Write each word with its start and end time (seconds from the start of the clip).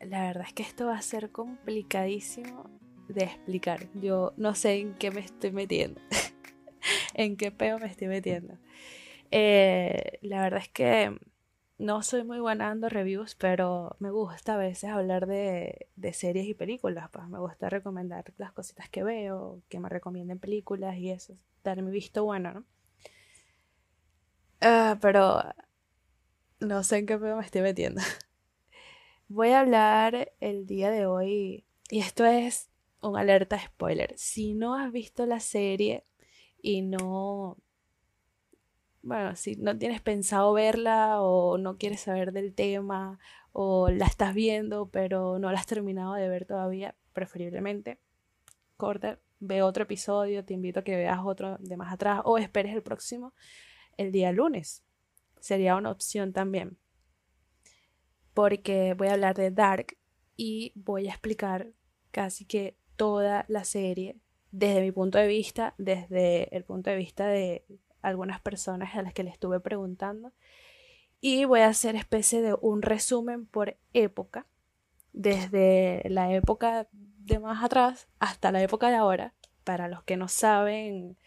la 0.00 0.22
verdad 0.22 0.44
es 0.46 0.52
que 0.52 0.62
esto 0.62 0.86
va 0.86 0.96
a 0.96 1.02
ser 1.02 1.30
complicadísimo 1.30 2.70
de 3.08 3.24
explicar. 3.24 3.88
Yo 3.94 4.32
no 4.36 4.54
sé 4.54 4.78
en 4.78 4.94
qué 4.94 5.10
me 5.10 5.20
estoy 5.20 5.52
metiendo. 5.52 6.00
en 7.14 7.36
qué 7.36 7.50
peo 7.50 7.78
me 7.78 7.86
estoy 7.86 8.08
metiendo. 8.08 8.56
Eh, 9.30 10.18
la 10.22 10.42
verdad 10.42 10.60
es 10.62 10.68
que 10.68 11.18
no 11.78 12.02
soy 12.02 12.24
muy 12.24 12.40
buena 12.40 12.68
dando 12.68 12.88
reviews, 12.88 13.34
pero 13.34 13.96
me 14.00 14.10
gusta 14.10 14.54
a 14.54 14.58
veces 14.58 14.90
hablar 14.90 15.26
de, 15.26 15.88
series 16.12 16.46
y 16.46 16.54
películas. 16.54 17.10
Pues 17.10 17.28
me 17.28 17.38
gusta 17.38 17.68
recomendar 17.68 18.32
las 18.38 18.52
cositas 18.52 18.88
que 18.88 19.02
veo, 19.02 19.62
que 19.68 19.80
me 19.80 19.88
recomienden 19.88 20.38
películas 20.38 20.96
y 20.96 21.10
eso. 21.10 21.34
Dar 21.62 21.82
mi 21.82 21.90
visto 21.90 22.24
bueno, 22.24 22.52
¿no? 22.52 22.64
Ah, 24.62 24.98
pero 25.00 25.42
no 26.60 26.82
sé 26.82 26.98
en 26.98 27.06
qué 27.06 27.18
peo 27.18 27.36
me 27.36 27.44
estoy 27.44 27.62
metiendo. 27.62 28.00
Voy 29.32 29.50
a 29.50 29.60
hablar 29.60 30.32
el 30.40 30.66
día 30.66 30.90
de 30.90 31.06
hoy, 31.06 31.64
y 31.88 32.00
esto 32.00 32.24
es 32.24 32.68
un 33.00 33.16
alerta 33.16 33.60
spoiler. 33.60 34.12
Si 34.18 34.54
no 34.54 34.74
has 34.74 34.90
visto 34.90 35.24
la 35.24 35.38
serie 35.38 36.04
y 36.60 36.82
no 36.82 37.56
bueno, 39.02 39.36
si 39.36 39.54
no 39.54 39.78
tienes 39.78 40.00
pensado 40.00 40.52
verla 40.52 41.22
o 41.22 41.58
no 41.58 41.78
quieres 41.78 42.00
saber 42.00 42.32
del 42.32 42.52
tema 42.52 43.20
o 43.52 43.88
la 43.88 44.06
estás 44.06 44.34
viendo 44.34 44.90
pero 44.90 45.38
no 45.38 45.52
la 45.52 45.60
has 45.60 45.66
terminado 45.66 46.14
de 46.14 46.28
ver 46.28 46.44
todavía, 46.44 46.96
preferiblemente 47.12 48.00
corta, 48.76 49.20
ve 49.38 49.62
otro 49.62 49.84
episodio, 49.84 50.44
te 50.44 50.54
invito 50.54 50.80
a 50.80 50.84
que 50.84 50.96
veas 50.96 51.20
otro 51.24 51.56
de 51.60 51.76
más 51.76 51.92
atrás 51.92 52.20
o 52.24 52.36
esperes 52.36 52.74
el 52.74 52.82
próximo 52.82 53.32
el 53.96 54.10
día 54.10 54.32
lunes. 54.32 54.82
Sería 55.38 55.76
una 55.76 55.92
opción 55.92 56.32
también. 56.32 56.78
Porque 58.40 58.94
voy 58.94 59.08
a 59.08 59.12
hablar 59.12 59.36
de 59.36 59.50
Dark 59.50 59.98
y 60.34 60.72
voy 60.74 61.08
a 61.08 61.10
explicar 61.10 61.66
casi 62.10 62.46
que 62.46 62.74
toda 62.96 63.44
la 63.48 63.64
serie 63.64 64.16
desde 64.50 64.80
mi 64.80 64.92
punto 64.92 65.18
de 65.18 65.26
vista, 65.26 65.74
desde 65.76 66.48
el 66.56 66.64
punto 66.64 66.88
de 66.88 66.96
vista 66.96 67.26
de 67.26 67.66
algunas 68.00 68.40
personas 68.40 68.96
a 68.96 69.02
las 69.02 69.12
que 69.12 69.24
le 69.24 69.30
estuve 69.30 69.60
preguntando. 69.60 70.32
Y 71.20 71.44
voy 71.44 71.60
a 71.60 71.68
hacer 71.68 71.96
especie 71.96 72.40
de 72.40 72.56
un 72.62 72.80
resumen 72.80 73.44
por 73.44 73.76
época, 73.92 74.46
desde 75.12 76.02
la 76.08 76.32
época 76.32 76.88
de 76.92 77.40
más 77.40 77.62
atrás 77.62 78.08
hasta 78.20 78.52
la 78.52 78.62
época 78.62 78.88
de 78.88 78.96
ahora, 78.96 79.34
para 79.64 79.86
los 79.86 80.02
que 80.04 80.16
no 80.16 80.28
saben 80.28 81.18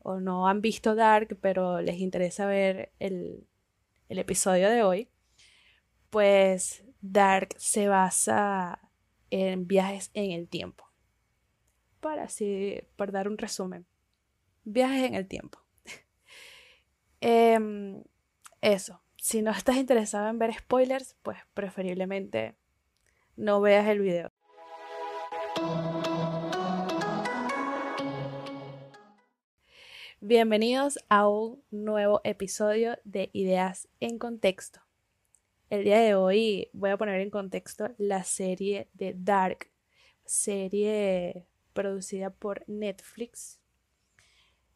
o 0.00 0.20
no 0.20 0.46
han 0.46 0.60
visto 0.60 0.94
Dark, 0.94 1.34
pero 1.40 1.80
les 1.80 1.96
interesa 1.96 2.44
ver 2.44 2.92
el, 2.98 3.46
el 4.10 4.18
episodio 4.18 4.68
de 4.68 4.82
hoy, 4.82 5.08
pues 6.12 6.84
Dark 7.00 7.54
se 7.56 7.88
basa 7.88 8.78
en 9.30 9.66
viajes 9.66 10.10
en 10.12 10.32
el 10.32 10.46
tiempo. 10.46 10.84
Para 12.00 12.24
así, 12.24 12.82
por 12.96 13.12
dar 13.12 13.28
un 13.28 13.38
resumen. 13.38 13.86
Viajes 14.64 15.04
en 15.04 15.14
el 15.14 15.26
tiempo. 15.26 15.58
Em, 17.22 18.04
eso, 18.60 19.00
si 19.16 19.40
no 19.40 19.52
estás 19.52 19.76
interesado 19.76 20.28
en 20.28 20.38
ver 20.38 20.52
spoilers, 20.52 21.16
pues 21.22 21.38
preferiblemente 21.54 22.56
no 23.36 23.62
veas 23.62 23.88
el 23.88 24.00
video. 24.00 24.30
Bienvenidos 30.20 30.98
a 31.08 31.26
un 31.26 31.64
nuevo 31.70 32.20
episodio 32.22 32.98
de 33.04 33.30
Ideas 33.32 33.88
en 33.98 34.18
Contexto. 34.18 34.82
El 35.72 35.84
día 35.84 36.00
de 36.00 36.14
hoy 36.14 36.68
voy 36.74 36.90
a 36.90 36.98
poner 36.98 37.22
en 37.22 37.30
contexto 37.30 37.94
la 37.96 38.24
serie 38.24 38.90
de 38.92 39.14
Dark, 39.16 39.70
serie 40.22 41.46
producida 41.72 42.28
por 42.28 42.62
Netflix 42.68 43.58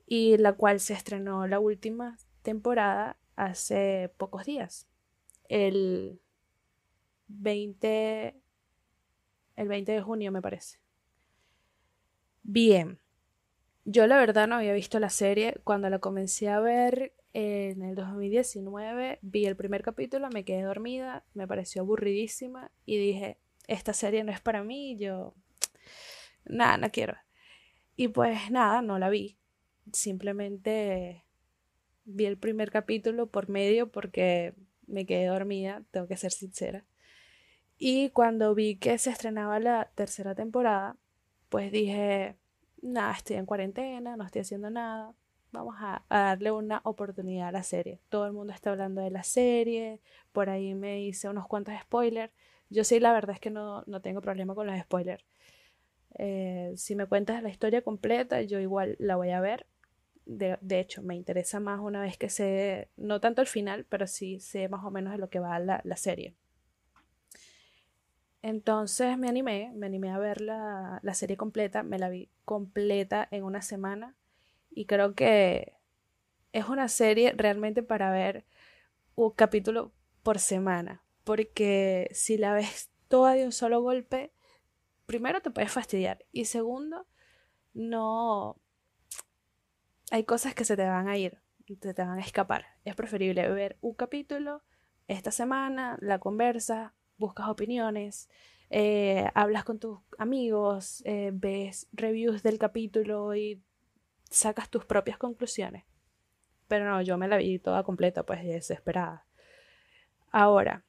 y 0.06 0.38
la 0.38 0.54
cual 0.54 0.80
se 0.80 0.94
estrenó 0.94 1.46
la 1.46 1.60
última 1.60 2.16
temporada 2.40 3.18
hace 3.34 4.10
pocos 4.16 4.46
días. 4.46 4.88
El 5.50 6.18
20, 7.28 8.40
el 9.56 9.68
20 9.68 9.92
de 9.92 10.00
junio 10.00 10.32
me 10.32 10.40
parece. 10.40 10.78
Bien, 12.42 12.98
yo 13.84 14.06
la 14.06 14.16
verdad 14.16 14.48
no 14.48 14.54
había 14.54 14.72
visto 14.72 14.98
la 14.98 15.10
serie. 15.10 15.60
Cuando 15.62 15.90
la 15.90 15.98
comencé 15.98 16.48
a 16.48 16.58
ver 16.58 17.12
en 17.38 17.82
el 17.82 17.94
2019, 17.94 19.18
vi 19.20 19.44
el 19.44 19.56
primer 19.56 19.82
capítulo, 19.82 20.30
me 20.30 20.46
quedé 20.46 20.62
dormida, 20.62 21.22
me 21.34 21.46
pareció 21.46 21.82
aburridísima 21.82 22.70
y 22.86 22.96
dije, 22.96 23.36
esta 23.66 23.92
serie 23.92 24.24
no 24.24 24.32
es 24.32 24.40
para 24.40 24.64
mí, 24.64 24.96
yo, 24.96 25.34
nada, 26.46 26.78
no 26.78 26.90
quiero. 26.90 27.14
Y 27.94 28.08
pues 28.08 28.50
nada, 28.50 28.80
no 28.80 28.98
la 28.98 29.10
vi. 29.10 29.36
Simplemente 29.92 31.26
vi 32.06 32.24
el 32.24 32.38
primer 32.38 32.70
capítulo 32.70 33.26
por 33.26 33.50
medio 33.50 33.90
porque 33.92 34.54
me 34.86 35.04
quedé 35.04 35.26
dormida, 35.26 35.84
tengo 35.90 36.08
que 36.08 36.16
ser 36.16 36.32
sincera. 36.32 36.86
Y 37.76 38.08
cuando 38.10 38.54
vi 38.54 38.76
que 38.76 38.96
se 38.96 39.10
estrenaba 39.10 39.60
la 39.60 39.90
tercera 39.94 40.34
temporada, 40.34 40.96
pues 41.50 41.70
dije, 41.70 42.38
nada, 42.80 43.12
estoy 43.12 43.36
en 43.36 43.44
cuarentena, 43.44 44.16
no 44.16 44.24
estoy 44.24 44.40
haciendo 44.40 44.70
nada, 44.70 45.14
vamos 45.56 45.76
a, 45.78 46.04
darle 46.08 46.52
una 46.52 46.80
oportunidad 46.84 47.48
a 47.48 47.52
la 47.52 47.62
serie. 47.62 48.00
Todo 48.08 48.26
el 48.26 48.32
mundo 48.32 48.52
está 48.52 48.70
hablando 48.70 49.00
de 49.02 49.10
la 49.10 49.22
serie, 49.22 50.00
por 50.32 50.50
ahí 50.50 50.74
me 50.74 51.00
hice 51.02 51.28
unos 51.28 51.46
cuantos 51.46 51.74
spoilers. 51.82 52.32
Yo 52.70 52.84
sí, 52.84 53.00
la 53.00 53.12
verdad 53.12 53.34
es 53.34 53.40
que 53.40 53.50
no, 53.50 53.82
no 53.86 54.00
tengo 54.00 54.20
problema 54.20 54.54
con 54.54 54.66
los 54.66 54.78
spoilers. 54.80 55.24
Eh, 56.18 56.72
si 56.76 56.96
me 56.96 57.06
cuentas 57.06 57.42
la 57.42 57.50
historia 57.50 57.82
completa, 57.82 58.42
yo 58.42 58.60
igual 58.60 58.96
la 58.98 59.16
voy 59.16 59.30
a 59.30 59.40
ver 59.40 59.66
de, 60.26 60.80
hecho, 60.80 61.02
me 61.02 61.14
interesa 61.14 61.60
más 61.60 61.80
una 61.80 62.00
vez 62.00 62.18
que 62.18 62.28
sé, 62.28 62.90
no 62.96 63.20
tanto 63.20 63.40
el 63.40 63.46
final, 63.46 63.86
pero 63.88 64.06
sí 64.06 64.40
sé 64.40 64.68
más 64.68 64.84
o 64.84 64.90
menos 64.90 65.12
de 65.12 65.18
lo 65.18 65.30
que 65.30 65.38
va 65.38 65.58
la, 65.58 65.80
la 65.84 65.96
serie. 65.96 66.34
Entonces 68.42 69.16
me 69.18 69.28
animé, 69.28 69.72
me 69.74 69.86
animé 69.86 70.10
a 70.10 70.18
ver 70.18 70.40
la, 70.40 71.00
la, 71.02 71.14
serie 71.14 71.36
completa, 71.36 71.82
me 71.82 71.98
la 71.98 72.08
vi 72.08 72.28
completa 72.44 73.26
en 73.30 73.44
una 73.44 73.62
semana 73.62 74.14
y 74.76 74.84
creo 74.84 75.14
que 75.14 75.72
es 76.52 76.68
una 76.68 76.88
serie 76.88 77.32
realmente 77.34 77.82
para 77.82 78.10
ver 78.12 78.44
un 79.14 79.30
capítulo 79.30 79.92
por 80.22 80.38
semana, 80.38 81.02
porque 81.24 82.10
si 82.12 82.36
la 82.36 82.52
ves 82.52 82.90
toda 83.08 83.32
de 83.32 83.46
un 83.46 83.52
solo 83.52 83.80
golpe, 83.80 84.32
primero 85.06 85.40
te 85.40 85.50
puedes 85.50 85.72
fastidiar 85.72 86.26
y 86.30 86.44
segundo, 86.44 87.06
no, 87.72 88.60
hay 90.10 90.24
cosas 90.24 90.54
que 90.54 90.66
se 90.66 90.76
te 90.76 90.86
van 90.86 91.08
a 91.08 91.16
ir, 91.16 91.38
te, 91.80 91.94
te 91.94 92.02
van 92.02 92.18
a 92.18 92.20
escapar. 92.20 92.66
Es 92.84 92.94
preferible 92.94 93.48
ver 93.48 93.78
un 93.80 93.94
capítulo 93.94 94.62
esta 95.08 95.30
semana, 95.30 95.96
la 96.02 96.18
conversa, 96.18 96.92
buscas 97.16 97.48
opiniones, 97.48 98.28
eh, 98.68 99.26
hablas 99.34 99.64
con 99.64 99.78
tus 99.78 100.00
amigos, 100.18 101.02
eh, 101.06 101.30
ves 101.32 101.88
reviews 101.92 102.42
del 102.42 102.58
capítulo 102.58 103.34
y 103.34 103.62
sacas 104.30 104.70
tus 104.70 104.84
propias 104.84 105.18
conclusiones. 105.18 105.84
Pero 106.68 106.84
no, 106.84 107.00
yo 107.02 107.16
me 107.16 107.28
la 107.28 107.36
vi 107.36 107.58
toda 107.58 107.84
completa, 107.84 108.24
pues 108.24 108.44
desesperada. 108.44 109.26
Ahora, 110.30 110.84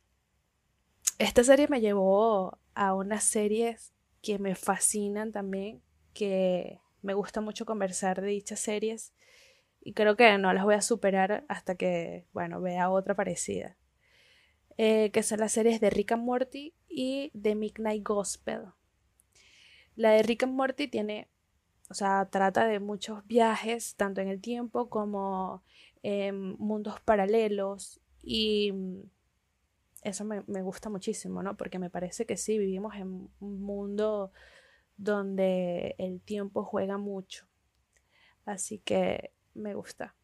esta 1.20 1.44
serie 1.44 1.68
me 1.68 1.81
llevó 1.81 2.59
a 2.74 2.94
unas 2.94 3.24
series 3.24 3.94
que 4.22 4.40
me 4.40 4.56
fascinan 4.56 5.31
también, 5.31 5.81
que 6.14 6.80
me 7.02 7.14
gusta 7.14 7.42
mucho 7.42 7.66
conversar 7.66 8.22
de 8.22 8.28
dichas 8.28 8.59
series 8.59 9.14
y 9.81 9.94
creo 9.94 10.16
que 10.16 10.38
no 10.38 10.52
las 10.52 10.64
voy 10.64 10.76
a 10.76 10.81
superar 10.81 11.46
hasta 11.47 11.76
que, 11.76 12.26
bueno, 12.34 12.59
vea 12.59 12.90
otra 12.90 13.16
parecida. 13.16 13.78
Eh, 14.78 15.12
que 15.12 15.24
son 15.24 15.40
las 15.40 15.53
series 15.53 15.80
de 15.80 15.90
Rick 15.90 16.12
and 16.12 16.24
Morty 16.24 16.74
y 16.88 17.31
de 17.34 17.56
Midnight 17.56 18.03
Gospel. 18.06 18.73
La 19.96 20.11
de 20.11 20.23
Rick 20.23 20.44
and 20.44 20.53
Morty 20.53 20.88
tiene, 20.88 21.29
o 21.89 21.93
sea, 21.93 22.28
trata 22.29 22.66
de 22.67 22.79
muchos 22.79 23.25
viajes, 23.28 23.95
tanto 23.95 24.22
en 24.22 24.28
el 24.28 24.41
tiempo 24.41 24.89
como 24.89 25.63
en 26.03 26.55
mundos 26.57 26.99
paralelos 27.01 28.01
y 28.22 28.73
eso 30.03 30.25
me, 30.25 30.43
me, 30.47 30.61
gusta 30.61 30.89
muchísimo, 30.89 31.43
¿no? 31.43 31.57
Porque 31.57 31.79
me 31.79 31.89
parece 31.89 32.25
que 32.25 32.37
sí, 32.37 32.57
vivimos 32.57 32.95
en 32.95 33.29
un 33.39 33.61
mundo 33.61 34.31
donde 34.97 35.95
el 35.97 36.22
tiempo 36.22 36.63
juega 36.63 36.97
mucho. 36.97 37.47
Así 38.45 38.79
que 38.79 39.31
me 39.53 39.73
gusta. 39.73 40.16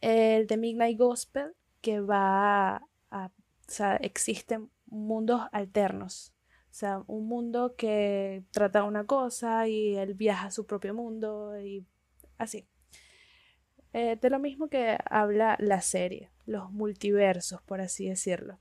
El 0.00 0.46
de 0.46 0.56
Midnight 0.56 0.98
Gospel, 0.98 1.54
que 1.80 2.00
va 2.00 2.76
a, 3.10 3.26
o 3.26 3.70
sea, 3.70 3.96
existen 3.96 4.70
mundos 4.86 5.42
alternos. 5.52 6.33
O 6.74 6.76
sea, 6.76 7.04
un 7.06 7.28
mundo 7.28 7.76
que 7.76 8.42
trata 8.50 8.82
una 8.82 9.06
cosa 9.06 9.68
y 9.68 9.94
él 9.94 10.14
viaja 10.14 10.48
a 10.48 10.50
su 10.50 10.66
propio 10.66 10.92
mundo 10.92 11.56
y 11.60 11.86
así. 12.36 12.66
Eh, 13.92 14.18
de 14.20 14.28
lo 14.28 14.40
mismo 14.40 14.66
que 14.66 14.98
habla 15.08 15.56
la 15.60 15.80
serie, 15.82 16.32
los 16.46 16.72
multiversos, 16.72 17.62
por 17.62 17.80
así 17.80 18.08
decirlo. 18.08 18.58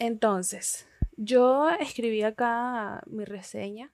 Entonces, 0.00 0.88
yo 1.16 1.70
escribí 1.78 2.24
acá 2.24 3.04
mi 3.06 3.24
reseña, 3.24 3.92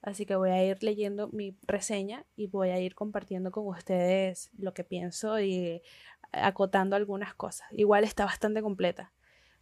así 0.00 0.24
que 0.24 0.36
voy 0.36 0.48
a 0.48 0.64
ir 0.64 0.82
leyendo 0.82 1.28
mi 1.28 1.54
reseña 1.66 2.24
y 2.34 2.46
voy 2.46 2.70
a 2.70 2.80
ir 2.80 2.94
compartiendo 2.94 3.50
con 3.50 3.66
ustedes 3.66 4.48
lo 4.56 4.72
que 4.72 4.84
pienso 4.84 5.38
y 5.38 5.82
acotando 6.32 6.96
algunas 6.96 7.34
cosas. 7.34 7.68
Igual 7.72 8.04
está 8.04 8.24
bastante 8.24 8.62
completa. 8.62 9.12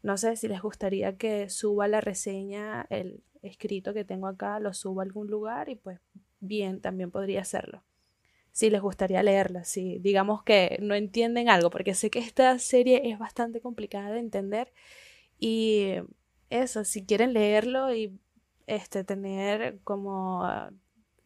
No 0.04 0.18
sé 0.18 0.36
si 0.36 0.48
les 0.48 0.60
gustaría 0.60 1.16
que 1.16 1.48
suba 1.48 1.88
la 1.88 2.02
reseña, 2.02 2.86
el 2.90 3.22
escrito 3.40 3.94
que 3.94 4.04
tengo 4.04 4.26
acá, 4.26 4.60
lo 4.60 4.74
suba 4.74 5.02
a 5.02 5.06
algún 5.06 5.28
lugar 5.28 5.70
y 5.70 5.76
pues 5.76 5.98
bien, 6.40 6.82
también 6.82 7.10
podría 7.10 7.40
hacerlo. 7.40 7.82
Si 8.52 8.68
les 8.68 8.82
gustaría 8.82 9.22
leerla, 9.22 9.64
si 9.64 9.98
digamos 10.00 10.42
que 10.42 10.76
no 10.82 10.94
entienden 10.94 11.48
algo, 11.48 11.70
porque 11.70 11.94
sé 11.94 12.10
que 12.10 12.18
esta 12.18 12.58
serie 12.58 13.10
es 13.10 13.18
bastante 13.18 13.62
complicada 13.62 14.10
de 14.10 14.18
entender 14.18 14.74
y 15.38 15.94
eso, 16.50 16.84
si 16.84 17.06
quieren 17.06 17.32
leerlo 17.32 17.94
y 17.94 18.20
este 18.66 19.04
tener 19.04 19.78
como 19.84 20.46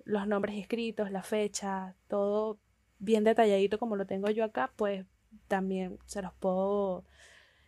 los 0.05 0.29
nombres 0.29 0.57
escritos, 0.57 1.11
la 1.11 1.25
fecha, 1.25 1.97
todo 2.07 2.61
bien 3.01 3.25
detalladito 3.25 3.77
como 3.81 3.97
lo 3.97 4.07
tengo 4.07 4.31
yo 4.31 4.45
acá, 4.45 4.73
pues 4.77 5.05
también 5.49 5.99
se 6.07 6.23
los 6.23 6.33
puedo 6.35 7.05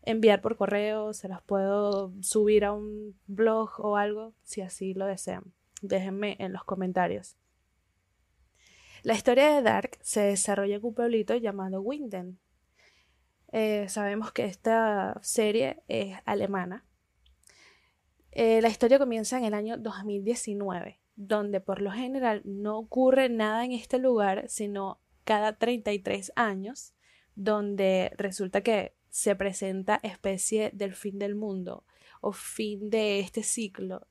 enviar 0.02 0.40
por 0.40 0.56
correo, 0.56 1.12
se 1.12 1.28
los 1.28 1.42
puedo 1.42 2.12
subir 2.22 2.64
a 2.64 2.72
un 2.72 3.18
blog 3.26 3.70
o 3.78 3.96
algo, 3.96 4.34
si 4.42 4.60
así 4.60 4.94
lo 4.94 5.06
desean. 5.06 5.52
Déjenme 5.82 6.36
en 6.38 6.52
los 6.52 6.64
comentarios. 6.64 7.36
La 9.02 9.14
historia 9.14 9.54
de 9.54 9.62
Dark 9.62 9.98
se 10.02 10.20
desarrolla 10.20 10.76
en 10.76 10.84
un 10.84 10.94
pueblito 10.94 11.34
llamado 11.36 11.80
Winden. 11.80 12.38
Eh, 13.52 13.88
sabemos 13.88 14.32
que 14.32 14.44
esta 14.44 15.18
serie 15.22 15.82
es 15.88 16.18
alemana. 16.26 16.84
Eh, 18.32 18.60
la 18.60 18.68
historia 18.68 18.98
comienza 18.98 19.38
en 19.38 19.44
el 19.44 19.54
año 19.54 19.76
2019, 19.78 21.00
donde 21.16 21.60
por 21.60 21.80
lo 21.80 21.90
general 21.90 22.42
no 22.44 22.78
ocurre 22.78 23.28
nada 23.28 23.64
en 23.64 23.72
este 23.72 23.98
lugar, 23.98 24.44
sino 24.48 25.00
cada 25.24 25.56
33 25.56 26.32
años, 26.36 26.94
donde 27.34 28.12
resulta 28.16 28.60
que 28.60 28.94
se 29.10 29.34
presenta 29.36 30.00
especie 30.02 30.70
del 30.72 30.94
fin 30.94 31.18
del 31.18 31.34
mundo 31.34 31.84
o 32.20 32.32
fin 32.32 32.90
de 32.90 33.20
este 33.20 33.42
ciclo. 33.42 34.06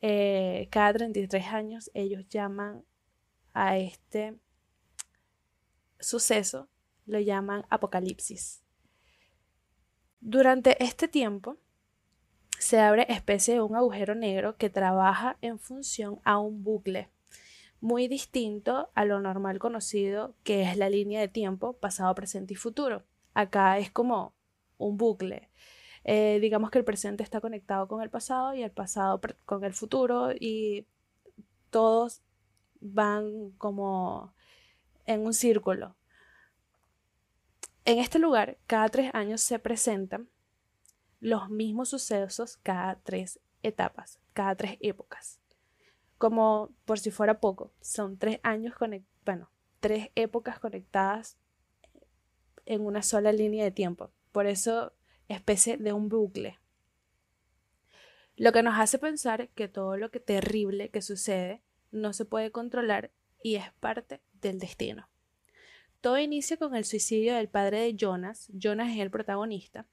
Eh, 0.00 0.68
cada 0.70 0.94
33 0.94 1.46
años 1.46 1.90
ellos 1.94 2.26
llaman 2.28 2.84
a 3.52 3.78
este 3.78 4.38
suceso, 5.98 6.68
lo 7.06 7.20
llaman 7.20 7.64
apocalipsis. 7.70 8.62
Durante 10.20 10.82
este 10.82 11.08
tiempo 11.08 11.56
se 12.58 12.80
abre 12.80 13.06
especie 13.08 13.54
de 13.54 13.60
un 13.60 13.76
agujero 13.76 14.14
negro 14.14 14.56
que 14.56 14.70
trabaja 14.70 15.36
en 15.40 15.58
función 15.58 16.20
a 16.24 16.38
un 16.38 16.64
bucle 16.64 17.08
muy 17.80 18.08
distinto 18.08 18.90
a 18.94 19.04
lo 19.04 19.20
normal 19.20 19.58
conocido 19.58 20.34
que 20.42 20.62
es 20.62 20.76
la 20.76 20.90
línea 20.90 21.20
de 21.20 21.28
tiempo 21.28 21.74
pasado, 21.74 22.14
presente 22.14 22.54
y 22.54 22.56
futuro. 22.56 23.04
Acá 23.34 23.78
es 23.78 23.90
como 23.90 24.34
un 24.78 24.96
bucle. 24.96 25.50
Eh, 26.04 26.38
digamos 26.40 26.70
que 26.70 26.78
el 26.78 26.84
presente 26.84 27.22
está 27.22 27.40
conectado 27.40 27.86
con 27.88 28.02
el 28.02 28.10
pasado 28.10 28.54
y 28.54 28.62
el 28.62 28.70
pasado 28.70 29.20
con 29.44 29.64
el 29.64 29.74
futuro 29.74 30.30
y 30.32 30.86
todos 31.70 32.22
van 32.80 33.50
como 33.58 34.32
en 35.06 35.20
un 35.20 35.34
círculo. 35.34 35.96
En 37.84 37.98
este 37.98 38.18
lugar, 38.18 38.58
cada 38.66 38.88
tres 38.88 39.10
años 39.14 39.40
se 39.40 39.58
presentan 39.58 40.28
los 41.20 41.48
mismos 41.48 41.88
sucesos 41.88 42.58
cada 42.58 42.96
tres 43.00 43.40
etapas, 43.62 44.20
cada 44.32 44.54
tres 44.54 44.76
épocas. 44.80 45.40
Como 46.18 46.70
por 46.84 46.98
si 46.98 47.10
fuera 47.10 47.40
poco, 47.40 47.72
son 47.80 48.18
tres 48.18 48.40
años 48.42 48.74
bueno, 49.24 49.50
tres 49.80 50.10
épocas 50.14 50.58
conectadas 50.58 51.38
en 52.66 52.82
una 52.82 53.02
sola 53.02 53.32
línea 53.32 53.64
de 53.64 53.70
tiempo. 53.70 54.10
Por 54.38 54.46
eso, 54.46 54.92
especie 55.26 55.78
de 55.78 55.92
un 55.92 56.08
bucle. 56.08 56.60
Lo 58.36 58.52
que 58.52 58.62
nos 58.62 58.78
hace 58.78 58.96
pensar 58.96 59.48
que 59.48 59.66
todo 59.66 59.96
lo 59.96 60.12
que 60.12 60.20
terrible 60.20 60.90
que 60.90 61.02
sucede 61.02 61.60
no 61.90 62.12
se 62.12 62.24
puede 62.24 62.52
controlar 62.52 63.10
y 63.42 63.56
es 63.56 63.64
parte 63.80 64.20
del 64.34 64.60
destino. 64.60 65.08
Todo 66.00 66.20
inicia 66.20 66.56
con 66.56 66.76
el 66.76 66.84
suicidio 66.84 67.34
del 67.34 67.48
padre 67.48 67.80
de 67.80 67.96
Jonas. 67.96 68.48
Jonas 68.52 68.92
es 68.92 69.00
el 69.00 69.10
protagonista 69.10 69.88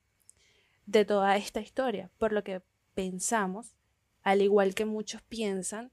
de 0.86 1.06
toda 1.06 1.38
esta 1.38 1.60
historia, 1.60 2.12
por 2.20 2.32
lo 2.32 2.44
que 2.44 2.62
pensamos, 2.94 3.74
al 4.22 4.44
igual 4.44 4.76
que 4.76 4.86
muchos 4.86 5.24
piensan, 5.24 5.92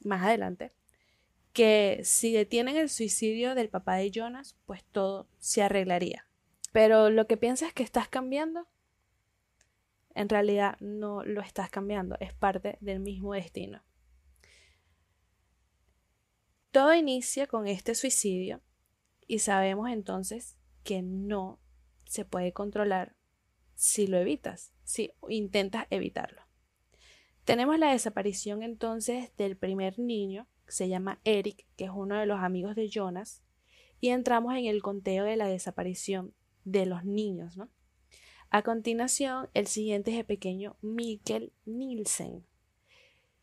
más 0.00 0.22
adelante, 0.22 0.74
que 1.54 2.02
si 2.04 2.30
detienen 2.30 2.76
el 2.76 2.90
suicidio 2.90 3.54
del 3.54 3.70
papá 3.70 3.94
de 3.94 4.10
Jonas, 4.10 4.54
pues 4.66 4.84
todo 4.84 5.30
se 5.38 5.62
arreglaría. 5.62 6.27
Pero 6.72 7.10
lo 7.10 7.26
que 7.26 7.36
piensas 7.36 7.72
que 7.72 7.82
estás 7.82 8.08
cambiando, 8.08 8.68
en 10.14 10.28
realidad 10.28 10.76
no 10.80 11.24
lo 11.24 11.40
estás 11.40 11.70
cambiando, 11.70 12.16
es 12.20 12.34
parte 12.34 12.76
del 12.80 13.00
mismo 13.00 13.32
destino. 13.32 13.82
Todo 16.70 16.94
inicia 16.94 17.46
con 17.46 17.66
este 17.66 17.94
suicidio 17.94 18.60
y 19.26 19.38
sabemos 19.38 19.90
entonces 19.90 20.56
que 20.84 21.02
no 21.02 21.60
se 22.04 22.24
puede 22.24 22.52
controlar 22.52 23.16
si 23.74 24.06
lo 24.06 24.18
evitas, 24.18 24.72
si 24.82 25.12
intentas 25.28 25.86
evitarlo. 25.90 26.42
Tenemos 27.44 27.78
la 27.78 27.92
desaparición 27.92 28.62
entonces 28.62 29.34
del 29.36 29.56
primer 29.56 29.98
niño, 29.98 30.48
que 30.66 30.72
se 30.72 30.88
llama 30.88 31.20
Eric, 31.24 31.66
que 31.76 31.84
es 31.84 31.90
uno 31.94 32.18
de 32.18 32.26
los 32.26 32.40
amigos 32.40 32.74
de 32.74 32.88
Jonas, 32.88 33.42
y 34.00 34.10
entramos 34.10 34.54
en 34.54 34.66
el 34.66 34.82
conteo 34.82 35.24
de 35.24 35.36
la 35.36 35.46
desaparición 35.46 36.34
de 36.70 36.86
los 36.86 37.04
niños, 37.04 37.56
¿no? 37.56 37.68
A 38.50 38.62
continuación, 38.62 39.48
el 39.54 39.66
siguiente 39.66 40.10
es 40.10 40.18
el 40.18 40.24
pequeño 40.24 40.76
Mikkel 40.80 41.52
Nielsen, 41.66 42.44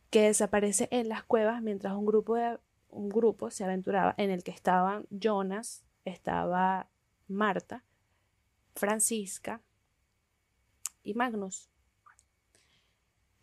que 0.09 0.21
desaparece 0.21 0.87
en 0.91 1.09
las 1.09 1.23
cuevas 1.23 1.61
mientras 1.61 1.93
un 1.93 2.05
grupo, 2.05 2.35
de, 2.35 2.57
un 2.89 3.09
grupo 3.09 3.51
se 3.51 3.63
aventuraba 3.63 4.15
en 4.17 4.31
el 4.31 4.43
que 4.43 4.51
estaban 4.51 5.05
Jonas, 5.11 5.83
estaba 6.05 6.89
Marta, 7.27 7.83
Francisca 8.75 9.61
y 11.03 11.13
Magnus. 11.13 11.69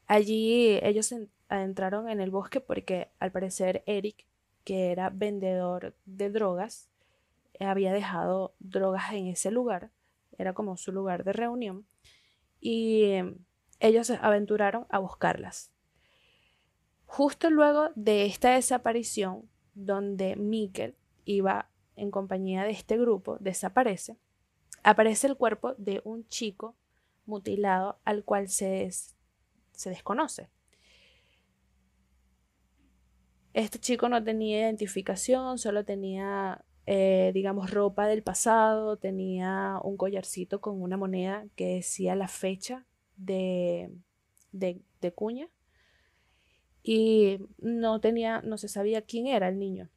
Allí 0.07 0.81
ellos 0.83 1.07
se 1.07 1.29
adentraron 1.49 2.09
en 2.09 2.21
el 2.21 2.31
bosque 2.31 2.61
porque 2.61 3.11
al 3.21 3.31
parecer 3.31 3.85
Eric, 3.87 4.27
que 4.65 4.91
era 4.91 5.11
vendedor 5.11 5.95
de 6.05 6.31
drogas, 6.31 6.92
había 7.67 7.93
dejado 7.93 8.55
drogas 8.59 9.13
en 9.13 9.27
ese 9.27 9.51
lugar, 9.51 9.91
era 10.39 10.53
como 10.55 10.77
su 10.77 10.93
lugar 10.93 11.25
de 11.25 11.33
reunión, 11.33 11.87
y 12.61 13.05
em, 13.05 13.39
ellos 13.81 14.07
se 14.07 14.19
aventuraron 14.21 14.87
a 14.89 14.99
buscarlas. 14.99 15.73
Justo 17.07 17.51
luego 17.51 17.91
de 17.95 18.25
esta 18.25 18.55
desaparición, 18.55 19.49
donde 19.75 20.37
Mikkel 20.37 20.97
iba 21.25 21.69
en 21.97 22.11
compañía 22.11 22.65
de 22.65 22.71
este 22.71 22.97
grupo, 22.97 23.37
desaparece, 23.41 24.17
aparece 24.83 25.27
el 25.27 25.37
cuerpo 25.37 25.75
de 25.77 26.01
un 26.05 26.27
chico 26.29 26.75
mutilado 27.27 27.99
al 28.05 28.25
cual 28.25 28.49
se, 28.49 28.89
se 28.91 29.91
desconoce. 29.91 30.49
Este 33.53 33.79
chico 33.79 34.09
no 34.09 34.23
tenía 34.25 34.61
identificación, 34.61 35.59
solo 35.59 35.85
tenía 35.85 36.65
eh, 36.87 37.31
digamos, 37.35 37.71
ropa 37.71 38.07
del 38.07 38.23
pasado, 38.23 38.97
tenía 38.97 39.79
un 39.83 39.97
collarcito 39.97 40.61
con 40.61 40.83
una 40.83 40.97
moneda 40.97 41.47
que 41.55 41.77
decía 41.77 42.17
la 42.17 42.29
fecha 42.29 42.87
de, 43.17 43.91
de, 44.51 45.13
cuña 45.15 45.49
y 46.83 47.39
no 47.59 48.01
tenía, 48.01 48.43
no 48.43 48.59
se 48.59 48.69
sabía 48.69 49.03
quién 49.03 49.27
era 49.27 49.49
el 49.49 49.59
niño. 49.59 49.91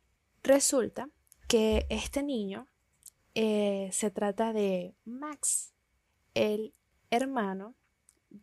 Resulta 0.43 1.09
que 1.47 1.87
este 1.89 2.21
niño 2.21 2.67
eh, 3.33 3.89
se 3.91 4.11
trata 4.11 4.53
de 4.53 4.93
Max, 5.05 5.73
el 6.35 6.73
hermano 7.09 7.75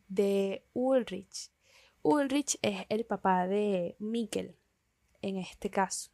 de 0.09 0.65
Ulrich. 0.73 1.51
Ulrich 2.03 2.59
es 2.63 2.87
el 2.89 3.05
papá 3.05 3.47
de 3.47 3.95
Mikkel 4.01 4.57
en 5.21 5.37
este 5.37 5.71
caso. 5.71 6.11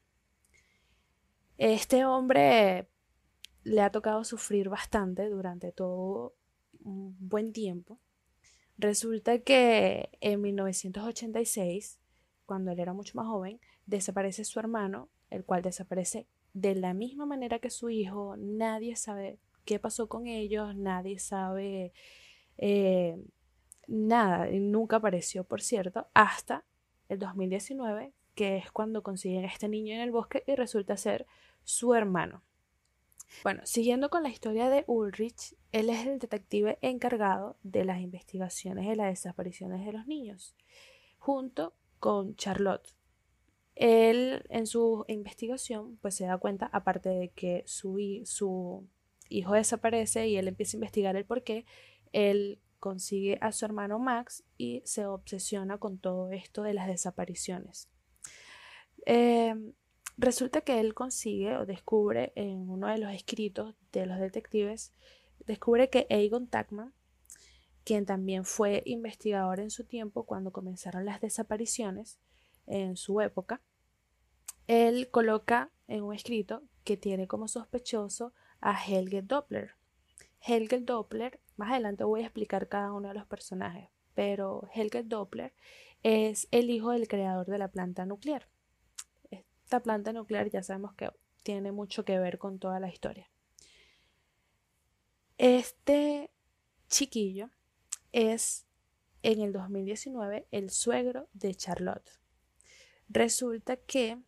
Este 1.59 2.05
hombre 2.05 2.89
le 3.65 3.81
ha 3.81 3.91
tocado 3.91 4.25
sufrir 4.25 4.69
bastante 4.69 5.29
durante 5.29 5.73
todo 5.73 6.35
un 6.85 7.17
buen 7.19 7.53
tiempo. 7.53 7.99
Resulta 8.79 9.41
que 9.41 10.09
en 10.21 10.41
1986, 10.41 11.99
cuando 12.47 12.71
él 12.71 12.79
era 12.79 12.93
mucho 12.93 13.17
más 13.17 13.27
joven, 13.27 13.61
desaparece 13.87 14.45
su 14.45 14.61
hermano, 14.61 15.09
el 15.31 15.45
cual 15.45 15.63
desaparece 15.63 16.29
de 16.55 16.77
la 16.77 16.95
misma 16.95 17.27
manera 17.27 17.59
que 17.59 17.71
su 17.71 17.91
hijo. 17.91 18.37
Nadie 18.37 18.95
sabe 18.95 19.39
qué 19.65 19.81
pasó 19.81 20.09
con 20.09 20.29
ellos, 20.29 20.77
nadie 20.77 21.19
sabe 21.19 21.93
eh, 22.57 23.21
nada, 23.89 24.47
nunca 24.53 24.97
apareció, 24.97 25.45
por 25.45 25.61
cierto, 25.61 26.07
hasta 26.15 26.65
el 27.09 27.19
2019, 27.19 28.13
que 28.39 28.57
es 28.57 28.71
cuando 28.71 29.03
consiguen 29.03 29.45
a 29.45 29.49
este 29.49 29.69
niño 29.69 29.97
en 29.97 30.01
el 30.01 30.13
bosque 30.13 30.45
y 30.47 30.55
resulta 30.55 30.97
ser 30.97 31.27
su 31.65 31.93
hermano. 31.95 32.45
Bueno, 33.43 33.63
siguiendo 33.65 34.11
con 34.11 34.23
la 34.23 34.29
historia 34.29 34.71
de 34.71 34.85
Ulrich, 34.87 35.57
él 35.73 35.91
es 35.91 36.07
el 36.07 36.21
detective 36.21 36.79
encargado 36.81 37.57
de 37.65 37.85
las 37.85 38.01
investigaciones 38.01 38.87
de 38.87 38.95
las 38.95 39.09
desapariciones 39.09 39.85
de 39.85 39.93
los 39.93 40.07
niños, 40.07 40.55
junto 41.19 41.75
con 41.99 42.37
Charlotte. 42.37 42.95
Él 43.75 44.45
en 44.51 44.69
su 44.69 45.05
investigación 45.09 45.99
pues 46.01 46.15
se 46.15 46.27
da 46.27 46.39
cuenta, 46.39 46.71
aparte 46.73 47.09
de 47.09 47.31
que 47.31 47.65
su, 47.67 48.23
su 48.25 48.87
hijo 49.29 49.55
desaparece 49.55 50.29
y 50.29 50.37
él 50.37 50.47
empieza 50.47 50.77
a 50.77 50.79
investigar 50.79 51.17
el 51.17 51.25
por 51.25 51.43
qué, 51.43 51.67
él 52.13 52.61
consigue 52.79 53.37
a 53.41 53.51
su 53.51 53.65
hermano 53.65 53.99
Max 53.99 54.45
y 54.57 54.81
se 54.85 55.07
obsesiona 55.07 55.79
con 55.79 55.99
todo 55.99 56.31
esto 56.31 56.63
de 56.63 56.75
las 56.75 56.87
desapariciones. 56.87 57.89
Em, 59.11 59.73
resulta 60.19 60.61
que 60.61 60.81
él 60.81 60.93
consigue 60.93 61.57
o 61.57 61.65
descubre 61.65 62.31
en 62.35 62.69
uno 62.69 62.89
de 62.89 62.99
los 62.99 63.11
escritos 63.11 63.75
de 63.91 64.05
los 64.05 64.19
detectives, 64.19 64.93
descubre 65.47 65.89
que 65.89 66.07
Egon 66.11 66.47
Tackman, 66.47 66.93
quien 67.85 68.05
también 68.05 68.45
fue 68.45 68.83
investigador 68.85 69.61
en 69.61 69.71
su 69.71 69.85
tiempo 69.85 70.27
cuando 70.27 70.53
comenzaron 70.53 71.07
las 71.07 71.23
desapariciones 71.23 72.19
en 72.67 72.99
su 72.99 73.23
época, 73.23 73.63
él 74.67 75.09
coloca 75.11 75.73
en 75.87 76.03
un 76.03 76.15
escrito 76.15 76.63
que 76.85 76.99
tiene 76.99 77.27
como 77.27 77.49
sospechoso 77.49 78.35
a 78.61 78.77
Helge 78.79 79.23
Doppler. 79.23 79.71
Helge 80.43 80.81
Doppler, 80.81 81.41
más 81.57 81.73
adelante 81.73 82.05
voy 82.05 82.21
a 82.21 82.25
explicar 82.25 82.69
cada 82.69 82.93
uno 82.93 83.09
de 83.09 83.15
los 83.15 83.27
personajes, 83.27 83.89
pero 84.13 84.69
Helge 84.75 85.03
Doppler 85.03 85.55
es 86.03 86.47
el 86.51 86.69
hijo 86.69 86.91
del 86.91 87.09
creador 87.09 87.47
de 87.47 87.57
la 87.57 87.69
planta 87.69 88.05
nuclear. 88.05 88.51
Esta 89.69 89.81
planta 89.81 90.15
nuclear 90.15 90.49
ya 90.49 90.63
sabemos 90.63 90.95
que 90.95 91.11
tiene 91.43 91.73
mucho 91.73 92.03
que 92.03 92.19
ver 92.19 92.39
con 92.39 92.59
toda 92.59 92.81
la 92.81 92.89
historia. 92.89 93.31
Este 95.37 96.31
chiquillo 96.89 97.51
es 98.13 98.67
en 99.23 99.43
el 99.43 99.53
2019 99.53 100.49
el 100.53 100.71
suegro 100.71 101.29
de 101.35 101.55
Charlotte. 101.55 102.19
Resulta 103.11 103.77
que 103.77 104.23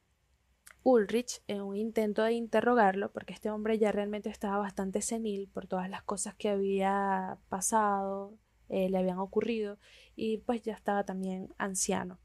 Ulrich, 0.82 1.42
en 1.46 1.62
un 1.62 1.74
intento 1.74 2.22
de 2.22 2.34
interrogarlo, 2.34 3.10
porque 3.10 3.32
este 3.32 3.48
hombre 3.48 3.78
ya 3.78 3.92
realmente 3.92 4.28
estaba 4.28 4.58
bastante 4.58 5.00
senil 5.00 5.48
por 5.48 5.66
todas 5.66 5.88
las 5.88 6.02
cosas 6.02 6.34
que 6.34 6.50
había 6.50 7.38
pasado, 7.48 8.36
eh, 8.68 8.90
le 8.90 8.98
habían 8.98 9.20
ocurrido, 9.20 9.78
y 10.16 10.36
pues 10.36 10.60
ya 10.60 10.74
estaba 10.74 11.06
también 11.06 11.54
anciano. 11.56 12.18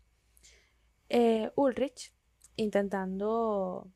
Eh, 1.08 1.54
Ulrich, 1.56 2.14
intentando 2.56 3.88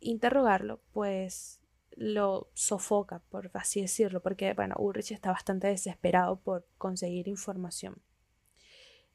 interrogarlo, 0.00 0.80
pues 0.92 1.60
lo 1.94 2.48
sofoca, 2.54 3.20
por 3.30 3.50
así 3.54 3.82
decirlo, 3.82 4.22
porque 4.22 4.54
bueno, 4.54 4.74
Ulrich 4.78 5.12
está 5.12 5.30
bastante 5.30 5.68
desesperado 5.68 6.36
por 6.40 6.66
conseguir 6.78 7.28
información. 7.28 8.00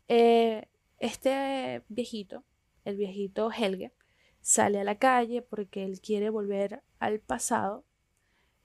Eh, 0.07 0.67
este 0.99 1.83
viejito, 1.89 2.43
el 2.85 2.97
viejito 2.97 3.51
Helge, 3.51 3.93
sale 4.41 4.79
a 4.79 4.83
la 4.83 4.97
calle 4.97 5.41
porque 5.41 5.83
él 5.83 5.99
quiere 5.99 6.29
volver 6.29 6.83
al 6.99 7.19
pasado. 7.19 7.83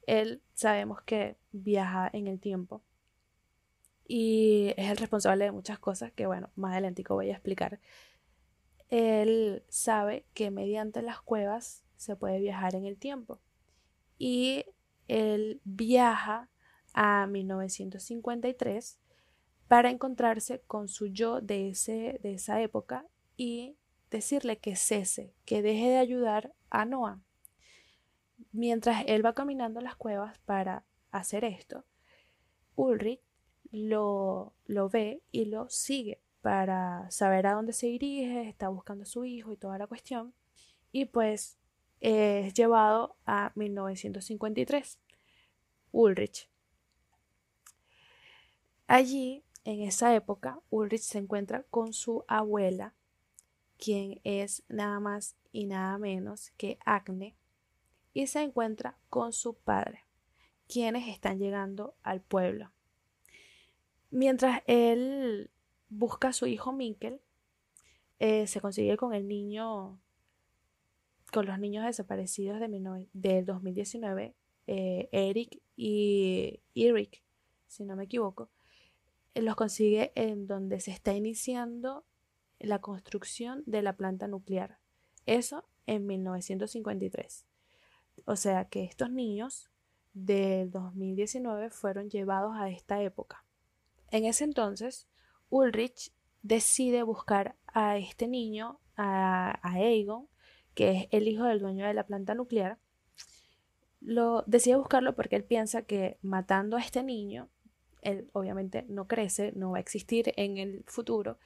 Él 0.06 0.42
sabemos 0.54 1.02
que 1.02 1.36
viaja 1.52 2.08
en 2.12 2.26
el 2.26 2.40
tiempo 2.40 2.82
y 4.06 4.74
es 4.76 4.90
el 4.90 4.96
responsable 4.96 5.44
de 5.44 5.52
muchas 5.52 5.78
cosas 5.78 6.12
que, 6.12 6.26
bueno, 6.26 6.50
más 6.54 6.72
adelante 6.72 7.02
voy 7.08 7.30
a 7.30 7.32
explicar. 7.32 7.80
Él 8.92 9.64
sabe 9.70 10.26
que 10.34 10.50
mediante 10.50 11.00
las 11.00 11.22
cuevas 11.22 11.82
se 11.96 12.14
puede 12.14 12.40
viajar 12.40 12.74
en 12.74 12.84
el 12.84 12.98
tiempo 12.98 13.40
y 14.18 14.66
él 15.08 15.62
viaja 15.64 16.50
a 16.92 17.26
1953 17.26 19.00
para 19.66 19.88
encontrarse 19.88 20.60
con 20.66 20.88
su 20.88 21.06
yo 21.06 21.40
de, 21.40 21.70
ese, 21.70 22.20
de 22.22 22.34
esa 22.34 22.60
época 22.60 23.06
y 23.34 23.78
decirle 24.10 24.58
que 24.58 24.76
cese, 24.76 25.32
que 25.46 25.62
deje 25.62 25.88
de 25.88 25.96
ayudar 25.96 26.52
a 26.68 26.84
Noah. 26.84 27.18
Mientras 28.52 29.04
él 29.06 29.24
va 29.24 29.32
caminando 29.32 29.80
las 29.80 29.96
cuevas 29.96 30.38
para 30.40 30.84
hacer 31.10 31.44
esto, 31.44 31.86
Ulrich 32.76 33.22
lo, 33.70 34.52
lo 34.66 34.90
ve 34.90 35.22
y 35.30 35.46
lo 35.46 35.70
sigue 35.70 36.21
para 36.42 37.10
saber 37.10 37.46
a 37.46 37.54
dónde 37.54 37.72
se 37.72 37.86
dirige, 37.86 38.48
está 38.48 38.68
buscando 38.68 39.04
a 39.04 39.06
su 39.06 39.24
hijo 39.24 39.52
y 39.52 39.56
toda 39.56 39.78
la 39.78 39.86
cuestión. 39.86 40.34
Y 40.90 41.06
pues 41.06 41.56
es 42.00 42.52
llevado 42.52 43.16
a 43.24 43.52
1953. 43.54 44.98
Ulrich. 45.92 46.48
Allí, 48.86 49.44
en 49.64 49.82
esa 49.82 50.14
época, 50.14 50.60
Ulrich 50.68 51.02
se 51.02 51.18
encuentra 51.18 51.64
con 51.70 51.92
su 51.92 52.24
abuela 52.28 52.94
quien 53.78 54.20
es 54.24 54.62
nada 54.68 55.00
más 55.00 55.36
y 55.50 55.66
nada 55.66 55.98
menos 55.98 56.50
que 56.56 56.78
Acne, 56.84 57.34
y 58.14 58.26
se 58.26 58.42
encuentra 58.42 58.96
con 59.10 59.32
su 59.32 59.54
padre, 59.54 60.04
quienes 60.68 61.08
están 61.08 61.38
llegando 61.38 61.96
al 62.02 62.20
pueblo. 62.20 62.70
Mientras 64.10 64.62
él 64.66 65.50
busca 65.92 66.28
a 66.28 66.32
su 66.32 66.46
hijo 66.46 66.72
Mikkel, 66.72 67.20
eh, 68.18 68.46
se 68.46 68.60
consigue 68.60 68.96
con 68.96 69.14
el 69.14 69.28
niño, 69.28 70.00
con 71.32 71.46
los 71.46 71.58
niños 71.58 71.84
desaparecidos 71.84 72.60
de 72.60 73.06
del 73.12 73.44
2019, 73.44 74.34
eh, 74.66 75.08
Eric 75.12 75.60
y 75.76 76.60
Eric, 76.74 77.22
si 77.66 77.84
no 77.84 77.96
me 77.96 78.04
equivoco, 78.04 78.50
los 79.34 79.56
consigue 79.56 80.12
en 80.14 80.46
donde 80.46 80.80
se 80.80 80.90
está 80.90 81.14
iniciando 81.14 82.04
la 82.58 82.80
construcción 82.80 83.62
de 83.66 83.82
la 83.82 83.96
planta 83.96 84.28
nuclear. 84.28 84.78
Eso 85.26 85.64
en 85.86 86.06
1953. 86.06 87.46
O 88.24 88.36
sea 88.36 88.66
que 88.66 88.84
estos 88.84 89.10
niños 89.10 89.70
del 90.14 90.70
2019 90.70 91.70
fueron 91.70 92.10
llevados 92.10 92.54
a 92.56 92.68
esta 92.68 93.02
época. 93.02 93.44
En 94.10 94.26
ese 94.26 94.44
entonces, 94.44 95.08
Ulrich 95.52 96.12
decide 96.42 97.02
buscar 97.02 97.56
a 97.66 97.98
este 97.98 98.26
niño, 98.26 98.80
a, 98.96 99.60
a 99.62 99.74
Aegon, 99.74 100.26
que 100.74 100.90
es 100.92 101.08
el 101.10 101.28
hijo 101.28 101.44
del 101.44 101.60
dueño 101.60 101.86
de 101.86 101.92
la 101.92 102.06
planta 102.06 102.34
nuclear. 102.34 102.78
Lo 104.00 104.42
decide 104.46 104.76
buscarlo 104.76 105.14
porque 105.14 105.36
él 105.36 105.44
piensa 105.44 105.82
que 105.82 106.18
matando 106.22 106.78
a 106.78 106.80
este 106.80 107.02
niño, 107.02 107.50
él 108.00 108.30
obviamente 108.32 108.86
no 108.88 109.06
crece, 109.06 109.52
no 109.54 109.72
va 109.72 109.76
a 109.76 109.80
existir 109.80 110.32
en 110.36 110.56
el 110.56 110.84
futuro 110.86 111.38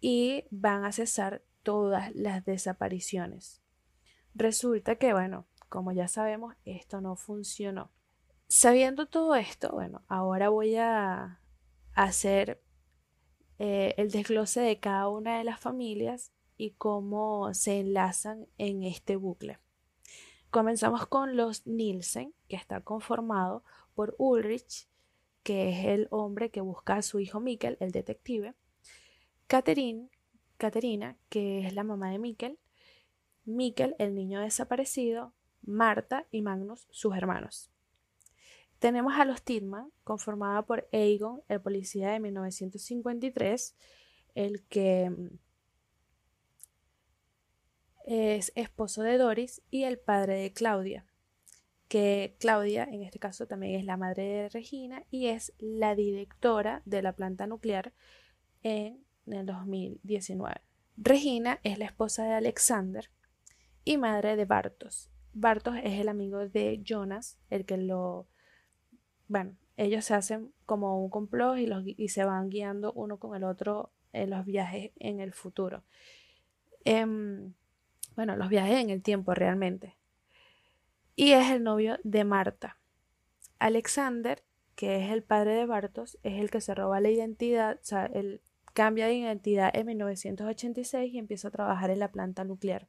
y 0.00 0.44
van 0.50 0.84
a 0.86 0.92
cesar 0.92 1.42
todas 1.62 2.14
las 2.14 2.46
desapariciones. 2.46 3.60
Resulta 4.34 4.96
que, 4.96 5.12
bueno, 5.12 5.46
como 5.68 5.92
ya 5.92 6.08
sabemos, 6.08 6.54
esto 6.64 7.02
no 7.02 7.14
funcionó. 7.14 7.90
Sabiendo 8.48 9.06
todo 9.06 9.34
esto, 9.34 9.70
bueno, 9.70 10.02
ahora 10.08 10.48
voy 10.48 10.76
a 10.76 11.40
hacer 11.94 12.62
eh, 13.62 13.92
el 13.98 14.10
desglose 14.10 14.62
de 14.62 14.80
cada 14.80 15.10
una 15.10 15.36
de 15.36 15.44
las 15.44 15.60
familias 15.60 16.32
y 16.56 16.70
cómo 16.70 17.52
se 17.52 17.78
enlazan 17.80 18.46
en 18.56 18.84
este 18.84 19.16
bucle. 19.16 19.58
Comenzamos 20.50 21.06
con 21.06 21.36
los 21.36 21.66
Nielsen, 21.66 22.32
que 22.48 22.56
está 22.56 22.80
conformado 22.80 23.62
por 23.94 24.14
Ulrich, 24.16 24.88
que 25.42 25.68
es 25.68 25.84
el 25.84 26.08
hombre 26.10 26.50
que 26.50 26.62
busca 26.62 26.94
a 26.94 27.02
su 27.02 27.20
hijo 27.20 27.38
Mikkel, 27.38 27.76
el 27.80 27.90
detective, 27.90 28.54
Catherine, 29.46 30.08
Caterina, 30.56 31.18
que 31.28 31.66
es 31.66 31.74
la 31.74 31.84
mamá 31.84 32.10
de 32.10 32.18
Mikkel, 32.18 32.58
Mikkel, 33.44 33.94
el 33.98 34.14
niño 34.14 34.40
desaparecido, 34.40 35.34
Marta 35.60 36.26
y 36.30 36.40
Magnus, 36.40 36.86
sus 36.88 37.14
hermanos. 37.14 37.70
Tenemos 38.80 39.14
a 39.14 39.24
los 39.24 39.42
Tidman, 39.42 39.92
conformada 40.02 40.62
por 40.62 40.88
Aegon, 40.92 41.42
el 41.48 41.60
policía 41.60 42.10
de 42.10 42.18
1953, 42.18 43.76
el 44.34 44.64
que 44.64 45.10
mm, 45.10 45.28
es 48.06 48.50
esposo 48.56 49.02
de 49.02 49.16
Doris 49.16 49.62
y 49.70 49.84
el 49.84 49.98
padre 49.98 50.40
de 50.40 50.52
Claudia, 50.52 51.06
que 51.86 52.36
Claudia 52.40 52.82
en 52.82 53.04
este 53.04 53.20
caso 53.20 53.46
también 53.46 53.78
es 53.78 53.84
la 53.84 53.96
madre 53.96 54.24
de 54.24 54.48
Regina 54.48 55.04
y 55.10 55.28
es 55.28 55.52
la 55.58 55.94
directora 55.94 56.82
de 56.84 57.02
la 57.02 57.12
planta 57.12 57.46
nuclear 57.46 57.92
en 58.64 59.04
en 59.26 59.34
el 59.34 59.46
2019. 59.46 60.60
Regina 60.96 61.60
es 61.62 61.78
la 61.78 61.86
esposa 61.86 62.24
de 62.24 62.34
Alexander 62.34 63.10
y 63.84 63.96
madre 63.96 64.36
de 64.36 64.44
Bartos. 64.44 65.10
Bartos 65.32 65.76
es 65.82 66.00
el 66.00 66.08
amigo 66.08 66.48
de 66.48 66.80
Jonas, 66.84 67.38
el 67.48 67.64
que 67.64 67.76
lo, 67.76 68.28
bueno, 69.30 69.54
ellos 69.76 70.04
se 70.04 70.14
hacen 70.14 70.52
como 70.66 71.00
un 71.00 71.08
complot 71.08 71.56
y, 71.58 71.66
los, 71.66 71.84
y 71.86 72.08
se 72.08 72.24
van 72.24 72.50
guiando 72.50 72.92
uno 72.92 73.18
con 73.18 73.36
el 73.36 73.44
otro 73.44 73.92
en 74.12 74.30
los 74.30 74.44
viajes 74.44 74.90
en 74.96 75.20
el 75.20 75.32
futuro. 75.32 75.84
Em, 76.84 77.54
bueno, 78.16 78.34
los 78.34 78.48
viajes 78.48 78.80
en 78.80 78.90
el 78.90 79.02
tiempo 79.02 79.32
realmente. 79.32 79.96
Y 81.14 81.30
es 81.30 81.48
el 81.52 81.62
novio 81.62 81.98
de 82.02 82.24
Marta. 82.24 82.78
Alexander, 83.60 84.42
que 84.74 85.04
es 85.04 85.12
el 85.12 85.22
padre 85.22 85.54
de 85.54 85.66
Bartos, 85.66 86.18
es 86.24 86.40
el 86.40 86.50
que 86.50 86.60
se 86.60 86.74
roba 86.74 87.00
la 87.00 87.10
identidad, 87.10 87.78
o 87.80 87.84
sea, 87.84 88.06
él 88.06 88.42
cambia 88.74 89.06
de 89.06 89.14
identidad 89.14 89.70
en 89.72 89.86
1986 89.86 91.14
y 91.14 91.18
empieza 91.18 91.48
a 91.48 91.52
trabajar 91.52 91.90
en 91.90 92.00
la 92.00 92.10
planta 92.10 92.42
nuclear. 92.42 92.88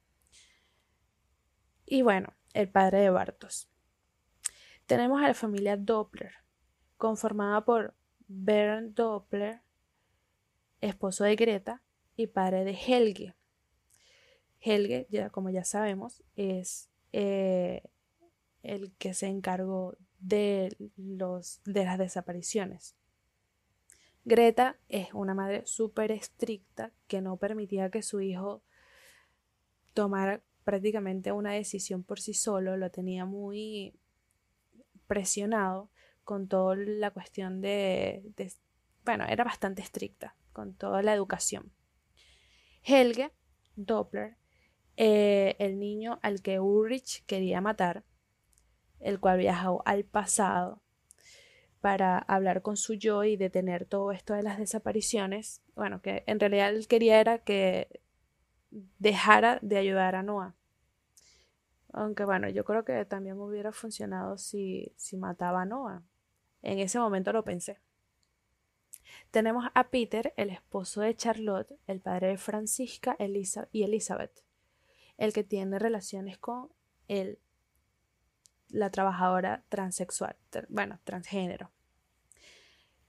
Y 1.86 2.02
bueno, 2.02 2.34
el 2.54 2.68
padre 2.68 3.02
de 3.02 3.12
Bartos. 3.12 3.71
Tenemos 4.92 5.22
a 5.22 5.30
la 5.30 5.34
familia 5.34 5.78
Doppler, 5.78 6.34
conformada 6.98 7.64
por 7.64 7.94
Bernd 8.28 8.94
Doppler, 8.94 9.62
esposo 10.82 11.24
de 11.24 11.38
Greta 11.38 11.82
y 12.18 12.28
padre 12.28 12.66
de 12.66 12.74
Helge. 12.74 13.34
Helge, 14.60 15.08
como 15.32 15.50
ya 15.50 15.64
sabemos, 15.64 16.22
es 16.36 16.90
eh, 17.14 17.84
el 18.64 18.92
que 18.98 19.14
se 19.14 19.28
encargó 19.28 19.96
de, 20.20 20.76
los, 20.98 21.62
de 21.64 21.86
las 21.86 21.98
desapariciones. 21.98 22.98
Greta 24.26 24.78
es 24.90 25.14
una 25.14 25.34
madre 25.34 25.66
súper 25.68 26.12
estricta 26.12 26.92
que 27.08 27.22
no 27.22 27.38
permitía 27.38 27.90
que 27.90 28.02
su 28.02 28.20
hijo 28.20 28.62
tomara 29.94 30.44
prácticamente 30.66 31.32
una 31.32 31.54
decisión 31.54 32.04
por 32.04 32.20
sí 32.20 32.34
solo, 32.34 32.76
lo 32.76 32.92
tenía 32.92 33.24
muy 33.24 33.96
presionado 35.12 35.90
con 36.24 36.48
toda 36.48 36.78
la 36.78 37.12
cuestión 37.12 37.60
de, 37.60 38.24
bueno, 39.04 39.26
era 39.28 39.44
bastante 39.44 39.82
estricta 39.82 40.38
con 40.54 40.74
toda 40.74 41.02
la 41.02 41.14
educación. 41.14 41.74
Helge 42.82 43.30
Doppler, 43.76 44.38
eh, 44.96 45.58
el 45.60 45.80
niño 45.80 46.18
al 46.22 46.42
que 46.42 46.62
Ulrich 46.62 47.26
quería 47.26 47.60
matar, 47.60 48.06
el 49.02 49.20
cual 49.20 49.40
viajó 49.40 49.84
al 49.86 50.06
pasado 50.06 50.82
para 51.82 52.18
hablar 52.18 52.62
con 52.62 52.78
su 52.78 52.94
yo 52.94 53.26
y 53.26 53.36
detener 53.36 53.84
todo 53.84 54.14
esto 54.14 54.34
de 54.34 54.44
las 54.44 54.60
desapariciones. 54.60 55.62
Bueno, 55.76 56.02
que 56.02 56.24
en 56.26 56.40
realidad 56.40 56.70
él 56.70 56.88
quería 56.88 57.20
era 57.20 57.40
que 57.40 58.00
dejara 58.98 59.60
de 59.62 59.78
ayudar 59.78 60.16
a 60.16 60.24
Noah. 60.24 60.56
Aunque 61.94 62.26
bueno, 62.26 62.50
yo 62.50 62.64
creo 62.64 62.86
que 62.86 63.06
también 63.06 63.40
hubiera 63.40 63.72
funcionado 63.72 64.38
si, 64.38 64.94
si 64.98 65.18
mataba 65.18 65.64
a 65.64 65.66
Noah. 65.66 66.04
En 66.62 66.80
ese 66.80 67.00
momento 67.00 67.34
lo 67.34 67.44
pensé. 67.44 67.80
Tenemos 69.32 69.66
a 69.74 69.90
Peter, 69.90 70.34
el 70.38 70.50
esposo 70.50 71.02
de 71.02 71.16
Charlotte, 71.16 71.74
el 71.88 72.02
padre 72.02 72.28
de 72.28 72.38
Francisca 72.38 73.16
Elisa 73.20 73.68
y 73.72 73.84
Elizabeth, 73.84 74.44
el 75.18 75.34
que 75.34 75.44
tiene 75.44 75.80
relaciones 75.80 76.38
con 76.38 76.70
el, 77.08 77.40
la 78.70 78.90
trabajadora 78.90 79.64
transexual, 79.70 80.38
bueno, 80.70 81.00
transgénero. 81.04 81.72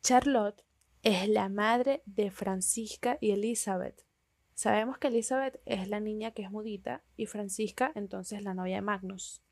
Charlotte 0.01 0.65
es 1.03 1.29
la 1.29 1.49
madre 1.49 2.03
de 2.07 2.31
Francisca 2.31 3.19
y 3.21 3.33
Elizabeth. 3.33 4.05
Sabemos 4.55 4.99
que 4.99 5.09
Elizabeth 5.09 5.61
es 5.65 5.89
la 5.89 6.01
niña 6.01 6.33
que 6.33 6.43
es 6.43 6.51
mudita 6.51 7.03
y 7.17 7.27
Francisca 7.27 7.91
entonces 7.95 8.43
la 8.43 8.55
novia 8.55 8.77
de 8.77 8.83
Magnus, 8.83 9.43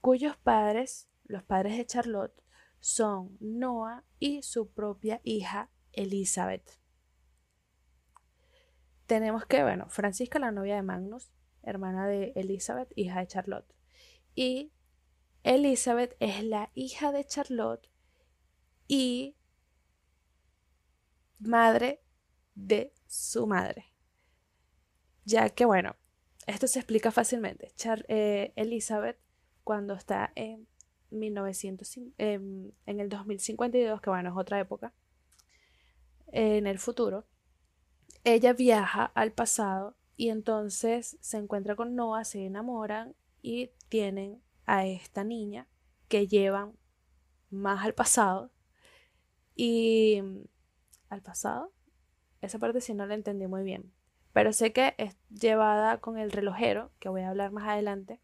cuyos 0.00 0.36
padres, 0.36 1.08
los 1.24 1.42
padres 1.42 1.76
de 1.76 1.86
Charlotte, 1.86 2.42
son 2.80 3.36
Noah 3.40 4.04
y 4.18 4.42
su 4.42 4.70
propia 4.72 5.20
hija 5.24 5.70
Elizabeth. 5.92 6.78
Tenemos 9.06 9.46
que, 9.46 9.62
bueno, 9.62 9.88
Francisca, 9.88 10.38
la 10.38 10.52
novia 10.52 10.76
de 10.76 10.82
Magnus, 10.82 11.32
hermana 11.62 12.06
de 12.06 12.32
Elizabeth, 12.34 12.90
hija 12.96 13.20
de 13.20 13.26
Charlotte. 13.26 13.74
Y 14.34 14.72
Elizabeth 15.42 16.16
es 16.20 16.42
la 16.44 16.70
hija 16.74 17.12
de 17.12 17.24
Charlotte 17.24 17.90
y 18.88 19.36
madre 21.38 22.02
de 22.54 22.92
su 23.12 23.46
madre. 23.46 23.92
Ya 25.26 25.50
que, 25.50 25.66
bueno, 25.66 25.96
esto 26.46 26.66
se 26.66 26.78
explica 26.78 27.10
fácilmente. 27.10 27.74
Eh, 28.08 28.54
Elizabeth, 28.56 29.18
cuando 29.64 29.92
está 29.92 30.32
en 30.34 30.66
1900, 31.10 31.98
em, 32.16 32.72
en 32.86 33.00
el 33.00 33.10
2052, 33.10 34.00
que 34.00 34.08
bueno, 34.08 34.30
es 34.30 34.36
otra 34.36 34.58
época, 34.58 34.94
en 36.28 36.66
el 36.66 36.78
futuro, 36.78 37.26
ella 38.24 38.54
viaja 38.54 39.04
al 39.04 39.32
pasado 39.32 39.94
y 40.16 40.30
entonces 40.30 41.18
se 41.20 41.36
encuentra 41.36 41.76
con 41.76 41.94
Noah, 41.94 42.24
se 42.24 42.46
enamoran 42.46 43.14
y 43.42 43.72
tienen 43.90 44.42
a 44.64 44.86
esta 44.86 45.22
niña 45.22 45.68
que 46.08 46.28
llevan 46.28 46.78
más 47.50 47.84
al 47.84 47.92
pasado 47.92 48.50
y 49.54 50.22
al 51.10 51.20
pasado 51.20 51.72
esa 52.42 52.58
parte 52.58 52.80
sí 52.80 52.92
no 52.94 53.06
la 53.06 53.14
entendí 53.14 53.46
muy 53.46 53.62
bien 53.62 53.92
pero 54.32 54.52
sé 54.52 54.72
que 54.72 54.94
es 54.98 55.16
llevada 55.30 56.00
con 56.00 56.18
el 56.18 56.30
relojero 56.32 56.90
que 56.98 57.08
voy 57.08 57.22
a 57.22 57.30
hablar 57.30 57.52
más 57.52 57.68
adelante 57.68 58.20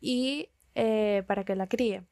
y 0.00 0.50
eh, 0.74 1.22
para 1.26 1.44
que 1.44 1.54
la 1.54 1.68
críe 1.68 2.04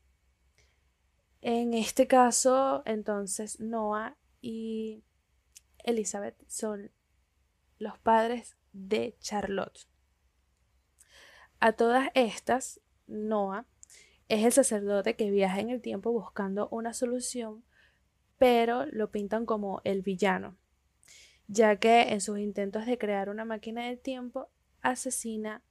en 1.43 1.73
este 1.73 2.07
caso, 2.07 2.83
entonces, 2.85 3.61
Noah 3.61 4.17
y 4.43 5.03
Elizabeth 5.85 6.37
son 6.49 6.91
los 7.79 7.99
padres 7.99 8.59
de 8.73 9.17
Charlotte. 9.21 9.89
A 11.59 11.73
todas 11.73 12.11
estas, 12.15 12.81
Noah 13.07 13.65
es 14.29 14.45
el 14.45 14.53
sacerdote 14.53 15.17
que 15.17 15.31
viaja 15.31 15.61
en 15.61 15.71
el 15.71 15.81
tiempo 15.81 16.13
buscando 16.13 16.69
una 16.71 16.93
solución, 16.93 17.65
pero 18.37 18.85
lo 18.87 19.11
pintan 19.11 19.47
como 19.47 19.81
el 19.85 20.03
villano, 20.03 20.59
ya 21.51 21.77
que 21.77 22.13
en 22.13 22.21
sus 22.21 22.39
intentos 22.39 22.87
de 22.87 22.97
crear 22.97 23.29
una 23.29 23.45
máquina 23.45 23.87
del 23.87 23.99
tiempo 23.99 24.49
asesina 24.83 25.65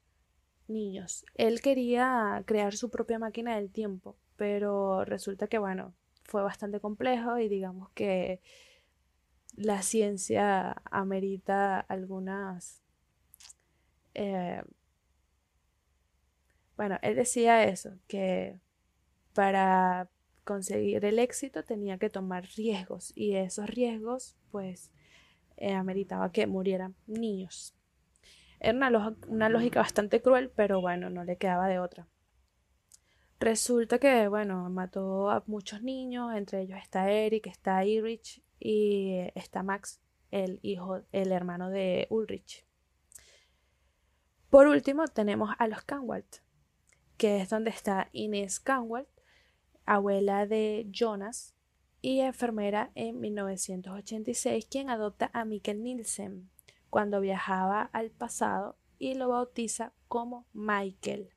niños. 0.67 1.25
Él 1.35 1.61
quería 1.61 2.43
crear 2.45 2.75
su 2.75 2.91
propia 2.91 3.17
máquina 3.17 3.55
del 3.55 3.71
tiempo, 3.71 4.17
pero 4.35 5.05
resulta 5.05 5.47
que, 5.47 5.57
bueno, 5.57 5.95
fue 6.25 6.43
bastante 6.43 6.81
complejo 6.81 7.39
y 7.39 7.47
digamos 7.47 7.89
que 7.91 8.41
la 9.55 9.81
ciencia 9.81 10.81
amerita 10.91 11.79
algunas... 11.79 12.83
Eh, 14.15 14.61
bueno, 16.75 16.97
él 17.01 17.15
decía 17.15 17.63
eso, 17.63 17.91
que 18.07 18.59
para 19.33 20.09
conseguir 20.43 21.05
el 21.05 21.19
éxito 21.19 21.63
tenía 21.63 21.97
que 21.97 22.09
tomar 22.09 22.45
riesgos 22.57 23.13
y 23.15 23.35
esos 23.35 23.69
riesgos 23.69 24.35
pues 24.51 24.91
eh, 25.59 25.73
ameritaba 25.73 26.31
que 26.31 26.47
murieran 26.47 26.95
niños. 27.05 27.75
Era 28.59 28.73
una, 29.27 29.49
lógica 29.49 29.79
bastante 29.81 30.21
cruel, 30.21 30.51
pero 30.55 30.81
bueno, 30.81 31.09
no 31.09 31.23
le 31.23 31.37
quedaba 31.37 31.67
de 31.67 31.79
otra. 31.79 32.07
Resulta 33.39 33.99
que, 33.99 34.27
bueno, 34.27 34.69
mató 34.69 35.29
a 35.29 35.43
muchos 35.47 35.81
niños, 35.81 36.33
entre 36.35 36.61
ellos 36.61 36.79
está 36.81 37.09
Eric, 37.11 37.47
está 37.47 37.81
Ulrich 37.81 38.41
y 38.59 39.17
está 39.35 39.63
Max, 39.63 40.01
el 40.31 40.59
hijo, 40.61 41.01
el 41.11 41.31
hermano 41.31 41.69
de 41.69 42.07
Ulrich. 42.09 42.65
Por 44.49 44.67
último, 44.67 45.07
tenemos 45.07 45.51
a 45.57 45.67
los 45.67 45.83
Canwalt, 45.83 46.37
que 47.17 47.41
es 47.41 47.49
donde 47.49 47.69
está 47.69 48.09
Inés 48.11 48.59
Canwalt, 48.59 49.09
abuela 49.85 50.45
de 50.45 50.87
Jonas 50.89 51.55
y 52.01 52.21
enfermera 52.21 52.91
en 52.95 53.19
1986, 53.19 54.67
quien 54.69 54.89
adopta 54.89 55.29
a 55.33 55.45
Mikkel 55.45 55.83
Nielsen 55.83 56.49
cuando 56.89 57.19
viajaba 57.21 57.81
al 57.81 58.11
pasado 58.11 58.77
y 58.97 59.13
lo 59.15 59.29
bautiza 59.29 59.93
como 60.07 60.45
Michael. 60.53 61.29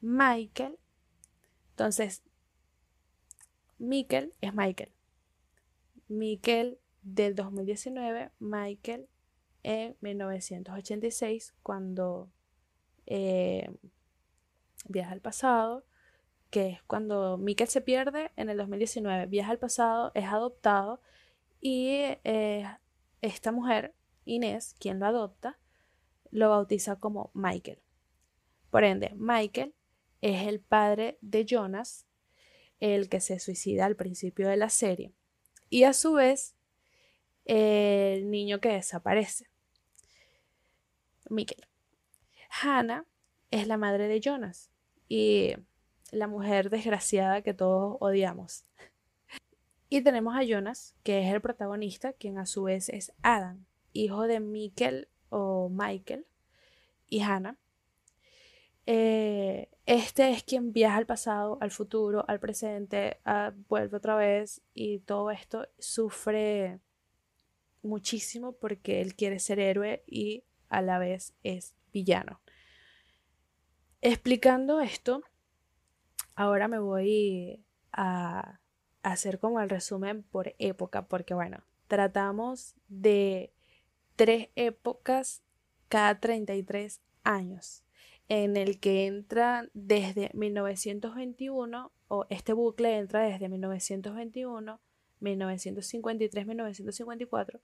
Michael. 0.00 0.78
Entonces, 1.70 2.22
Michael 3.78 4.34
es 4.40 4.54
Michael. 4.54 4.92
Michael 6.08 6.78
del 7.02 7.34
2019, 7.34 8.30
Michael 8.38 9.08
en 9.62 9.96
1986, 10.00 11.54
cuando 11.62 12.30
eh, 13.06 13.70
viaja 14.88 15.12
al 15.12 15.20
pasado, 15.20 15.84
que 16.50 16.68
es 16.68 16.82
cuando 16.82 17.38
Michael 17.38 17.70
se 17.70 17.80
pierde 17.80 18.32
en 18.36 18.50
el 18.50 18.56
2019, 18.58 19.26
viaja 19.26 19.52
al 19.52 19.58
pasado, 19.58 20.10
es 20.14 20.26
adoptado 20.26 21.00
y 21.60 22.02
eh, 22.24 22.66
esta 23.20 23.52
mujer, 23.52 23.94
Inés, 24.24 24.74
quien 24.78 24.98
lo 24.98 25.06
adopta, 25.06 25.58
lo 26.30 26.50
bautiza 26.50 26.96
como 26.96 27.30
Michael. 27.34 27.80
Por 28.70 28.84
ende, 28.84 29.12
Michael 29.16 29.74
es 30.20 30.46
el 30.46 30.60
padre 30.60 31.18
de 31.20 31.44
Jonas, 31.44 32.06
el 32.78 33.08
que 33.08 33.20
se 33.20 33.38
suicida 33.38 33.86
al 33.86 33.96
principio 33.96 34.48
de 34.48 34.56
la 34.56 34.70
serie, 34.70 35.12
y 35.68 35.84
a 35.84 35.92
su 35.92 36.14
vez 36.14 36.56
el 37.44 38.30
niño 38.30 38.60
que 38.60 38.70
desaparece, 38.70 39.46
Mikkel. 41.28 41.66
Hannah 42.62 43.06
es 43.50 43.66
la 43.66 43.76
madre 43.76 44.08
de 44.08 44.20
Jonas 44.20 44.70
y 45.08 45.54
la 46.12 46.26
mujer 46.26 46.70
desgraciada 46.70 47.42
que 47.42 47.54
todos 47.54 47.96
odiamos. 48.00 48.64
Y 49.88 50.02
tenemos 50.02 50.36
a 50.36 50.44
Jonas, 50.44 50.94
que 51.02 51.26
es 51.26 51.34
el 51.34 51.40
protagonista, 51.40 52.12
quien 52.12 52.38
a 52.38 52.46
su 52.46 52.64
vez 52.64 52.88
es 52.88 53.12
Adam, 53.22 53.66
hijo 53.92 54.22
de 54.22 54.38
Mikkel 54.38 55.08
o 55.30 55.68
Michael 55.68 56.26
y 57.08 57.20
Hannah. 57.22 57.56
Eh, 58.86 59.68
este 59.86 60.30
es 60.30 60.44
quien 60.44 60.72
viaja 60.72 60.96
al 60.96 61.06
pasado, 61.06 61.58
al 61.60 61.72
futuro, 61.72 62.24
al 62.28 62.38
presente, 62.38 63.18
vuelve 63.68 63.96
otra 63.96 64.14
vez 64.14 64.62
y 64.74 65.00
todo 65.00 65.30
esto 65.32 65.68
sufre 65.78 66.78
muchísimo 67.82 68.52
porque 68.52 69.00
él 69.00 69.14
quiere 69.16 69.38
ser 69.38 69.58
héroe 69.58 70.04
y 70.06 70.44
a 70.68 70.82
la 70.82 70.98
vez 70.98 71.34
es 71.42 71.74
villano. 71.92 72.40
Explicando 74.02 74.80
esto, 74.80 75.22
ahora 76.40 76.68
me 76.68 76.78
voy 76.78 77.62
a 77.92 78.60
hacer 79.02 79.38
como 79.38 79.60
el 79.60 79.68
resumen 79.68 80.22
por 80.22 80.54
época, 80.58 81.06
porque 81.06 81.34
bueno, 81.34 81.64
tratamos 81.86 82.76
de 82.88 83.52
tres 84.16 84.48
épocas 84.54 85.42
cada 85.90 86.18
33 86.18 87.02
años, 87.24 87.84
en 88.28 88.56
el 88.56 88.80
que 88.80 89.06
entra 89.06 89.68
desde 89.74 90.30
1921, 90.32 91.92
o 92.08 92.26
este 92.30 92.54
bucle 92.54 92.96
entra 92.96 93.20
desde 93.20 93.50
1921, 93.50 94.80
1953, 95.20 96.46
1954, 96.46 97.60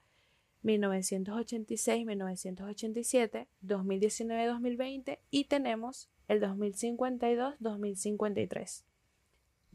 1986, 0.67 2.05
1987, 2.05 3.49
2019, 3.61 4.47
2020 4.47 5.21
y 5.31 5.45
tenemos 5.45 6.11
el 6.27 6.41
2052, 6.41 7.55
2053 7.61 8.85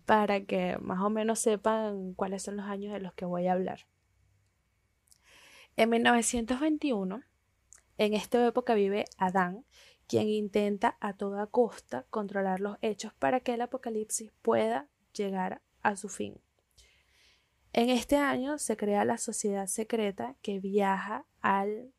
para 0.05 0.43
que 0.43 0.77
más 0.79 0.99
o 1.01 1.09
menos 1.09 1.39
sepan 1.39 2.13
cuáles 2.13 2.43
son 2.43 2.57
los 2.57 2.65
años 2.65 2.93
de 2.93 2.99
los 2.99 3.13
que 3.13 3.23
voy 3.23 3.47
a 3.47 3.53
hablar. 3.53 3.85
En 5.77 5.89
1921, 5.89 7.23
en 7.97 8.13
esta 8.13 8.45
época 8.45 8.73
vive 8.73 9.05
Adán, 9.17 9.63
quien 10.07 10.27
intenta 10.27 10.97
a 10.99 11.13
toda 11.13 11.47
costa 11.47 12.05
controlar 12.09 12.59
los 12.59 12.77
hechos 12.81 13.13
para 13.13 13.39
que 13.39 13.53
el 13.53 13.61
apocalipsis 13.61 14.33
pueda 14.41 14.89
llegar 15.13 15.61
a 15.81 15.95
su 15.95 16.09
fin. 16.09 16.35
En 17.73 17.89
este 17.89 18.17
año 18.17 18.57
se 18.57 18.75
crea 18.75 19.05
la 19.05 19.17
sociedad 19.17 19.67
secreta 19.67 20.35
que 20.41 20.59
viaja 20.59 21.25
al, 21.41 21.91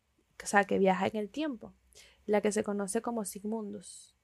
o 0.43 0.47
sea, 0.47 0.65
que 0.65 0.79
viaja 0.79 1.07
en 1.07 1.17
el 1.17 1.31
tiempo, 1.31 1.73
la 2.27 2.43
que 2.43 2.53
se 2.53 2.63
conoce 2.63 3.01
como 3.01 3.25
Sigmundus. 3.25 4.15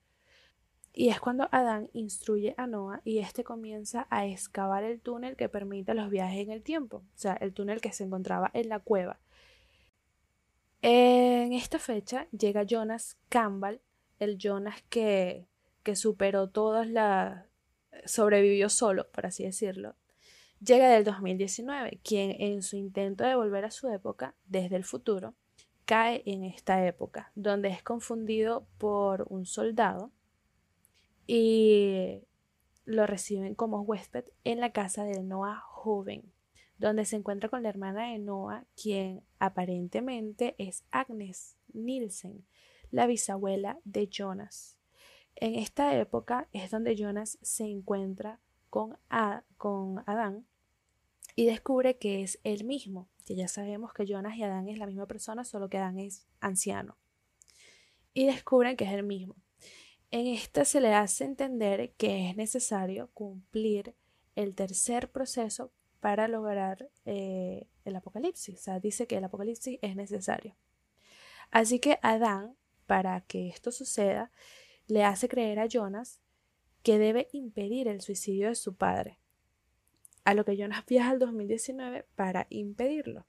Y 0.93 1.09
es 1.09 1.21
cuando 1.21 1.49
Adán 1.53 1.89
instruye 1.93 2.55
a 2.59 2.67
Noah 2.67 3.01
y 3.05 3.19
éste 3.19 3.45
comienza 3.45 4.07
a 4.11 4.27
excavar 4.27 4.85
el 4.85 5.01
túnel 5.01 5.37
que 5.37 5.49
permite 5.49 5.95
los 5.95 6.11
viajes 6.11 6.41
en 6.41 6.51
el 6.51 6.63
tiempo, 6.63 6.99
o 6.99 7.19
sea, 7.19 7.35
el 7.35 7.55
túnel 7.55 7.81
que 7.81 7.93
se 7.93 8.05
encontraba 8.05 8.51
en 8.53 8.69
la 8.69 8.81
cueva. 8.81 9.19
En 10.83 11.53
esta 11.53 11.79
fecha 11.79 12.29
llega 12.31 12.65
Jonas 12.65 13.17
Campbell, 13.29 13.79
el 14.19 14.39
Jonas 14.39 14.83
que, 14.91 15.47
que 15.83 15.97
superó 15.97 16.51
todas 16.51 16.89
las... 16.89 17.47
sobrevivió 18.05 18.69
solo, 18.69 19.11
por 19.11 19.27
así 19.27 19.45
decirlo, 19.45 19.95
llega 20.61 20.91
del 20.91 21.05
2019, 21.05 22.01
quien 22.03 22.35
en 22.41 22.63
su 22.63 22.77
intento 22.77 23.25
de 23.25 23.37
volver 23.37 23.65
a 23.65 23.71
su 23.71 23.89
época 23.89 24.35
desde 24.47 24.77
el 24.77 24.85
futuro, 24.85 25.35
cae 25.85 26.23
en 26.27 26.45
esta 26.45 26.87
época, 26.87 27.33
donde 27.35 27.69
es 27.69 27.83
confundido 27.83 28.67
por 28.77 29.27
un 29.31 29.47
soldado 29.47 30.13
y 31.27 32.23
lo 32.85 33.07
reciben 33.07 33.55
como 33.55 33.83
huésped 33.83 34.25
en 34.45 34.61
la 34.61 34.73
casa 34.73 35.05
de 35.05 35.23
Noah 35.23 35.61
joven, 35.61 36.33
donde 36.79 37.05
se 37.05 37.17
encuentra 37.17 37.49
con 37.49 37.63
la 37.63 37.69
hermana 37.69 38.13
de 38.13 38.19
Noah, 38.19 38.65
quien 38.81 39.23
aparentemente 39.39 40.55
es 40.59 40.85
Agnes 40.91 41.57
Nielsen, 41.73 42.47
la 42.91 43.07
bisabuela 43.07 43.79
de 43.85 44.09
Jonas. 44.09 44.79
En 45.37 45.55
esta 45.55 45.97
época 45.97 46.49
es 46.53 46.71
donde 46.71 46.97
Jonas 46.97 47.39
se 47.43 47.65
encuentra 47.65 48.41
con, 48.71 48.99
con 49.57 50.03
Adán 50.07 50.47
y 51.39 51.47
descubre 51.47 51.99
que 51.99 52.25
es 52.25 52.41
él 52.43 52.65
mismo, 52.65 53.09
que 53.25 53.37
ya 53.37 53.47
sabemos 53.47 53.93
que 53.93 54.05
Jonas 54.05 54.37
y 54.37 54.43
Adán 54.43 54.69
es 54.69 54.77
la 54.77 54.87
misma 54.87 55.07
persona, 55.07 55.45
solo 55.45 55.69
que 55.69 55.79
Adán 55.79 56.01
es 56.01 56.27
anciano. 56.41 56.99
Y 58.13 58.27
descubren 58.27 58.77
que 58.77 58.87
es 58.87 58.93
el 58.93 59.05
mismo. 59.05 59.37
En 60.11 60.27
esta 60.27 60.65
se 60.65 60.81
le 60.81 60.95
hace 60.95 61.23
entender 61.23 61.93
que 61.93 62.29
es 62.29 62.37
necesario 62.37 63.09
cumplir 63.15 63.95
el 64.35 64.57
tercer 64.57 65.13
proceso 65.13 65.71
para 66.01 66.27
lograr 66.27 66.91
eh, 67.05 67.69
el 67.85 67.95
apocalipsis. 67.95 68.59
O 68.59 68.61
sea, 68.61 68.81
dice 68.81 69.07
que 69.07 69.19
el 69.19 69.23
apocalipsis 69.23 69.79
es 69.81 69.95
necesario. 69.95 70.57
Así 71.53 71.79
que 71.79 72.01
Adán, 72.03 72.57
para 72.89 73.21
que 73.21 73.47
esto 73.47 73.71
suceda, 73.71 74.33
le 74.89 75.05
hace 75.05 75.29
creer 75.29 75.61
a 75.61 75.67
Jonas 75.67 76.19
que 76.83 76.99
debe 76.99 77.29
impedir 77.31 77.87
el 77.87 78.01
suicidio 78.01 78.49
de 78.49 78.57
su 78.57 78.75
padre, 78.75 79.18
a 80.29 80.35
lo 80.35 80.45
que 80.45 80.59
Jonas 80.59 80.85
viaja 80.85 81.09
al 81.09 81.19
2019 81.19 82.05
para 82.15 82.47
impedirlo. 82.51 83.25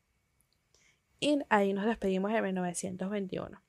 Y 1.21 1.39
ahí 1.47 1.71
nos 1.71 1.85
despedimos 1.85 2.33
de 2.33 2.41
1921. 2.41 3.63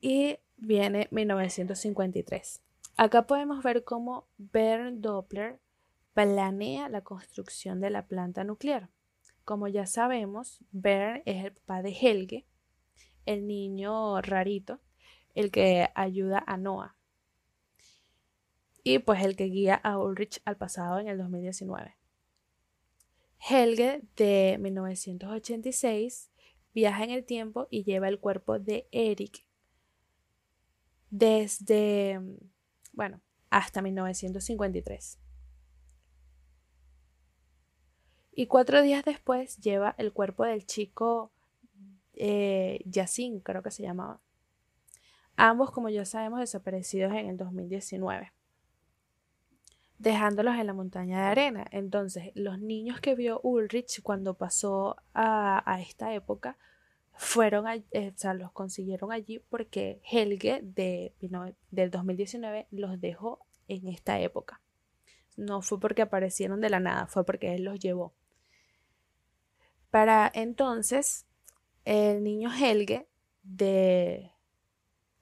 Y 0.00 0.38
viene 0.56 1.08
1953. 1.10 2.62
Acá 2.96 3.26
podemos 3.26 3.64
ver 3.64 3.82
cómo 3.82 4.28
Bernd 4.38 5.00
Doppler 5.00 5.58
planea 6.14 6.88
la 6.88 7.00
construcción 7.00 7.80
de 7.80 7.90
la 7.90 8.06
planta 8.06 8.44
nuclear. 8.44 8.88
Como 9.44 9.66
ya 9.66 9.86
sabemos, 9.86 10.60
Bernd 10.70 11.24
es 11.26 11.46
el 11.46 11.52
papá 11.52 11.82
de 11.82 11.90
Helge, 12.00 12.46
el 13.24 13.48
niño 13.48 14.22
rarito, 14.22 14.78
el 15.34 15.50
que 15.50 15.90
ayuda 15.96 16.44
a 16.46 16.58
Noah 16.58 16.95
y 18.86 19.00
pues 19.00 19.24
el 19.24 19.34
que 19.34 19.46
guía 19.46 19.74
a 19.74 19.98
Ulrich 19.98 20.40
al 20.44 20.56
pasado 20.56 21.00
en 21.00 21.08
el 21.08 21.18
2019. 21.18 21.96
Helge 23.40 24.02
de 24.14 24.58
1986 24.60 26.30
viaja 26.72 27.02
en 27.02 27.10
el 27.10 27.24
tiempo 27.24 27.66
y 27.68 27.82
lleva 27.82 28.06
el 28.06 28.20
cuerpo 28.20 28.60
de 28.60 28.86
Eric 28.92 29.44
desde, 31.10 32.20
bueno, 32.92 33.20
hasta 33.50 33.82
1953. 33.82 35.18
Y 38.34 38.46
cuatro 38.46 38.82
días 38.82 39.04
después 39.04 39.56
lleva 39.56 39.96
el 39.98 40.12
cuerpo 40.12 40.44
del 40.44 40.64
chico 40.64 41.32
eh, 42.12 42.82
Yacine, 42.84 43.42
creo 43.42 43.64
que 43.64 43.72
se 43.72 43.82
llamaba. 43.82 44.20
Ambos, 45.34 45.72
como 45.72 45.88
ya 45.88 46.04
sabemos, 46.04 46.38
desaparecidos 46.38 47.10
en 47.14 47.30
el 47.30 47.36
2019 47.36 48.35
dejándolos 49.98 50.56
en 50.56 50.66
la 50.66 50.72
montaña 50.72 51.18
de 51.20 51.26
arena. 51.26 51.66
Entonces, 51.70 52.30
los 52.34 52.58
niños 52.58 53.00
que 53.00 53.14
vio 53.14 53.40
Ulrich 53.42 54.02
cuando 54.02 54.34
pasó 54.34 54.96
a, 55.14 55.78
esta 55.80 56.14
época 56.14 56.56
fueron, 57.12 57.66
eh, 57.66 58.12
o 58.14 58.18
sea, 58.18 58.34
los 58.34 58.52
consiguieron 58.52 59.12
allí 59.12 59.38
porque 59.38 60.00
Helge 60.10 60.60
de, 60.62 61.14
del 61.70 61.90
2019 61.90 62.66
los 62.70 63.00
dejó 63.00 63.40
en 63.68 63.88
esta 63.88 64.20
época. 64.20 64.60
No 65.36 65.62
fue 65.62 65.80
porque 65.80 66.02
aparecieron 66.02 66.60
de 66.60 66.70
la 66.70 66.80
nada, 66.80 67.06
fue 67.06 67.24
porque 67.24 67.54
él 67.54 67.64
los 67.64 67.78
llevó. 67.78 68.12
Para 69.90 70.30
entonces, 70.34 71.26
el 71.84 72.22
niño 72.22 72.50
Helge 72.52 73.06
de, 73.42 74.32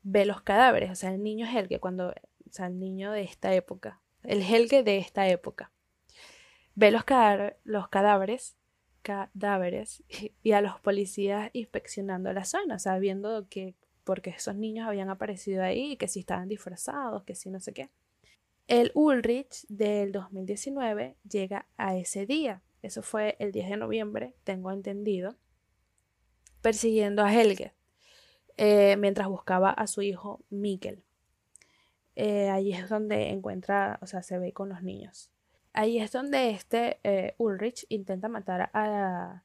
ve 0.03 0.25
los 0.25 0.43
cadáveres, 0.43 0.91
o 0.91 0.95
sea, 0.95 1.13
el 1.13 1.23
niño 1.23 1.47
Helge, 1.47 1.79
cuando, 1.79 2.09
o 2.09 2.53
sea, 2.53 2.67
el 2.67 2.79
niño 2.79 3.13
de 3.13 3.23
esta 3.23 3.55
época, 3.55 4.01
el 4.25 4.43
Helge 4.43 4.83
de 4.83 4.99
esta 4.99 5.29
época. 5.29 5.73
Ve 6.75 6.91
los, 6.91 7.05
cadáveres, 7.05 8.57
cadáveres 9.03 10.03
y 10.43 10.53
a 10.53 10.61
los 10.61 10.81
policías 10.81 11.51
inspeccionando 11.53 12.33
la 12.33 12.45
zona, 12.45 12.79
sabiendo 12.79 13.49
que 13.49 13.75
porque 14.03 14.31
esos 14.31 14.57
niños 14.57 14.87
habían 14.87 15.09
aparecido 15.09 15.63
ahí, 15.63 15.97
que 15.97 16.09
si 16.09 16.21
estaban 16.21 16.49
disfrazados, 16.49 17.25
que 17.25 17.35
si 17.35 17.49
no 17.49 17.61
sé 17.61 17.73
qué. 17.73 17.91
El 18.67 18.93
Ulrich 18.95 19.67
del 19.69 20.13
2019 20.13 21.17
llega 21.29 21.67
a 21.77 21.97
ese 21.97 22.27
día, 22.27 22.63
eso 22.83 23.03
fue 23.03 23.37
el 23.39 23.53
10 23.53 23.71
de 23.71 23.77
noviembre, 23.77 24.35
tengo 24.45 24.71
entendido, 24.71 25.37
persiguiendo 26.61 27.23
a 27.23 27.33
Helge, 27.33 27.73
eh, 28.57 28.97
mientras 28.99 29.29
buscaba 29.29 29.71
a 29.71 29.87
su 29.87 30.03
hijo 30.03 30.45
Mikkel. 30.51 31.03
Eh, 32.17 32.49
allí 32.51 32.73
es 32.73 32.89
donde 32.89 33.31
encuentra, 33.31 33.99
o 34.03 34.07
sea, 34.07 34.23
se 34.23 34.39
ve 34.39 34.53
con 34.53 34.69
los 34.69 34.83
niños. 34.83 35.31
Ahí 35.73 35.99
es 35.99 36.13
donde 36.13 36.51
este 36.51 37.01
eh, 37.03 37.35
Ulrich 37.39 37.87
intenta 37.89 38.29
matar 38.29 38.71
a 38.73 39.43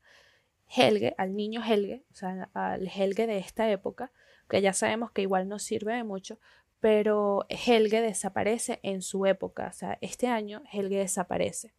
Helge, 0.67 1.15
al 1.17 1.35
niño 1.35 1.63
Helge, 1.63 2.05
o 2.11 2.15
sea, 2.15 2.49
al 2.53 2.87
Helge 2.87 3.25
de 3.25 3.39
esta 3.39 3.69
época, 3.69 4.11
que 4.47 4.61
ya 4.61 4.73
sabemos 4.73 5.11
que 5.11 5.23
igual 5.23 5.47
no 5.47 5.57
sirve 5.57 5.95
de 5.95 6.03
mucho, 6.03 6.39
pero 6.79 7.45
Helge 7.49 8.01
desaparece 8.01 8.79
en 8.83 9.01
su 9.01 9.25
época, 9.25 9.67
o 9.69 9.73
sea, 9.73 9.97
este 10.01 10.27
año 10.27 10.61
Helge 10.71 10.97
desaparece. 10.97 11.73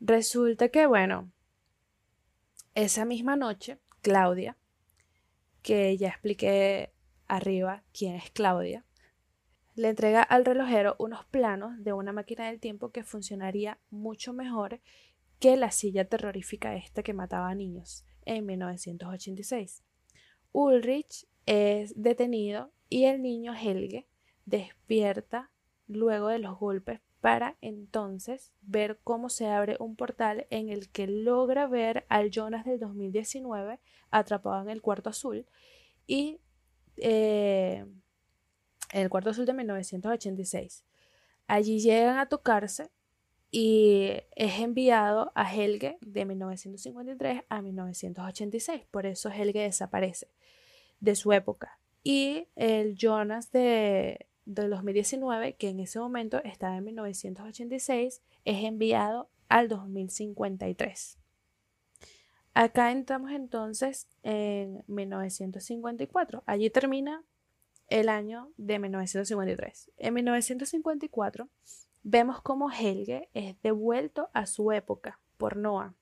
Resulta 0.00 0.68
que, 0.68 0.86
bueno, 0.86 1.32
esa 2.74 3.04
misma 3.04 3.36
noche, 3.36 3.78
Claudia, 4.02 4.56
que 5.62 5.96
ya 5.96 6.08
expliqué 6.08 6.92
arriba 7.26 7.82
quién 7.92 8.14
es 8.14 8.30
Claudia, 8.30 8.84
le 9.78 9.90
entrega 9.90 10.22
al 10.22 10.44
relojero 10.44 10.96
unos 10.98 11.24
planos 11.26 11.72
de 11.84 11.92
una 11.92 12.12
máquina 12.12 12.46
del 12.46 12.58
tiempo 12.58 12.90
que 12.90 13.04
funcionaría 13.04 13.78
mucho 13.90 14.32
mejor 14.32 14.80
que 15.38 15.56
la 15.56 15.70
silla 15.70 16.04
terrorífica 16.04 16.74
esta 16.74 17.04
que 17.04 17.14
mataba 17.14 17.48
a 17.48 17.54
niños 17.54 18.04
en 18.24 18.44
1986. 18.44 19.84
Ulrich 20.50 21.28
es 21.46 21.92
detenido 21.94 22.72
y 22.88 23.04
el 23.04 23.22
niño 23.22 23.54
Helge 23.54 24.08
despierta 24.46 25.52
luego 25.86 26.26
de 26.26 26.40
los 26.40 26.58
golpes 26.58 27.00
para 27.20 27.56
entonces 27.60 28.52
ver 28.62 28.98
cómo 29.04 29.28
se 29.28 29.46
abre 29.46 29.76
un 29.78 29.94
portal 29.94 30.48
en 30.50 30.70
el 30.70 30.90
que 30.90 31.06
logra 31.06 31.68
ver 31.68 32.04
al 32.08 32.32
Jonas 32.32 32.64
del 32.64 32.80
2019 32.80 33.78
atrapado 34.10 34.60
en 34.60 34.70
el 34.70 34.82
cuarto 34.82 35.10
azul 35.10 35.46
y 36.08 36.40
eh, 36.96 37.86
en 38.92 39.02
el 39.02 39.10
cuarto 39.10 39.30
azul 39.30 39.46
de 39.46 39.54
1986. 39.54 40.84
Allí 41.46 41.80
llegan 41.80 42.18
a 42.18 42.26
tocarse 42.26 42.90
y 43.50 44.10
es 44.36 44.60
enviado 44.60 45.32
a 45.34 45.52
Helge 45.52 45.98
de 46.00 46.24
1953 46.24 47.44
a 47.48 47.62
1986. 47.62 48.84
Por 48.90 49.06
eso 49.06 49.30
Helge 49.30 49.60
desaparece 49.60 50.28
de 51.00 51.16
su 51.16 51.32
época. 51.32 51.78
Y 52.02 52.48
el 52.56 52.96
Jonas 52.96 53.50
de, 53.50 54.26
2019, 54.44 55.56
que 55.56 55.68
en 55.68 55.80
ese 55.80 55.98
momento 55.98 56.42
estaba 56.42 56.76
en 56.76 56.84
1986, 56.84 58.22
es 58.44 58.64
enviado 58.64 59.28
al 59.48 59.68
2053. 59.68 61.18
Acá 62.54 62.90
entramos 62.92 63.30
entonces 63.32 64.08
en 64.22 64.82
1954. 64.86 66.42
Allí 66.46 66.70
termina 66.70 67.22
el 67.88 68.08
año 68.08 68.52
de 68.56 68.78
1953. 68.78 69.90
En 69.96 70.14
1954 70.14 71.48
vemos 72.02 72.40
cómo 72.42 72.70
Helge 72.70 73.28
es 73.34 73.60
devuelto 73.62 74.30
a 74.32 74.46
su 74.46 74.72
época 74.72 75.20
por 75.36 75.56
Noah 75.56 75.94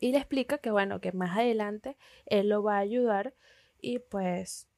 y 0.00 0.12
le 0.12 0.18
explica 0.18 0.58
que 0.58 0.70
bueno, 0.70 1.00
que 1.00 1.12
más 1.12 1.36
adelante 1.36 1.96
él 2.26 2.48
lo 2.48 2.62
va 2.62 2.76
a 2.76 2.80
ayudar 2.80 3.34
y 3.80 3.98
pues 3.98 4.68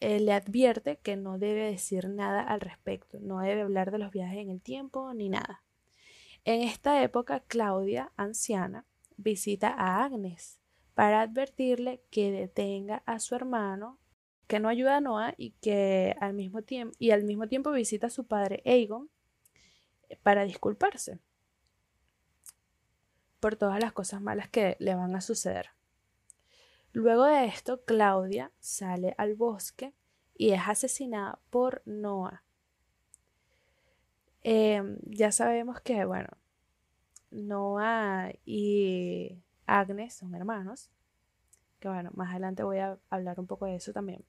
le 0.00 0.32
advierte 0.32 0.98
que 0.98 1.16
no 1.16 1.38
debe 1.38 1.70
decir 1.70 2.08
nada 2.08 2.42
al 2.42 2.60
respecto, 2.60 3.18
no 3.20 3.40
debe 3.40 3.62
hablar 3.62 3.90
de 3.90 3.98
los 3.98 4.10
viajes 4.10 4.38
en 4.38 4.50
el 4.50 4.60
tiempo 4.60 5.12
ni 5.14 5.28
nada. 5.28 5.62
En 6.44 6.62
esta 6.62 7.02
época, 7.02 7.40
Claudia, 7.40 8.12
anciana, 8.16 8.84
visita 9.16 9.68
a 9.68 10.04
Agnes 10.04 10.60
para 10.94 11.22
advertirle 11.22 12.02
que 12.10 12.30
detenga 12.30 13.02
a 13.06 13.18
su 13.18 13.34
hermano 13.34 13.98
que 14.46 14.60
no 14.60 14.68
ayuda 14.68 14.96
a 14.96 15.00
Noah 15.00 15.34
y 15.36 15.50
que 15.60 16.16
al 16.20 16.34
mismo 16.34 16.62
tiempo 16.62 16.94
y 16.98 17.10
al 17.10 17.24
mismo 17.24 17.48
tiempo 17.48 17.72
visita 17.72 18.06
a 18.08 18.10
su 18.10 18.26
padre 18.26 18.62
Aegon 18.64 19.10
eh, 20.08 20.18
para 20.22 20.44
disculparse 20.44 21.18
por 23.40 23.56
todas 23.56 23.80
las 23.80 23.92
cosas 23.92 24.20
malas 24.20 24.48
que 24.48 24.76
le 24.80 24.94
van 24.94 25.14
a 25.14 25.20
suceder. 25.20 25.70
Luego 26.92 27.24
de 27.24 27.44
esto, 27.46 27.84
Claudia 27.84 28.52
sale 28.58 29.14
al 29.18 29.34
bosque 29.34 29.94
y 30.34 30.52
es 30.52 30.62
asesinada 30.66 31.38
por 31.50 31.82
Noah. 31.84 32.42
Em, 34.42 34.98
ya 35.02 35.32
sabemos 35.32 35.80
que, 35.80 36.04
bueno, 36.04 36.28
Noah 37.30 38.32
y 38.44 39.42
Agnes 39.66 40.14
son 40.14 40.34
hermanos. 40.34 40.90
Que 41.80 41.88
bueno, 41.88 42.10
más 42.14 42.30
adelante 42.30 42.62
voy 42.62 42.78
a 42.78 42.98
hablar 43.10 43.38
un 43.40 43.46
poco 43.46 43.66
de 43.66 43.76
eso 43.76 43.92
también. 43.92 44.24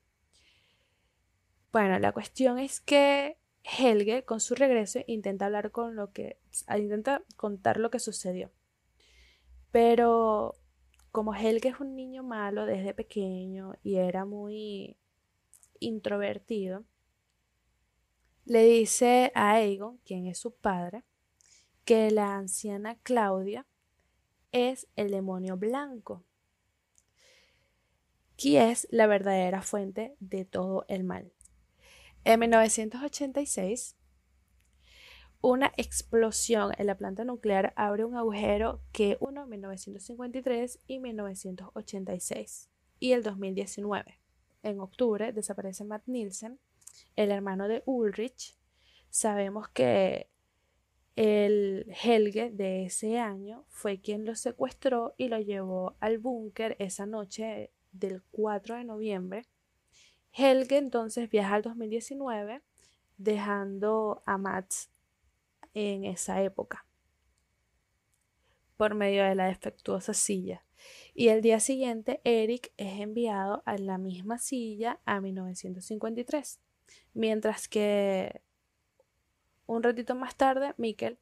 Bueno, 1.78 2.00
la 2.00 2.12
cuestión 2.12 2.58
es 2.58 2.82
que 2.82 3.38
Helge, 3.62 4.26
con 4.26 4.40
su 4.40 4.56
regreso, 4.56 4.98
intenta 5.06 5.46
hablar 5.46 5.70
con 5.70 5.96
lo 5.96 6.12
que. 6.12 6.40
intenta 6.76 7.22
contar 7.36 7.78
lo 7.78 7.92
que 7.92 8.00
sucedió. 8.00 8.52
Pero 9.70 10.56
como 11.12 11.36
Helge 11.36 11.68
es 11.68 11.80
un 11.80 11.96
niño 11.96 12.24
malo 12.24 12.66
desde 12.66 12.96
pequeño 12.96 13.76
y 13.84 13.98
era 13.98 14.26
muy 14.26 14.98
introvertido, 15.80 16.84
le 18.46 18.64
dice 18.64 19.32
a 19.36 19.52
Aegon, 19.52 20.00
quien 20.00 20.26
es 20.26 20.40
su 20.40 20.56
padre, 20.56 21.04
que 21.86 22.10
la 22.10 22.38
anciana 22.38 22.98
Claudia 23.04 23.68
es 24.52 24.88
el 24.96 25.12
demonio 25.12 25.58
blanco, 25.58 26.24
que 28.36 28.72
es 28.72 28.88
la 28.90 29.06
verdadera 29.06 29.62
fuente 29.62 30.16
de 30.20 30.44
todo 30.44 30.84
el 30.88 31.04
mal. 31.04 31.32
En 32.28 32.42
1986, 32.42 33.96
una 35.40 35.72
explosión 35.78 36.74
en 36.78 36.88
la 36.88 36.98
planta 36.98 37.24
nuclear 37.24 37.72
abre 37.78 38.04
un 38.04 38.18
agujero 38.18 38.82
que 38.92 39.16
uno 39.22 39.44
en 39.44 39.50
1953 39.52 40.82
y 40.88 41.00
1986 41.00 42.70
y 43.00 43.14
el 43.14 43.24
2019. 43.24 44.20
En 44.62 44.82
octubre 44.82 45.32
desaparece 45.32 45.86
Matt 45.86 46.04
Nielsen, 46.06 46.60
el 47.16 47.32
hermano 47.32 47.70
de 47.70 47.82
Ulrich. 47.86 48.58
Sabemos 49.10 49.70
que 49.70 50.30
el 51.16 51.90
Helge 52.04 52.52
de 52.52 52.88
ese 52.88 53.20
año 53.20 53.64
fue 53.70 54.02
quien 54.02 54.26
lo 54.26 54.36
secuestró 54.36 55.16
y 55.16 55.30
lo 55.30 55.40
llevó 55.40 55.96
al 56.02 56.18
búnker 56.18 56.76
esa 56.80 57.06
noche 57.06 57.72
del 57.94 58.22
4 58.32 58.76
de 58.76 58.84
noviembre 58.84 59.48
Helge 60.38 60.78
entonces 60.78 61.30
viaja 61.30 61.56
al 61.56 61.64
2019 61.64 62.62
dejando 63.18 64.22
a 64.26 64.38
Mats 64.38 64.92
en 65.74 66.06
esa 66.06 66.44
época 66.44 66.86
por 68.78 68.94
medio 68.94 69.24
de 69.24 69.34
la 69.34 69.48
defectuosa 69.48 70.14
silla. 70.14 70.64
Y 71.16 71.30
el 71.30 71.42
día 71.42 71.60
siguiente, 71.60 72.22
Eric 72.24 72.72
es 72.78 73.00
enviado 73.00 73.64
a 73.66 73.80
la 73.80 73.98
misma 73.98 74.38
silla 74.38 75.00
a 75.06 75.20
1953, 75.20 76.60
mientras 77.16 77.68
que 77.68 78.42
un 79.66 79.82
ratito 79.82 80.14
más 80.14 80.36
tarde, 80.36 80.76
Mikkel 80.78 81.18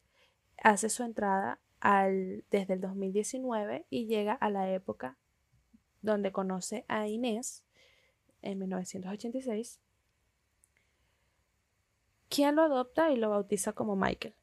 hace 0.61 0.89
su 0.89 1.03
entrada 1.03 1.61
al, 1.79 2.43
desde 2.51 2.73
el 2.73 2.81
2019 2.81 3.85
y 3.89 4.07
llega 4.07 4.33
a 4.33 4.49
la 4.49 4.71
época 4.73 5.17
donde 6.01 6.33
conoce 6.33 6.83
a 6.89 7.07
Inés 7.07 7.63
en 8.45 8.59
1986, 8.59 9.81
quien 12.29 12.55
lo 12.55 12.63
adopta 12.63 13.11
y 13.11 13.17
lo 13.17 13.29
bautiza 13.29 13.73
como 13.73 13.95
Michael. 13.95 14.35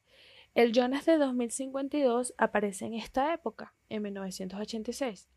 El 0.55 0.71
Jonas 0.71 1.05
de 1.05 1.17
2052 1.17 2.35
aparece 2.37 2.85
en 2.85 2.93
esta 2.93 3.33
época, 3.33 3.73
en 3.89 4.03
1986, 4.03 5.27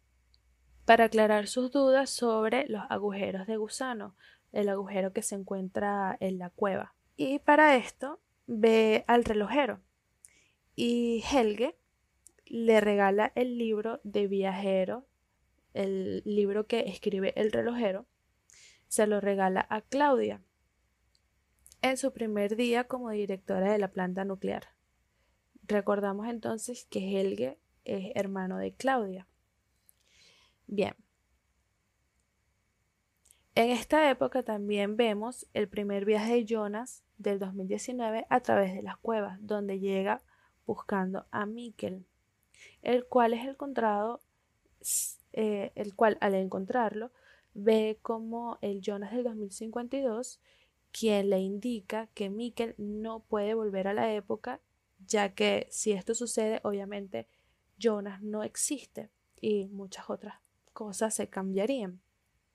para 0.85 1.05
aclarar 1.05 1.47
sus 1.47 1.71
dudas 1.71 2.11
sobre 2.11 2.67
los 2.69 2.83
agujeros 2.91 3.47
de 3.47 3.57
gusano, 3.57 4.15
el 4.53 4.69
agujero 4.69 5.13
que 5.13 5.23
se 5.23 5.35
encuentra 5.35 6.17
en 6.21 6.39
la 6.39 6.51
cueva. 6.51 6.95
Y 7.17 7.39
para 7.39 7.77
esto 7.77 8.21
ve 8.47 9.05
al 9.07 9.25
relojero 9.25 9.81
y 10.77 11.25
Helge 11.33 11.77
le 12.45 12.81
regala 12.81 13.33
el 13.35 13.59
libro 13.59 14.01
de 14.05 14.29
viajero, 14.29 15.07
el 15.75 16.23
libro 16.25 16.67
que 16.67 16.81
escribe 16.81 17.33
el 17.37 17.51
relojero, 17.51 18.07
se 18.89 19.07
lo 19.07 19.21
regala 19.21 19.67
a 19.71 19.81
Claudia 19.81 20.43
en 21.83 21.97
su 21.97 22.13
primer 22.13 22.57
día 22.57 22.85
como 22.85 23.11
directora 23.11 23.73
de 23.73 23.79
la 23.79 23.89
planta 23.89 24.25
nuclear. 24.25 24.69
Recordamos 25.65 26.29
entonces 26.29 26.87
que 26.91 27.21
Helge 27.21 27.59
es 27.85 28.13
hermano 28.15 28.59
de 28.59 28.73
Claudia. 28.73 29.27
Bien. 30.67 30.95
En 33.55 33.71
esta 33.71 34.11
época 34.11 34.43
también 34.43 34.97
vemos 34.97 35.47
el 35.55 35.69
primer 35.69 36.05
viaje 36.05 36.35
de 36.35 36.45
Jonas 36.45 37.05
del 37.17 37.39
2019 37.39 38.27
a 38.29 38.41
través 38.41 38.75
de 38.75 38.83
las 38.83 38.99
cuevas, 38.99 39.39
donde 39.41 39.81
llega 39.81 40.23
buscando 40.67 41.27
a 41.31 41.47
Mikkel, 41.47 42.05
el 42.83 43.07
cual 43.07 43.33
es 43.33 43.47
encontrado, 43.47 44.21
eh, 45.33 45.73
el 45.75 45.95
cual 45.95 46.19
al 46.21 46.35
encontrarlo 46.35 47.13
ve 47.57 47.99
como 48.03 48.59
el 48.61 48.81
Jonas 48.81 49.13
del 49.13 49.25
2052 49.25 50.41
quien 50.99 51.29
le 51.29 51.41
indica 51.41 52.09
que 52.15 52.31
Mikkel 52.31 52.75
no 52.79 53.21
puede 53.21 53.53
volver 53.53 53.87
a 53.87 53.93
la 53.93 54.15
época, 54.15 54.61
ya 55.07 55.35
que 55.35 55.67
si 55.71 55.93
esto 55.93 56.15
sucede, 56.15 56.61
obviamente 56.63 57.29
Jonas 57.79 58.23
no 58.23 58.43
existe 58.43 59.11
y 59.39 59.67
muchas 59.67 60.09
otras 60.09 60.37
cosas 60.73 61.15
se 61.15 61.29
cambiarían. 61.29 62.01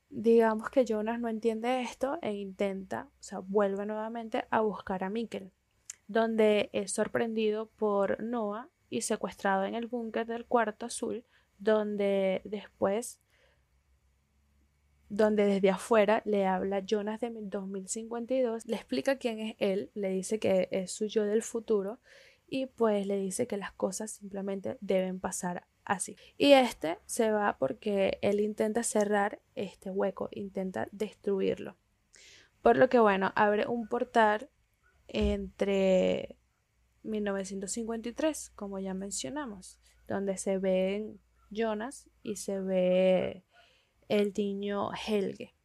Digamos 0.09 0.71
que 0.71 0.85
Jonas 0.85 1.19
no 1.19 1.27
entiende 1.27 1.81
esto 1.81 2.17
e 2.21 2.33
intenta, 2.33 3.09
o 3.19 3.23
sea, 3.23 3.39
vuelve 3.39 3.85
nuevamente 3.85 4.45
a 4.49 4.61
buscar 4.61 5.03
a 5.03 5.09
Mikkel, 5.11 5.51
donde 6.07 6.71
es 6.73 6.91
sorprendido 6.91 7.67
por 7.67 8.23
Noah 8.23 8.69
y 8.89 9.01
secuestrado 9.01 9.65
en 9.65 9.75
el 9.75 9.85
búnker 9.85 10.25
del 10.25 10.45
cuarto 10.45 10.87
azul, 10.87 11.23
donde 11.59 12.41
después 12.43 13.19
donde 15.11 15.45
desde 15.45 15.69
afuera 15.69 16.21
le 16.23 16.45
habla 16.45 16.85
Jonas 16.85 17.19
de 17.19 17.31
2052, 17.33 18.65
le 18.65 18.75
explica 18.77 19.17
quién 19.17 19.39
es 19.39 19.55
él, 19.59 19.91
le 19.93 20.09
dice 20.09 20.39
que 20.39 20.69
es 20.71 20.93
su 20.93 21.05
yo 21.05 21.25
del 21.25 21.43
futuro 21.43 21.99
y 22.47 22.67
pues 22.67 23.05
le 23.05 23.17
dice 23.17 23.45
que 23.45 23.57
las 23.57 23.73
cosas 23.73 24.11
simplemente 24.11 24.77
deben 24.79 25.19
pasar 25.19 25.67
así. 25.83 26.15
Y 26.37 26.53
este 26.53 26.97
se 27.05 27.29
va 27.29 27.57
porque 27.59 28.19
él 28.21 28.39
intenta 28.39 28.83
cerrar 28.83 29.41
este 29.53 29.91
hueco, 29.91 30.29
intenta 30.31 30.87
destruirlo. 30.93 31.75
Por 32.61 32.77
lo 32.77 32.87
que 32.87 32.99
bueno, 32.99 33.33
abre 33.35 33.67
un 33.67 33.89
portal 33.89 34.49
entre 35.09 36.37
1953, 37.03 38.51
como 38.51 38.79
ya 38.79 38.93
mencionamos, 38.93 39.77
donde 40.07 40.37
se 40.37 40.57
ven 40.57 41.19
Jonas 41.49 42.09
y 42.23 42.37
se 42.37 42.61
ve 42.61 43.43
el 44.11 44.33
niño 44.35 44.89
Helge. 45.07 45.55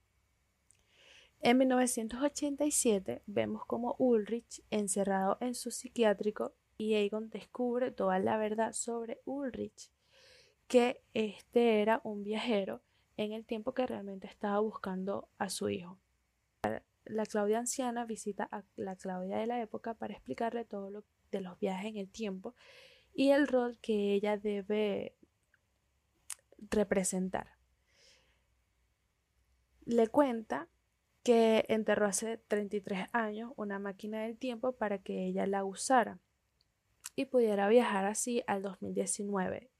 En 1.40 1.58
1987 1.58 3.22
vemos 3.26 3.66
como 3.66 3.96
Ulrich, 3.98 4.62
encerrado 4.70 5.36
en 5.40 5.56
su 5.56 5.72
psiquiátrico, 5.72 6.54
y 6.78 6.94
Aegon 6.94 7.28
descubre 7.28 7.90
toda 7.90 8.20
la 8.20 8.36
verdad 8.36 8.72
sobre 8.72 9.20
Ulrich, 9.24 9.90
que 10.68 11.02
este 11.12 11.82
era 11.82 12.00
un 12.04 12.22
viajero 12.22 12.82
en 13.16 13.32
el 13.32 13.44
tiempo 13.44 13.74
que 13.74 13.84
realmente 13.84 14.28
estaba 14.28 14.60
buscando 14.60 15.28
a 15.38 15.50
su 15.50 15.68
hijo. 15.68 15.98
La 17.04 17.26
Claudia 17.26 17.58
anciana 17.58 18.04
visita 18.04 18.48
a 18.52 18.62
la 18.76 18.94
Claudia 18.94 19.38
de 19.38 19.48
la 19.48 19.60
época 19.60 19.94
para 19.94 20.14
explicarle 20.14 20.64
todo 20.64 20.90
lo 20.90 21.04
de 21.32 21.40
los 21.40 21.58
viajes 21.58 21.86
en 21.86 21.96
el 21.96 22.08
tiempo 22.08 22.54
y 23.12 23.30
el 23.30 23.48
rol 23.48 23.76
que 23.80 24.14
ella 24.14 24.36
debe 24.36 25.16
representar 26.58 27.55
le 29.86 30.08
cuenta 30.08 30.68
que 31.22 31.64
enterró 31.68 32.06
hace 32.06 32.36
33 32.36 33.08
años 33.12 33.52
una 33.56 33.78
máquina 33.78 34.22
del 34.22 34.36
tiempo 34.36 34.72
para 34.72 34.98
que 34.98 35.26
ella 35.26 35.46
la 35.46 35.64
usara 35.64 36.18
y 37.14 37.24
pudiera 37.26 37.68
viajar 37.68 38.04
así 38.04 38.42
al 38.46 38.62
2019, 38.62 39.70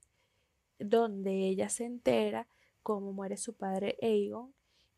donde 0.78 1.48
ella 1.48 1.68
se 1.68 1.84
entera 1.84 2.48
cómo 2.82 3.12
muere 3.12 3.36
su 3.36 3.54
padre 3.54 3.98
Aegon 4.00 4.54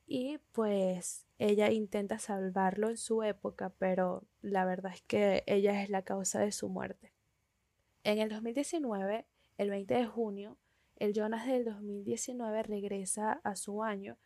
y 0.07 0.39
pues 0.53 1.27
ella 1.39 1.71
intenta 1.71 2.19
salvarlo 2.19 2.89
en 2.89 2.97
su 2.97 3.23
época, 3.23 3.75
pero 3.79 4.25
la 4.41 4.65
verdad 4.65 4.93
es 4.95 5.03
que 5.03 5.43
ella 5.47 5.83
es 5.83 5.91
la 5.91 6.03
causa 6.03 6.41
de 6.41 6.53
su 6.53 6.69
muerte. 6.69 7.13
En 8.05 8.19
el 8.19 8.29
2019, 8.29 9.27
el 9.59 9.71
20 9.71 9.95
de 9.95 10.07
junio, 10.07 10.57
el 10.97 11.13
Jonas 11.13 11.47
del 11.47 11.65
2019 11.65 12.63
regresa 12.63 13.41
a 13.45 13.55
su 13.55 13.83
año 13.83 14.17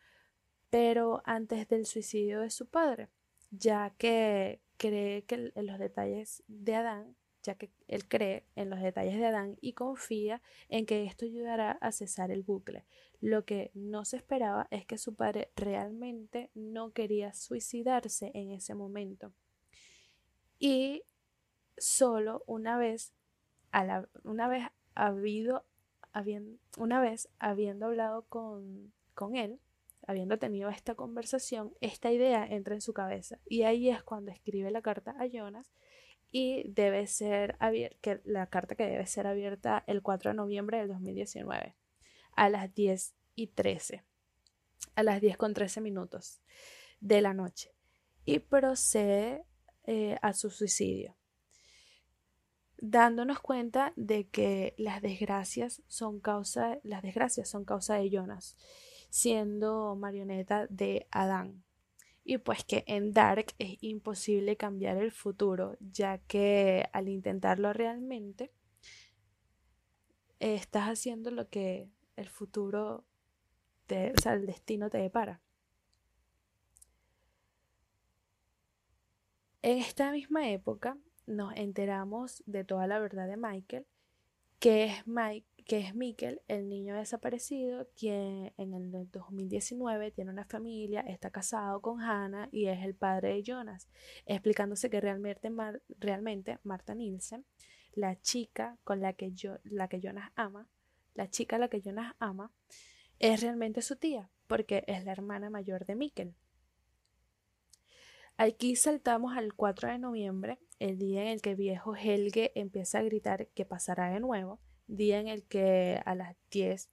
pero 0.73 1.21
antes 1.23 1.67
del 1.67 1.85
suicidio 1.85 2.41
de 2.41 2.49
su 2.49 2.65
padre, 2.65 3.09
ya 3.51 3.93
que 3.99 4.59
cree 4.77 5.23
que 5.23 5.51
en 5.53 5.67
los 5.67 5.77
detalles 5.77 6.41
de 6.47 6.73
Adán, 6.73 7.15
ya 7.43 7.53
que 7.53 7.69
él 7.87 8.07
cree 8.07 8.47
en 8.55 8.71
los 8.71 8.81
detalles 8.81 9.15
de 9.19 9.27
Adán 9.27 9.55
y 9.61 9.73
confía 9.73 10.41
en 10.69 10.87
que 10.87 11.03
esto 11.03 11.25
ayudará 11.25 11.73
a 11.73 11.91
cesar 11.91 12.31
el 12.31 12.41
bucle. 12.41 12.87
Lo 13.21 13.45
que 13.45 13.69
no 13.75 14.03
se 14.03 14.17
esperaba 14.17 14.65
es 14.71 14.83
que 14.87 14.97
su 14.97 15.13
padre 15.13 15.51
realmente 15.55 16.49
no 16.55 16.91
quería 16.91 17.35
suicidarse 17.35 18.31
en 18.33 18.49
ese 18.49 18.73
momento. 18.73 19.31
Y 20.57 21.03
solo 21.77 22.43
una 22.47 22.79
vez, 22.79 23.13
una 24.23 24.47
vez 24.47 24.63
habido, 24.95 25.65
habiendo 26.11 27.85
hablado 27.85 28.23
con 28.23 29.35
él, 29.35 29.59
habiendo 30.07 30.37
tenido 30.37 30.69
esta 30.69 30.95
conversación, 30.95 31.73
esta 31.81 32.11
idea 32.11 32.45
entra 32.45 32.75
en 32.75 32.81
su 32.81 32.93
cabeza. 32.93 33.39
Y 33.45 33.63
ahí 33.63 33.89
es 33.89 34.03
cuando 34.03 34.31
escribe 34.31 34.71
la 34.71 34.81
carta 34.81 35.15
a 35.19 35.25
Jonas 35.25 35.71
y 36.31 36.63
debe 36.69 37.07
ser 37.07 37.55
abierta, 37.59 38.19
la 38.25 38.47
carta 38.47 38.75
que 38.75 38.85
debe 38.85 39.05
ser 39.05 39.27
abierta 39.27 39.83
el 39.87 40.01
4 40.01 40.31
de 40.31 40.35
noviembre 40.35 40.79
del 40.79 40.87
2019 40.87 41.75
a 42.35 42.49
las 42.49 42.73
10 42.73 43.13
y 43.35 43.47
13, 43.47 44.03
a 44.95 45.03
las 45.03 45.21
10 45.21 45.37
con 45.37 45.53
13 45.53 45.81
minutos 45.81 46.41
de 46.99 47.21
la 47.21 47.33
noche 47.33 47.71
y 48.25 48.39
procede 48.39 49.45
eh, 49.85 50.17
a 50.21 50.33
su 50.33 50.49
suicidio 50.49 51.15
dándonos 52.85 53.39
cuenta 53.39 53.93
de 53.95 54.27
que 54.27 54.75
las 54.77 55.01
desgracias 55.01 55.81
son 55.87 56.19
causa 56.19 56.79
las 56.83 57.01
desgracias 57.01 57.49
son 57.49 57.63
causa 57.63 57.95
de 57.95 58.09
Jonas 58.09 58.57
siendo 59.13 59.95
marioneta 59.95 60.65
de 60.71 61.05
Adán. 61.11 61.63
Y 62.23 62.39
pues 62.39 62.65
que 62.65 62.83
en 62.87 63.13
Dark 63.13 63.53
es 63.59 63.77
imposible 63.83 64.57
cambiar 64.57 64.97
el 64.97 65.11
futuro, 65.11 65.77
ya 65.79 66.17
que 66.17 66.89
al 66.93 67.07
intentarlo 67.07 67.73
realmente, 67.73 68.51
estás 70.39 70.85
haciendo 70.85 71.29
lo 71.29 71.47
que 71.47 71.91
el 72.15 72.27
futuro, 72.27 73.05
o 73.87 74.19
sea, 74.19 74.33
el 74.33 74.47
destino 74.47 74.89
te 74.89 74.97
depara. 74.97 75.41
En 79.61 79.77
esta 79.77 80.11
misma 80.11 80.49
época 80.49 80.97
nos 81.27 81.55
enteramos 81.55 82.41
de 82.47 82.63
toda 82.63 82.87
la 82.87 82.97
verdad 82.97 83.27
de 83.27 83.37
Michael, 83.37 83.85
que 84.57 84.85
es 84.85 85.05
Mike, 85.05 85.52
que 85.63 85.79
es 85.79 85.95
Mikkel, 85.95 86.41
el 86.47 86.69
niño 86.69 86.95
desaparecido, 86.95 87.87
quien 87.97 88.53
en 88.57 88.73
el 88.73 89.09
2019 89.11 90.11
tiene 90.11 90.31
una 90.31 90.45
familia, 90.45 91.01
está 91.01 91.31
casado 91.31 91.81
con 91.81 92.01
Hannah 92.01 92.49
y 92.51 92.67
es 92.67 92.83
el 92.83 92.95
padre 92.95 93.33
de 93.33 93.43
Jonas, 93.43 93.89
explicándose 94.25 94.89
que 94.89 95.01
realmente, 95.01 96.59
Marta 96.63 96.95
Nielsen, 96.95 97.45
la 97.93 98.19
chica 98.19 98.77
con 98.83 99.01
la 99.01 99.13
que, 99.13 99.31
yo, 99.31 99.57
Jonas 99.63 100.31
ama, 100.35 100.67
la 101.13 101.29
chica 101.29 101.55
a 101.55 101.59
la 101.59 101.67
que 101.67 101.81
Jonas 101.81 102.15
ama, 102.19 102.51
es 103.19 103.41
realmente 103.41 103.81
su 103.81 103.95
tía, 103.95 104.29
porque 104.47 104.83
es 104.87 105.05
la 105.05 105.11
hermana 105.11 105.49
mayor 105.49 105.85
de 105.85 105.95
Mikkel. 105.95 106.35
Aquí 108.35 108.75
saltamos 108.75 109.37
al 109.37 109.53
4 109.53 109.91
de 109.91 109.99
noviembre, 109.99 110.59
el 110.79 110.97
día 110.97 111.21
en 111.21 111.27
el 111.27 111.41
que 111.41 111.55
viejo 111.55 111.95
Helge 111.95 112.51
empieza 112.55 112.99
a 112.99 113.03
gritar 113.03 113.47
que 113.49 113.63
pasará 113.63 114.09
de 114.09 114.19
nuevo 114.19 114.59
día 114.87 115.19
en 115.19 115.27
el 115.27 115.43
que 115.43 116.01
a 116.05 116.15
las 116.15 116.35
10 116.51 116.89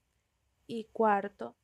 y 0.66 0.84
cuarto 0.84 1.56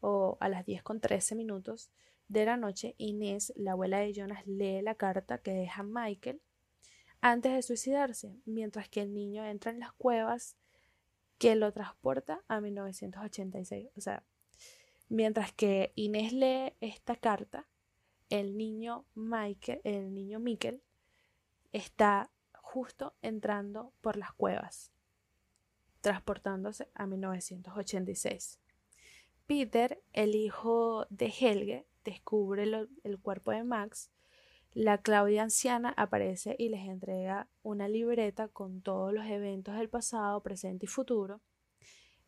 o 0.00 0.36
a 0.40 0.48
las 0.48 0.66
10 0.66 0.82
con 0.82 1.00
13 1.00 1.34
minutos 1.34 1.90
de 2.28 2.44
la 2.44 2.56
noche, 2.56 2.94
Inés, 2.98 3.52
la 3.56 3.72
abuela 3.72 3.98
de 3.98 4.12
Jonas, 4.12 4.46
lee 4.46 4.82
la 4.82 4.94
carta 4.94 5.38
que 5.38 5.52
deja 5.52 5.82
Michael 5.82 6.40
antes 7.20 7.52
de 7.52 7.62
suicidarse, 7.62 8.36
mientras 8.44 8.88
que 8.88 9.00
el 9.00 9.14
niño 9.14 9.44
entra 9.46 9.70
en 9.70 9.80
las 9.80 9.92
cuevas 9.92 10.56
que 11.38 11.56
lo 11.56 11.72
transporta 11.72 12.42
a 12.48 12.60
1986. 12.60 13.88
O 13.96 14.00
sea, 14.00 14.24
mientras 15.08 15.52
que 15.52 15.92
Inés 15.94 16.32
lee 16.32 16.74
esta 16.80 17.16
carta, 17.16 17.66
el 18.30 18.56
niño 18.56 19.06
Michael, 19.14 19.80
el 19.84 20.14
niño 20.14 20.38
Michael 20.38 20.82
está 21.72 22.30
justo 22.52 23.14
entrando 23.22 23.92
por 24.00 24.16
las 24.16 24.32
cuevas 24.32 24.93
transportándose 26.04 26.86
a 26.94 27.06
1986. 27.06 28.58
Peter, 29.46 30.02
el 30.12 30.34
hijo 30.34 31.06
de 31.08 31.32
Helge, 31.40 31.86
descubre 32.04 32.64
el 33.04 33.18
cuerpo 33.18 33.52
de 33.52 33.64
Max. 33.64 34.10
La 34.74 34.98
Claudia 34.98 35.44
anciana 35.44 35.94
aparece 35.96 36.56
y 36.58 36.68
les 36.68 36.86
entrega 36.86 37.48
una 37.62 37.88
libreta 37.88 38.48
con 38.48 38.82
todos 38.82 39.14
los 39.14 39.24
eventos 39.24 39.76
del 39.76 39.88
pasado, 39.88 40.42
presente 40.42 40.84
y 40.84 40.88
futuro. 40.88 41.40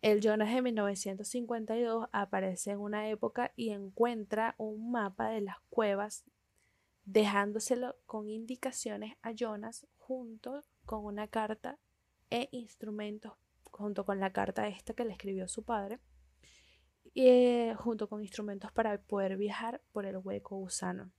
El 0.01 0.22
Jonas 0.22 0.55
de 0.55 0.62
1952 0.62 2.09
aparece 2.12 2.70
en 2.70 2.79
una 2.79 3.11
época 3.11 3.53
y 3.57 3.72
encuentra 3.72 4.55
un 4.57 4.91
mapa 4.91 5.29
de 5.29 5.43
las 5.43 5.59
cuevas, 5.68 6.24
dejándoselo 7.05 7.95
con 8.07 8.31
indicaciones 8.31 9.18
a 9.20 9.33
Jonas 9.33 9.87
junto 9.99 10.64
con 10.87 11.05
una 11.05 11.29
carta 11.29 11.79
e 12.31 12.49
instrumentos 12.53 13.35
junto 13.77 14.05
con 14.05 14.20
la 14.20 14.33
carta 14.33 14.68
esta 14.68 14.95
que 14.95 15.05
le 15.05 15.12
escribió 15.12 15.49
su 15.49 15.62
padre, 15.62 16.01
y, 17.14 17.29
eh, 17.29 17.74
junto 17.79 18.09
con 18.09 18.22
instrumentos 18.22 18.72
para 18.72 18.99
poder 18.99 19.37
viajar 19.37 19.81
por 19.93 20.07
el 20.07 20.16
hueco 20.18 20.57
gusano. 20.57 21.12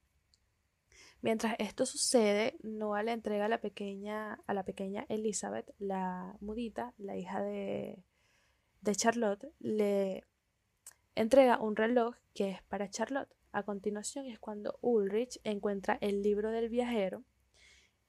Mientras 1.22 1.56
esto 1.58 1.86
sucede, 1.86 2.56
Noah 2.62 3.04
le 3.04 3.12
entrega 3.12 3.46
a 3.46 3.50
la 3.50 3.60
pequeña, 3.60 4.40
a 4.46 4.54
la 4.54 4.64
pequeña 4.64 5.06
Elizabeth, 5.10 5.74
la 5.80 6.38
mudita, 6.40 6.94
la 6.98 7.18
hija 7.18 7.42
de, 7.42 8.04
de 8.82 8.96
Charlotte, 8.96 9.52
le 9.60 10.26
entrega 11.16 11.60
un 11.60 11.76
reloj 11.76 12.16
que 12.36 12.52
es 12.52 12.62
para 12.64 12.90
Charlotte. 12.90 13.34
A 13.52 13.64
continuación 13.64 14.28
es 14.28 14.40
cuando 14.40 14.78
Ulrich 14.82 15.40
encuentra 15.44 15.98
el 16.02 16.22
libro 16.22 16.52
del 16.52 16.70
viajero 16.70 17.24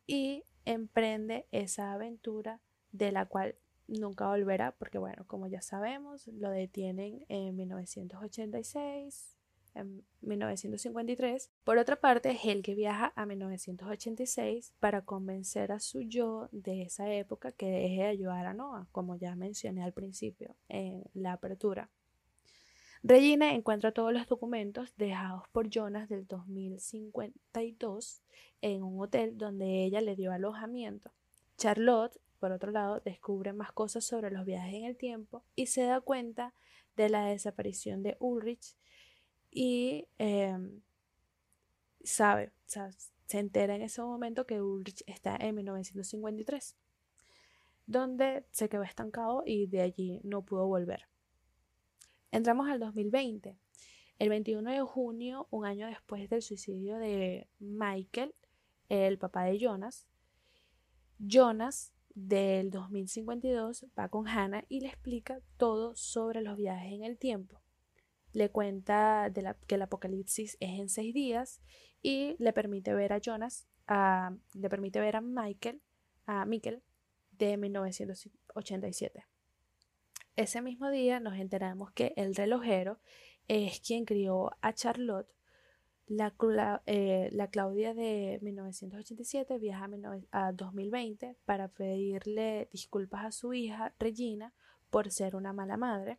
y 0.07 0.45
emprende 0.67 1.47
esa 1.51 1.93
aventura 1.95 2.61
de 2.93 3.13
la 3.13 3.25
cual 3.25 3.57
nunca 3.89 4.29
volverá 4.29 4.73
porque 4.73 4.99
bueno, 4.99 5.25
como 5.27 5.47
ya 5.49 5.63
sabemos, 5.63 6.29
lo 6.29 6.51
detienen 6.51 7.25
en 7.29 7.57
1986, 7.57 9.37
en 9.75 10.05
1953. 10.21 11.51
Por 11.65 11.79
otra 11.79 11.97
parte, 11.97 12.39
Helge 12.43 12.75
viaja 12.75 13.13
a 13.17 13.27
1986 13.27 14.75
para 14.79 15.03
convencer 15.03 15.73
a 15.73 15.81
su 15.81 16.03
yo 16.03 16.49
de 16.53 16.83
esa 16.83 17.13
época 17.13 17.51
que 17.53 17.71
deje 17.71 18.03
de 18.03 18.09
ayudar 18.09 18.47
a 18.47 18.55
Noah, 18.55 18.87
como 18.93 19.17
ya 19.17 19.35
mencioné 19.35 19.83
al 19.83 19.93
principio 19.93 20.55
en 20.69 21.03
la 21.15 21.33
apertura. 21.33 21.91
Regina 23.03 23.55
encuentra 23.55 23.93
todos 23.93 24.13
los 24.13 24.27
documentos 24.27 24.93
dejados 24.97 25.45
por 25.53 25.71
Jonas 25.71 26.09
del 26.09 26.27
2052 26.27 28.23
en 28.61 28.83
un 28.83 29.01
hotel 29.01 29.39
donde 29.39 29.85
ella 29.85 30.01
le 30.01 30.17
dio 30.17 30.33
alojamiento. 30.33 31.13
Charlotte, 31.57 32.19
por 32.39 32.53
otro 32.53 32.71
lado, 32.71 33.01
descubre 33.05 33.53
más 33.53 33.73
cosas 33.73 34.05
sobre 34.05 34.31
los 34.31 34.45
viajes 34.45 34.75
en 34.75 34.85
el 34.85 34.97
tiempo 34.97 35.45
y 35.55 35.67
se 35.67 35.83
da 35.83 36.01
cuenta 36.01 36.55
de 36.97 37.09
la 37.09 37.27
desaparición 37.27 38.03
de 38.03 38.17
Ulrich 38.21 38.77
y 39.51 40.07
em, 40.19 40.81
sabe, 42.03 42.53
se 42.67 43.39
entera 43.39 43.75
en 43.77 43.83
ese 43.83 44.03
momento 44.03 44.47
que 44.47 44.63
Ulrich 44.63 45.03
está 45.07 45.37
en 45.37 45.55
1953, 45.55 46.77
donde 47.87 48.45
se 48.51 48.69
quedó 48.69 48.83
estancado 48.83 49.43
y 49.47 49.67
de 49.67 49.83
allí 49.83 50.21
no 50.25 50.43
pudo 50.43 50.67
volver. 50.67 51.09
Entramos 52.31 52.69
al 52.69 52.81
2020. 52.81 53.57
El 54.19 54.29
21 54.31 54.71
de 54.71 54.81
junio, 54.81 55.47
un 55.51 55.65
año 55.65 55.87
después 55.87 56.29
del 56.29 56.43
suicidio 56.43 56.99
de 56.99 57.49
Michael, 57.61 58.35
el 58.89 59.17
papá 59.17 59.45
de 59.45 59.59
Jonas, 59.59 60.09
Jonas 61.19 61.95
del 62.27 62.71
2052 62.71 63.87
va 63.97 64.09
con 64.09 64.27
Hannah 64.27 64.65
y 64.69 64.81
le 64.81 64.89
explica 64.89 65.41
todo 65.57 65.95
sobre 65.95 66.43
los 66.43 66.57
viajes 66.57 66.93
en 66.93 67.05
el 67.05 67.17
tiempo. 67.17 67.61
Le 68.33 68.51
cuenta 68.51 69.33
que 69.67 69.75
el 69.77 69.83
apocalipsis 69.83 70.57
es 70.61 70.81
en 70.81 70.89
seis 70.89 71.15
días 71.15 71.63
y 72.03 72.35
le 72.39 72.53
permite 72.53 72.93
ver 72.93 73.13
a 73.13 73.21
Jonas, 73.21 73.69
le 74.55 74.69
permite 74.69 75.01
ver 75.01 75.17
a 75.17 75.21
Michael, 75.21 75.81
a 76.27 76.45
Michael 76.45 76.83
de 77.31 77.57
1987. 77.57 79.25
Ese 80.37 80.63
mismo 80.63 80.91
día 80.91 81.21
nos 81.21 81.39
enteramos 81.39 81.93
que 81.93 82.13
el 82.17 82.35
relojero 82.35 82.99
es 83.47 83.81
quien 83.81 84.05
crió 84.05 84.51
a 84.61 84.73
Charlotte. 84.73 85.29
La, 86.09 86.35
eh, 86.87 87.31
Claudia 87.51 87.93
de 87.93 88.39
1987 88.41 89.59
viaja 89.59 89.91
a, 90.33 90.53
2020 90.53 91.37
para 91.45 91.69
pedirle 91.69 92.69
disculpas 92.73 93.27
a 93.27 93.31
su 93.31 93.53
hija 93.53 93.95
Regina 93.99 94.55
por 94.89 95.11
ser 95.11 95.37
una 95.37 95.53
mala 95.53 95.77
madre. 95.77 96.19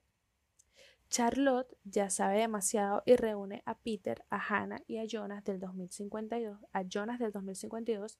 Charlotte 1.10 1.76
ya 1.86 2.12
sabe 2.12 2.38
demasiado 2.38 3.02
y 3.08 3.16
reúne 3.16 3.64
a 3.66 3.80
Peter, 3.80 4.24
a 4.30 4.38
Hannah 4.38 4.84
y 4.86 5.00
a 5.00 5.06
Jonas 5.06 5.44
del 5.44 5.60
2052, 5.60 6.60
a 6.72 6.84
Jonas 6.84 7.18
del 7.18 7.32
2052 7.32 8.20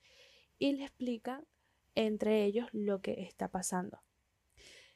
y 0.58 0.74
le 0.74 0.86
explica 0.86 1.44
entre 1.94 2.46
ellos 2.46 2.68
lo 2.72 3.00
que 3.02 3.22
está 3.22 3.48
pasando. 3.48 4.02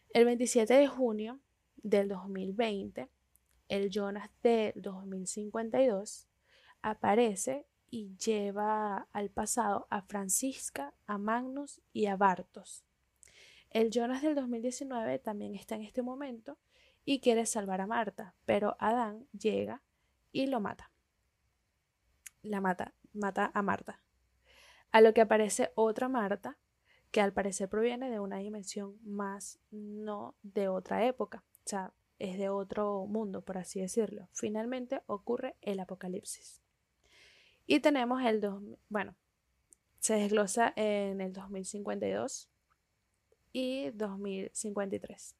El 0.09 0.25
27 0.25 0.73
de 0.73 0.87
junio 0.87 1.39
del 1.83 2.07
2020, 2.07 3.09
el 3.69 3.91
Jonas 3.91 4.31
de 4.41 4.73
2052 4.75 6.27
aparece 6.83 7.65
y 7.89 8.15
lleva 8.17 9.07
al 9.11 9.29
pasado 9.29 9.87
a 9.89 10.01
Francisca, 10.03 10.93
a 11.07 11.17
Magnus 11.17 11.81
y 11.91 12.05
a 12.05 12.15
Bartos. 12.15 12.85
El 13.71 13.89
Jonas 13.89 14.21
del 14.21 14.35
2019 14.35 15.17
también 15.19 15.55
está 15.55 15.75
en 15.75 15.81
este 15.81 16.03
momento 16.03 16.59
y 17.05 17.19
quiere 17.19 17.45
salvar 17.45 17.81
a 17.81 17.87
Marta, 17.87 18.35
pero 18.45 18.75
Adán 18.79 19.27
llega 19.31 19.81
y 20.31 20.47
lo 20.47 20.59
mata. 20.59 20.91
La 22.41 22.61
mata, 22.61 22.93
mata 23.13 23.51
a 23.53 23.61
Marta. 23.61 23.99
A 24.91 25.01
lo 25.01 25.13
que 25.13 25.21
aparece 25.21 25.71
otra 25.75 26.09
Marta 26.09 26.57
que 27.11 27.21
al 27.21 27.33
parecer 27.33 27.69
proviene 27.69 28.09
de 28.09 28.19
una 28.19 28.37
dimensión 28.37 28.97
más 29.03 29.59
no 29.69 30.35
de 30.41 30.67
otra 30.67 31.05
época, 31.05 31.43
o 31.65 31.69
sea, 31.69 31.93
es 32.17 32.37
de 32.37 32.49
otro 32.49 33.05
mundo, 33.05 33.43
por 33.43 33.57
así 33.57 33.81
decirlo. 33.81 34.29
Finalmente 34.33 35.01
ocurre 35.05 35.55
el 35.61 35.79
apocalipsis. 35.79 36.62
Y 37.65 37.79
tenemos 37.79 38.21
el, 38.23 38.41
dos, 38.41 38.61
bueno, 38.89 39.15
se 39.99 40.15
desglosa 40.15 40.73
en 40.75 41.21
el 41.21 41.31
2052 41.31 42.49
y 43.53 43.89
2053. 43.91 45.35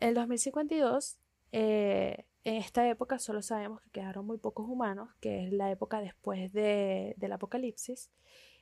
El 0.00 0.14
2052, 0.14 1.18
eh, 1.52 2.26
en 2.44 2.54
esta 2.56 2.88
época 2.88 3.18
solo 3.18 3.42
sabemos 3.42 3.80
que 3.80 3.90
quedaron 3.90 4.26
muy 4.26 4.38
pocos 4.38 4.68
humanos, 4.68 5.08
que 5.20 5.46
es 5.46 5.52
la 5.52 5.70
época 5.70 6.00
después 6.00 6.52
del 6.52 7.32
apocalipsis, 7.32 8.10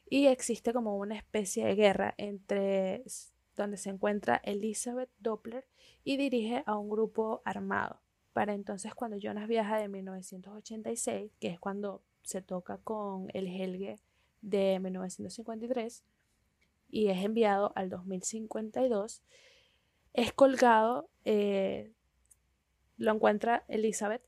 y 0.09 0.26
existe 0.26 0.72
como 0.72 0.96
una 0.96 1.16
especie 1.16 1.66
de 1.66 1.74
guerra 1.74 2.14
entre 2.16 3.02
donde 3.57 3.76
se 3.76 3.90
encuentra 3.90 4.40
Elizabeth 4.44 5.11
Doppler 5.18 5.66
y 6.04 6.16
dirige 6.16 6.62
a 6.66 6.76
un 6.78 6.88
grupo 6.88 7.42
armado. 7.44 8.00
Para 8.37 8.53
entonces 8.53 8.95
cuando 8.95 9.16
Jonas 9.16 9.49
viaja 9.49 9.78
de 9.78 9.89
1986, 9.89 11.32
que 11.41 11.49
es 11.49 11.59
cuando 11.59 12.03
se 12.22 12.43
toca 12.43 12.76
con 12.76 13.28
el 13.32 13.47
Helge 13.47 13.99
de 14.43 14.78
1953 14.78 16.05
y 16.91 17.09
es 17.09 17.24
enviado 17.24 17.72
al 17.76 17.89
2052, 17.89 19.22
es 20.12 20.32
colgado, 20.34 21.09
eh, 21.24 21.95
lo 22.99 23.14
encuentra 23.14 23.64
Elizabeth 23.68 24.22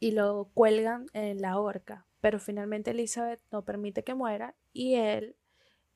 y 0.00 0.10
lo 0.10 0.50
cuelgan 0.52 1.06
en 1.12 1.40
la 1.40 1.56
horca 1.60 2.08
pero 2.20 2.40
finalmente 2.40 2.90
Elizabeth 2.90 3.40
no 3.52 3.64
permite 3.64 4.02
que 4.02 4.14
muera 4.14 4.56
y 4.72 4.96
él 4.96 5.36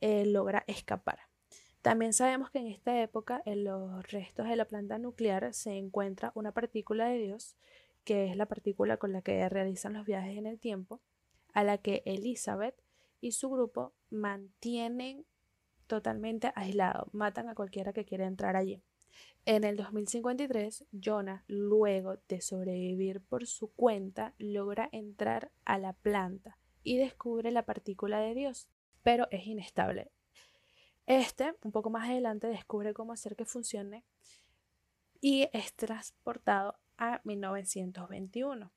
eh, 0.01 0.24
logra 0.24 0.62
escapar. 0.68 1.18
También 1.85 2.14
sabemos 2.14 2.51
que 2.51 2.61
en 2.61 2.68
esta 2.68 3.03
época 3.03 3.43
en 3.45 3.64
los 3.64 4.11
restos 4.11 4.49
de 4.49 4.57
la 4.57 4.64
planta 4.64 4.97
nuclear 4.97 5.53
se 5.53 5.76
encuentra 5.76 6.32
una 6.35 6.51
partícula 6.51 7.09
de 7.09 7.18
Dios, 7.18 7.59
que 8.05 8.30
es 8.30 8.39
la 8.39 8.47
partícula 8.47 8.97
con 8.97 9.12
la 9.12 9.20
que 9.20 9.47
realizan 9.51 9.93
los 9.93 10.07
viajes 10.07 10.39
en 10.39 10.47
el 10.47 10.59
tiempo, 10.59 11.03
a 11.53 11.62
la 11.62 11.76
que 11.76 12.03
Elizabeth 12.07 12.74
y 13.20 13.32
su 13.32 13.51
grupo 13.51 13.93
mantienen 14.09 15.26
totalmente 15.87 16.53
aislado, 16.55 17.11
matan 17.12 17.51
a 17.51 17.55
cualquiera 17.55 17.93
que 17.93 18.07
quiera 18.07 18.26
entrar 18.26 18.57
allí. 18.57 18.80
En 19.45 19.62
el 19.62 19.76
2053, 19.76 20.87
Jonah, 20.91 21.45
luego 21.49 22.16
de 22.30 22.41
sobrevivir 22.41 23.20
por 23.20 23.47
su 23.47 23.70
cuenta, 23.74 24.32
logra 24.39 24.89
entrar 24.91 25.51
a 25.66 25.76
la 25.76 25.93
planta 25.93 26.57
y 26.82 26.97
descubre 26.97 27.51
la 27.51 27.66
partícula 27.66 28.20
de 28.20 28.32
Dios, 28.32 28.70
pero 29.03 29.28
es 29.30 29.47
inestable. 29.47 30.13
Este, 31.07 31.55
un 31.62 31.70
poco 31.70 31.90
más 31.90 32.09
adelante, 32.09 32.46
descubre 32.46 32.94
cómo 32.94 33.12
hacer 33.12 33.36
que 33.36 33.44
funcione 33.44 34.05
y 35.20 35.48
es 35.52 35.74
transportado 35.74 36.76
a 36.96 37.20
1921. 37.24 38.72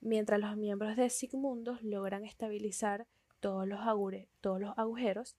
Mientras 0.00 0.40
los 0.40 0.56
miembros 0.58 0.96
de 0.96 1.08
Sigmundos 1.08 1.82
logran 1.82 2.24
estabilizar 2.26 3.06
todos 3.40 3.66
los, 3.66 3.80
agujeros, 4.76 5.36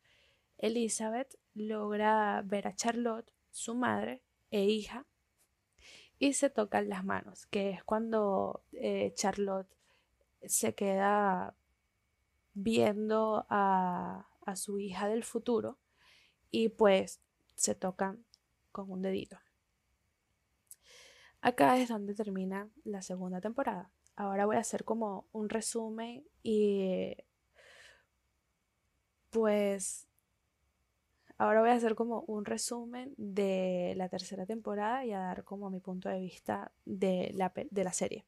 Elizabeth 0.57 1.37
logra 1.53 2.41
ver 2.43 2.67
a 2.67 2.75
Charlotte, 2.75 3.31
su 3.51 3.75
madre, 3.75 4.21
e 4.51 4.65
hija 4.65 5.05
y 6.17 6.33
se 6.33 6.49
tocan 6.49 6.89
las 6.89 7.03
manos, 7.03 7.45
que 7.47 7.71
es 7.71 7.83
cuando 7.83 8.63
eh, 8.71 9.11
Charlotte 9.15 9.67
se 10.45 10.73
queda 10.73 11.55
viendo 12.53 13.45
a 13.49 14.25
su 14.55 14.79
hija 14.79 15.07
del 15.07 15.23
futuro 15.23 15.77
y 16.51 16.69
pues 16.69 17.21
se 17.55 17.75
tocan 17.75 18.25
con 18.71 18.91
un 18.91 19.01
dedito. 19.01 19.37
Acá 21.41 21.77
es 21.77 21.89
donde 21.89 22.15
termina 22.15 22.69
la 22.83 23.01
segunda 23.01 23.41
temporada. 23.41 23.91
Ahora 24.15 24.45
voy 24.45 24.55
a 24.55 24.59
hacer 24.59 24.83
como 24.83 25.27
un 25.31 25.49
resumen 25.49 26.25
y 26.41 27.15
pues 29.29 30.07
Ahora 31.37 31.59
voy 31.59 31.71
a 31.71 31.73
hacer 31.73 31.95
como 31.95 32.21
un 32.27 32.45
resumen 32.45 33.13
de 33.17 33.93
la 33.97 34.07
tercera 34.07 34.45
temporada 34.45 35.05
y 35.05 35.11
a 35.11 35.19
dar 35.19 35.43
como 35.43 35.69
mi 35.69 35.81
punto 35.81 36.07
de 36.07 36.21
vista 36.21 36.71
de 36.85 37.31
la, 37.33 37.51
de 37.53 37.83
la 37.83 37.91
serie. 37.91 38.25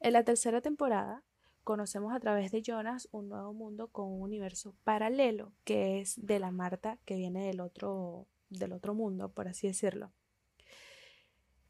En 0.00 0.12
la 0.12 0.24
tercera 0.24 0.60
temporada 0.60 1.22
conocemos 1.66 2.14
a 2.14 2.20
través 2.20 2.52
de 2.52 2.62
Jonas 2.62 3.08
un 3.10 3.28
nuevo 3.28 3.52
mundo 3.52 3.88
con 3.88 4.06
un 4.06 4.22
universo 4.22 4.76
paralelo 4.84 5.52
que 5.64 5.98
es 5.98 6.14
de 6.24 6.38
la 6.38 6.52
Marta 6.52 6.96
que 7.04 7.16
viene 7.16 7.44
del 7.44 7.60
otro, 7.60 8.28
del 8.50 8.72
otro 8.72 8.94
mundo, 8.94 9.32
por 9.32 9.48
así 9.48 9.66
decirlo. 9.66 10.12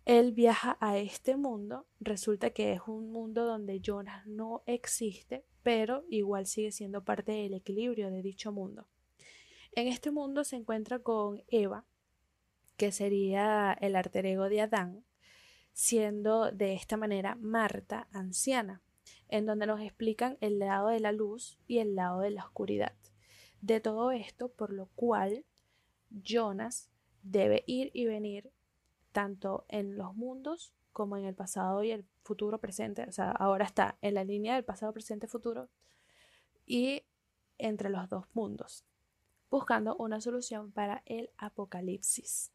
Él 0.04 0.32
viaja 0.32 0.76
a 0.80 0.98
este 0.98 1.36
mundo, 1.36 1.86
resulta 1.98 2.50
que 2.50 2.74
es 2.74 2.82
un 2.86 3.10
mundo 3.10 3.46
donde 3.46 3.80
Jonas 3.80 4.26
no 4.26 4.62
existe, 4.66 5.46
pero 5.62 6.04
igual 6.10 6.44
sigue 6.44 6.72
siendo 6.72 7.02
parte 7.02 7.32
del 7.32 7.54
equilibrio 7.54 8.10
de 8.10 8.20
dicho 8.20 8.52
mundo. 8.52 8.86
En 9.72 9.88
este 9.88 10.10
mundo 10.10 10.44
se 10.44 10.56
encuentra 10.56 10.98
con 10.98 11.42
Eva, 11.48 11.86
que 12.76 12.92
sería 12.92 13.72
el 13.80 13.96
alter 13.96 14.26
ego 14.26 14.50
de 14.50 14.60
Adán, 14.60 15.06
siendo 15.72 16.52
de 16.52 16.74
esta 16.74 16.98
manera 16.98 17.34
Marta 17.36 18.08
anciana, 18.12 18.82
en 19.28 19.46
donde 19.46 19.66
nos 19.66 19.80
explican 19.80 20.38
el 20.40 20.58
lado 20.58 20.88
de 20.88 21.00
la 21.00 21.12
luz 21.12 21.58
y 21.66 21.78
el 21.78 21.94
lado 21.94 22.20
de 22.20 22.30
la 22.30 22.44
oscuridad. 22.44 22.92
De 23.60 23.80
todo 23.80 24.10
esto, 24.12 24.48
por 24.48 24.72
lo 24.72 24.86
cual 24.94 25.44
Jonas 26.10 26.90
debe 27.22 27.64
ir 27.66 27.90
y 27.92 28.06
venir 28.06 28.52
tanto 29.12 29.64
en 29.68 29.96
los 29.96 30.14
mundos 30.14 30.72
como 30.92 31.16
en 31.16 31.24
el 31.24 31.34
pasado 31.34 31.82
y 31.82 31.90
el 31.90 32.06
futuro 32.22 32.58
presente. 32.58 33.04
O 33.04 33.12
sea, 33.12 33.30
ahora 33.30 33.64
está 33.64 33.98
en 34.00 34.14
la 34.14 34.24
línea 34.24 34.54
del 34.54 34.64
pasado, 34.64 34.92
presente, 34.92 35.26
futuro 35.26 35.68
y 36.66 37.02
entre 37.58 37.90
los 37.90 38.08
dos 38.08 38.26
mundos, 38.34 38.84
buscando 39.50 39.96
una 39.96 40.20
solución 40.20 40.72
para 40.72 41.02
el 41.06 41.30
apocalipsis, 41.38 42.52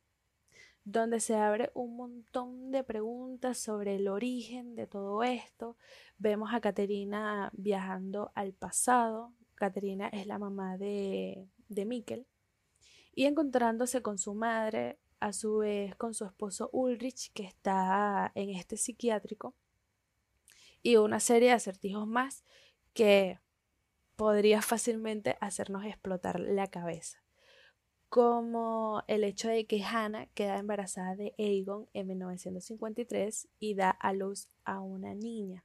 donde 0.83 1.19
se 1.19 1.35
abre 1.35 1.71
un 1.73 1.95
montón 1.95 2.71
de 2.71 2.83
preguntas 2.83 3.57
sobre 3.57 3.95
el 3.95 4.07
origen 4.07 4.75
de 4.75 4.87
todo 4.87 5.23
esto. 5.23 5.77
Vemos 6.17 6.53
a 6.53 6.61
Caterina 6.61 7.51
viajando 7.53 8.31
al 8.35 8.53
pasado. 8.53 9.33
Caterina 9.55 10.07
es 10.07 10.25
la 10.27 10.39
mamá 10.39 10.77
de, 10.77 11.47
de 11.67 11.85
Mikkel 11.85 12.27
y 13.13 13.25
encontrándose 13.25 14.01
con 14.01 14.17
su 14.17 14.33
madre 14.33 14.99
a 15.19 15.33
su 15.33 15.57
vez 15.57 15.95
con 15.95 16.13
su 16.13 16.25
esposo 16.25 16.69
Ulrich, 16.73 17.31
que 17.33 17.43
está 17.43 18.31
en 18.33 18.49
este 18.49 18.75
psiquiátrico, 18.75 19.55
y 20.81 20.95
una 20.95 21.19
serie 21.19 21.49
de 21.49 21.55
acertijos 21.55 22.07
más 22.07 22.43
que 22.93 23.39
podría 24.15 24.61
fácilmente 24.61 25.37
hacernos 25.39 25.85
explotar 25.85 26.39
la 26.39 26.67
cabeza. 26.67 27.23
Como 28.11 29.03
el 29.07 29.23
hecho 29.23 29.47
de 29.47 29.65
que 29.65 29.81
Hannah 29.81 30.25
queda 30.33 30.57
embarazada 30.57 31.15
de 31.15 31.33
Aegon 31.39 31.87
en 31.93 32.07
1953 32.07 33.47
y 33.57 33.75
da 33.75 33.89
a 33.89 34.11
luz 34.11 34.49
a 34.65 34.81
una 34.81 35.13
niña. 35.13 35.63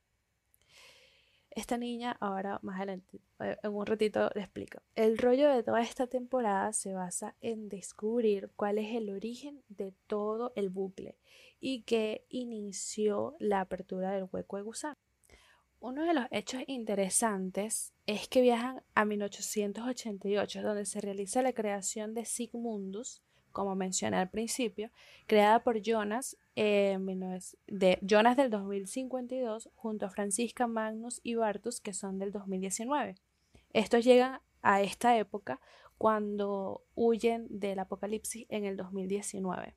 Esta 1.50 1.76
niña, 1.76 2.16
ahora 2.20 2.60
más 2.62 2.76
adelante, 2.76 3.18
eh, 3.40 3.56
en 3.60 3.74
un 3.74 3.84
ratito 3.84 4.30
le 4.36 4.42
explico. 4.42 4.80
El 4.94 5.18
rollo 5.18 5.48
de 5.48 5.64
toda 5.64 5.82
esta 5.82 6.06
temporada 6.06 6.72
se 6.72 6.94
basa 6.94 7.34
en 7.40 7.68
descubrir 7.68 8.52
cuál 8.54 8.78
es 8.78 8.94
el 8.94 9.10
origen 9.10 9.64
de 9.68 9.92
todo 10.06 10.52
el 10.54 10.68
bucle 10.68 11.18
y 11.58 11.82
que 11.82 12.26
inició 12.28 13.34
la 13.40 13.60
apertura 13.60 14.12
del 14.12 14.28
hueco 14.30 14.56
de 14.56 14.62
gusano. 14.62 15.05
Uno 15.78 16.04
de 16.04 16.14
los 16.14 16.26
hechos 16.30 16.62
interesantes 16.66 17.92
es 18.06 18.28
que 18.28 18.40
viajan 18.40 18.82
a 18.94 19.04
1888, 19.04 20.62
donde 20.62 20.86
se 20.86 21.00
realiza 21.00 21.42
la 21.42 21.52
creación 21.52 22.14
de 22.14 22.24
Sigmundus, 22.24 23.22
como 23.52 23.74
mencioné 23.74 24.16
al 24.16 24.30
principio, 24.30 24.90
creada 25.26 25.62
por 25.62 25.80
Jonas, 25.80 26.36
de 26.54 27.98
Jonas 28.02 28.36
del 28.36 28.50
2052 28.50 29.70
junto 29.74 30.06
a 30.06 30.10
Francisca 30.10 30.66
Magnus 30.66 31.20
y 31.22 31.34
Bartus, 31.34 31.80
que 31.80 31.92
son 31.92 32.18
del 32.18 32.32
2019. 32.32 33.16
Estos 33.72 34.04
llegan 34.04 34.40
a 34.62 34.82
esta 34.82 35.16
época 35.18 35.60
cuando 35.98 36.84
huyen 36.94 37.46
del 37.50 37.78
apocalipsis 37.78 38.46
en 38.48 38.64
el 38.64 38.76
2019. 38.76 39.74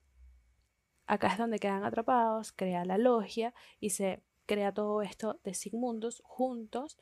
Acá 1.06 1.28
es 1.28 1.38
donde 1.38 1.60
quedan 1.60 1.84
atrapados, 1.84 2.52
crea 2.52 2.86
la 2.86 2.98
logia 2.98 3.54
y 3.80 3.92
se 3.92 4.22
crea 4.50 4.74
todo 4.74 5.04
esto 5.04 5.40
de 5.44 5.54
Sigmundus 5.54 6.24
juntos 6.26 6.98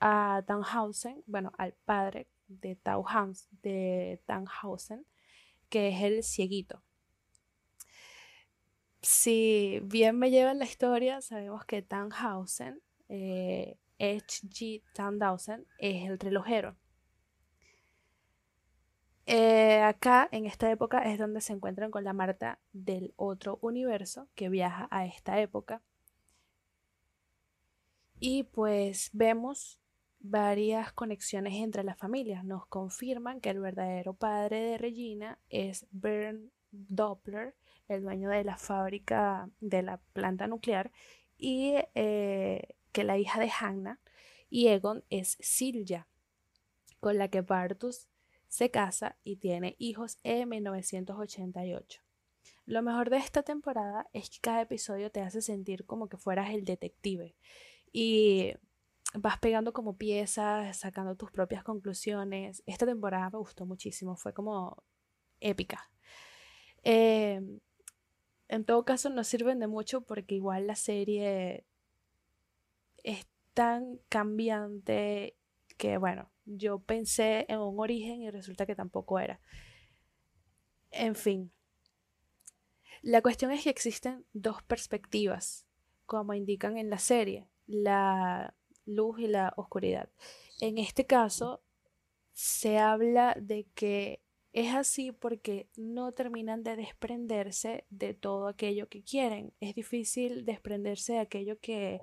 a 0.00 0.42
Tannhausen, 0.46 1.22
bueno, 1.26 1.52
al 1.58 1.74
padre 1.74 2.26
de, 2.48 2.74
Tauhans, 2.74 3.50
de 3.60 4.18
que 5.68 5.88
es 5.88 6.02
el 6.02 6.22
cieguito. 6.24 6.82
Si 9.02 9.80
bien 9.84 10.18
me 10.18 10.30
lleva 10.30 10.52
en 10.52 10.58
la 10.58 10.64
historia, 10.64 11.20
sabemos 11.20 11.66
que 11.66 11.82
Tannhausen, 11.82 12.80
eh, 13.10 13.76
H.G. 13.98 14.82
Tannhausen, 14.94 15.66
es 15.78 16.08
el 16.08 16.18
relojero. 16.18 16.78
Eh, 19.26 19.82
acá, 19.82 20.30
en 20.32 20.46
esta 20.46 20.70
época, 20.70 21.12
es 21.12 21.18
donde 21.18 21.42
se 21.42 21.52
encuentran 21.52 21.90
con 21.90 22.04
la 22.04 22.14
Marta 22.14 22.58
del 22.72 23.12
otro 23.16 23.58
universo 23.60 24.28
que 24.34 24.48
viaja 24.48 24.88
a 24.90 25.04
esta 25.04 25.38
época. 25.42 25.82
Y 28.18 28.44
pues 28.44 29.10
vemos 29.12 29.78
varias 30.20 30.92
conexiones 30.92 31.54
entre 31.54 31.84
las 31.84 31.98
familias. 31.98 32.44
Nos 32.44 32.66
confirman 32.66 33.40
que 33.40 33.50
el 33.50 33.60
verdadero 33.60 34.14
padre 34.14 34.60
de 34.60 34.78
Regina 34.78 35.38
es 35.50 35.86
Bernd 35.90 36.50
Doppler, 36.70 37.54
el 37.88 38.02
dueño 38.02 38.30
de 38.30 38.44
la 38.44 38.56
fábrica 38.56 39.50
de 39.60 39.82
la 39.82 39.98
planta 40.12 40.46
nuclear, 40.46 40.90
y 41.36 41.74
eh, 41.94 42.76
que 42.92 43.04
la 43.04 43.18
hija 43.18 43.38
de 43.38 43.50
Hannah 43.60 44.00
y 44.48 44.68
Egon 44.68 45.04
es 45.10 45.36
Silja, 45.40 46.08
con 47.00 47.18
la 47.18 47.28
que 47.28 47.42
Bartus 47.42 48.08
se 48.48 48.70
casa 48.70 49.16
y 49.22 49.36
tiene 49.36 49.76
hijos 49.78 50.18
en 50.22 50.48
1988. 50.48 52.00
Lo 52.64 52.82
mejor 52.82 53.10
de 53.10 53.18
esta 53.18 53.42
temporada 53.42 54.08
es 54.12 54.30
que 54.30 54.38
cada 54.40 54.62
episodio 54.62 55.10
te 55.10 55.20
hace 55.20 55.42
sentir 55.42 55.84
como 55.84 56.08
que 56.08 56.16
fueras 56.16 56.50
el 56.50 56.64
detective 56.64 57.36
y 57.98 58.52
vas 59.14 59.38
pegando 59.38 59.72
como 59.72 59.96
piezas, 59.96 60.76
sacando 60.76 61.16
tus 61.16 61.30
propias 61.30 61.64
conclusiones. 61.64 62.62
Esta 62.66 62.84
temporada 62.84 63.30
me 63.30 63.38
gustó 63.38 63.64
muchísimo, 63.64 64.16
fue 64.16 64.34
como 64.34 64.84
épica. 65.40 65.90
Em, 66.82 67.58
en 68.48 68.64
todo 68.66 68.84
caso, 68.84 69.08
no 69.08 69.24
sirven 69.24 69.60
de 69.60 69.66
mucho 69.66 70.02
porque 70.02 70.34
igual 70.34 70.66
la 70.66 70.76
serie 70.76 71.64
es 73.02 73.26
tan 73.54 73.98
cambiante 74.10 75.34
que, 75.78 75.96
bueno, 75.96 76.30
yo 76.44 76.80
pensé 76.80 77.46
en 77.48 77.60
un 77.60 77.80
origen 77.80 78.20
y 78.20 78.30
resulta 78.30 78.66
que 78.66 78.76
tampoco 78.76 79.18
era. 79.18 79.40
En 80.90 81.14
fin. 81.14 81.50
La 83.00 83.22
cuestión 83.22 83.52
es 83.52 83.64
que 83.64 83.70
existen 83.70 84.26
dos 84.34 84.62
perspectivas, 84.64 85.66
como 86.04 86.34
indican 86.34 86.76
en 86.76 86.90
la 86.90 86.98
serie. 86.98 87.48
La 87.66 88.54
luz 88.84 89.18
y 89.20 89.26
la 89.26 89.52
oscuridad. 89.56 90.08
En 90.60 90.78
este 90.78 91.06
caso, 91.06 91.60
se 92.32 92.78
habla 92.78 93.36
de 93.40 93.66
que 93.74 94.20
es 94.52 94.74
así 94.74 95.12
porque 95.12 95.68
no 95.76 96.12
terminan 96.12 96.62
de 96.62 96.76
desprenderse 96.76 97.84
de 97.90 98.14
todo 98.14 98.48
aquello 98.48 98.88
que 98.88 99.02
quieren. 99.02 99.52
Es 99.60 99.74
difícil 99.74 100.44
desprenderse 100.44 101.14
de 101.14 101.18
aquello 101.18 101.58
que 101.60 102.00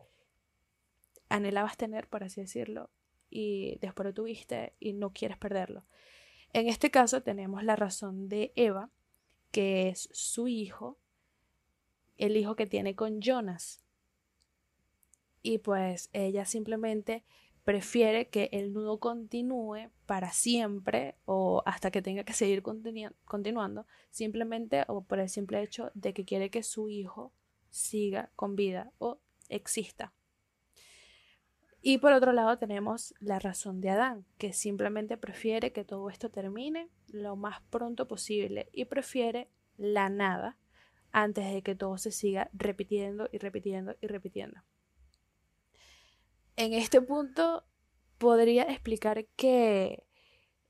anhelabas 1.30 1.78
tener, 1.78 2.08
por 2.08 2.24
así 2.24 2.42
decirlo, 2.42 2.92
y 3.30 3.78
después 3.80 4.06
lo 4.06 4.14
tuviste 4.14 4.74
y 4.80 4.94
no 4.94 5.14
quieres 5.14 5.38
perderlo. 5.38 5.84
En 6.52 6.68
este 6.68 6.92
caso 6.92 7.24
tenemos 7.24 7.64
la 7.64 7.76
razón 7.76 8.30
de 8.30 8.54
Eva, 8.56 8.92
que 9.52 9.90
es 9.90 10.10
su 10.12 10.48
hijo, 10.48 11.00
el 12.18 12.38
hijo 12.38 12.56
que 12.56 12.68
tiene 12.68 12.96
con 12.96 13.20
Jonas 13.20 13.83
y 15.44 15.60
pues 15.60 16.10
ella 16.14 16.46
simplemente 16.46 17.24
prefiere 17.64 18.30
que 18.30 18.50
el 18.52 18.74
nudo 18.74 19.00
continúe 19.00 19.90
para 20.06 20.32
siempre 20.32 21.16
o 21.26 21.62
hasta 21.66 21.92
que 21.92 22.02
tenga 22.02 22.24
que 22.24 22.34
seguir 22.34 22.64
continuando, 22.64 23.86
simplemente 24.10 24.84
o 24.88 25.04
por 25.04 25.20
el 25.20 25.30
simple 25.30 25.62
hecho 25.62 25.92
de 25.94 26.14
que 26.14 26.26
quiere 26.26 26.50
que 26.50 26.64
su 26.64 26.90
hijo 26.90 27.32
siga 27.70 28.32
con 28.36 28.56
vida 28.56 28.92
o 28.98 29.20
exista. 29.50 30.14
Y 31.82 31.98
por 31.98 32.14
otro 32.14 32.32
lado 32.32 32.58
tenemos 32.58 33.14
la 33.20 33.40
razón 33.40 33.82
de 33.82 33.90
Adán, 33.90 34.26
que 34.38 34.54
simplemente 34.54 35.18
prefiere 35.18 35.74
que 35.74 35.84
todo 35.84 36.10
esto 36.10 36.30
termine 36.30 36.90
lo 37.08 37.36
más 37.36 37.62
pronto 37.70 38.08
posible 38.08 38.70
y 38.72 38.86
prefiere 38.86 39.50
la 39.76 40.08
nada 40.08 40.58
antes 41.12 41.54
de 41.54 41.62
que 41.62 41.76
todo 41.76 41.98
se 41.98 42.12
siga 42.12 42.50
repitiendo 42.54 43.28
y 43.34 43.38
repitiendo 43.38 43.96
y 44.02 44.08
repitiendo 44.08 44.62
en 46.56 46.74
este 46.74 47.02
punto 47.02 47.66
podría 48.18 48.64
explicar 48.64 49.26
que 49.36 50.06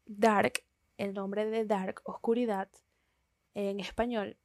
Dark, 0.05 0.63
el 0.97 1.13
nombre 1.13 1.45
de 1.45 1.65
Dark, 1.65 2.01
oscuridad, 2.03 2.69
en 3.53 3.79
español, 3.79 4.37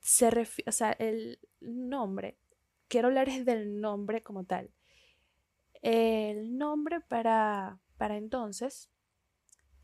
se 0.00 0.30
refiere, 0.30 0.68
o 0.68 0.72
sea, 0.72 0.92
el 0.92 1.38
nombre, 1.60 2.38
quiero 2.88 3.08
hablar 3.08 3.28
es 3.28 3.44
del 3.44 3.80
nombre 3.80 4.22
como 4.22 4.44
tal. 4.44 4.70
El 5.82 6.58
nombre 6.58 7.00
para, 7.00 7.78
para 7.96 8.16
entonces 8.16 8.90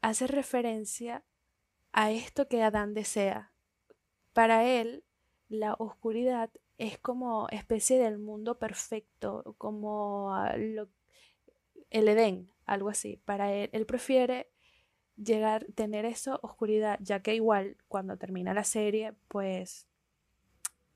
hace 0.01 0.27
referencia 0.27 1.25
a 1.93 2.11
esto 2.11 2.49
que 2.49 2.63
Adán 2.63 2.95
desea. 2.95 3.53
Para 4.33 4.65
él, 4.65 5.05
la 5.49 5.75
oscuridad 5.75 6.51
es 6.79 6.99
como 6.99 7.49
especie 7.51 7.99
del 7.99 8.19
mundo 8.19 8.59
perfecto, 8.59 9.55
como 9.59 10.35
el 11.91 12.09
Edén, 12.09 12.51
algo 12.67 12.89
así. 12.89 13.21
Para 13.25 13.53
él, 13.53 13.71
él 13.73 13.87
prefiere 13.87 14.51
llegar, 15.17 15.67
tener 15.75 16.05
esa 16.05 16.37
oscuridad, 16.43 16.99
ya 17.01 17.21
que 17.21 17.35
igual 17.35 17.77
cuando 17.89 18.17
termina 18.17 18.55
la 18.55 18.65
serie, 18.65 19.15
pues 19.29 19.89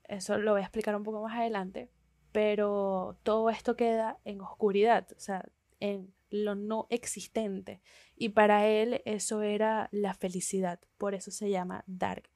eso 0.04 0.38
lo 0.38 0.52
voy 0.52 0.60
a 0.60 0.64
explicar 0.64 0.96
un 0.96 1.04
poco 1.04 1.22
más 1.22 1.38
adelante, 1.38 1.90
pero 2.32 3.18
todo 3.22 3.50
esto 3.50 3.76
queda 3.76 4.18
en 4.24 4.40
oscuridad, 4.40 5.06
o 5.16 5.20
sea, 5.20 5.48
en 5.80 6.12
lo 6.30 6.54
no 6.54 6.86
existente. 6.90 7.80
Y 8.16 8.30
para 8.30 8.66
él 8.66 9.02
eso 9.04 9.42
era 9.42 9.88
la 9.92 10.14
felicidad, 10.14 10.80
por 10.96 11.14
eso 11.14 11.30
se 11.30 11.50
llama 11.50 11.84
Dark. 11.86 12.30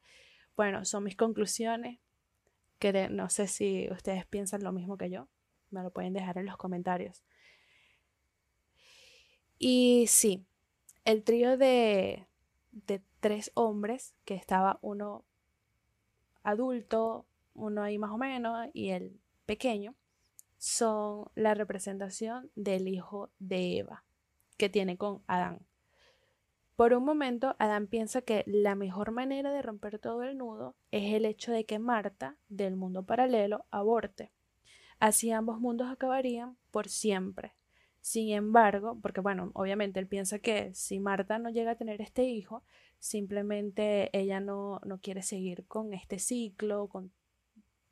Bueno, 0.57 0.85
son 0.85 1.05
mis 1.05 1.17
conclusiones, 1.17 1.99
que 2.83 3.09
no 3.11 3.31
sé 3.31 3.47
si 3.47 3.89
ustedes 3.93 4.27
piensan 4.27 4.65
lo 4.65 4.73
mismo 4.73 4.99
que 4.99 5.09
yo, 5.09 5.29
me 5.71 5.85
lo 5.85 5.93
pueden 5.93 6.15
dejar 6.15 6.39
en 6.39 6.47
los 6.47 6.57
comentarios. 6.57 7.23
Y 9.57 10.07
sí, 10.09 10.45
el 11.05 11.23
trío 11.23 11.57
de, 11.57 12.27
de 12.73 13.01
tres 13.21 13.53
hombres, 13.55 14.17
que 14.25 14.35
estaba 14.35 14.81
uno 14.83 15.25
adulto, 16.43 17.25
uno 17.55 17.85
ahí 17.85 17.99
más 17.99 18.11
o 18.11 18.19
menos, 18.19 18.69
y 18.73 18.89
el 18.89 19.21
pequeño, 19.47 19.95
son 20.59 21.31
la 21.37 21.55
representación 21.55 22.51
del 22.57 22.89
hijo 22.89 23.31
de 23.39 23.79
Eva 23.79 24.05
que 24.57 24.69
tiene 24.69 24.97
con 24.97 25.23
Adán. 25.29 25.65
Por 26.77 26.95
un 26.95 27.05
momento, 27.05 27.55
Adán 27.59 27.87
piensa 27.87 28.23
que 28.23 28.45
la 28.47 28.75
mejor 28.75 29.11
manera 29.11 29.53
de 29.53 29.63
romper 29.63 29.99
todo 29.99 30.23
el 30.23 30.39
nudo 30.39 30.75
es 30.91 31.15
el 31.15 31.27
hecho 31.27 31.53
de 31.53 31.65
que 31.65 31.79
Marta, 31.79 32.37
del 32.49 32.77
mundo 32.77 33.05
paralelo, 33.05 33.67
aborte. 33.71 34.33
Así 34.99 35.31
ambos 35.33 35.61
mundos 35.61 35.91
acabarían 35.91 36.57
por 36.71 36.89
siempre. 36.89 37.55
Sin 38.01 38.31
embargo, 38.31 38.99
porque 39.01 39.21
bueno, 39.21 39.51
obviamente 39.55 40.01
él 40.01 40.09
piensa 40.09 40.39
que 40.39 40.75
si 40.75 40.99
Marta 40.99 41.39
no 41.39 41.51
llega 41.51 41.73
a 41.73 41.77
tener 41.77 42.01
este 42.01 42.25
hijo, 42.25 42.65
simplemente 42.99 44.17
ella 44.17 44.41
no, 44.41 44.81
no 44.85 44.99
quiere 44.99 45.23
seguir 45.23 45.67
con 45.67 45.93
este 45.93 46.19
ciclo, 46.19 46.89
con 46.89 47.13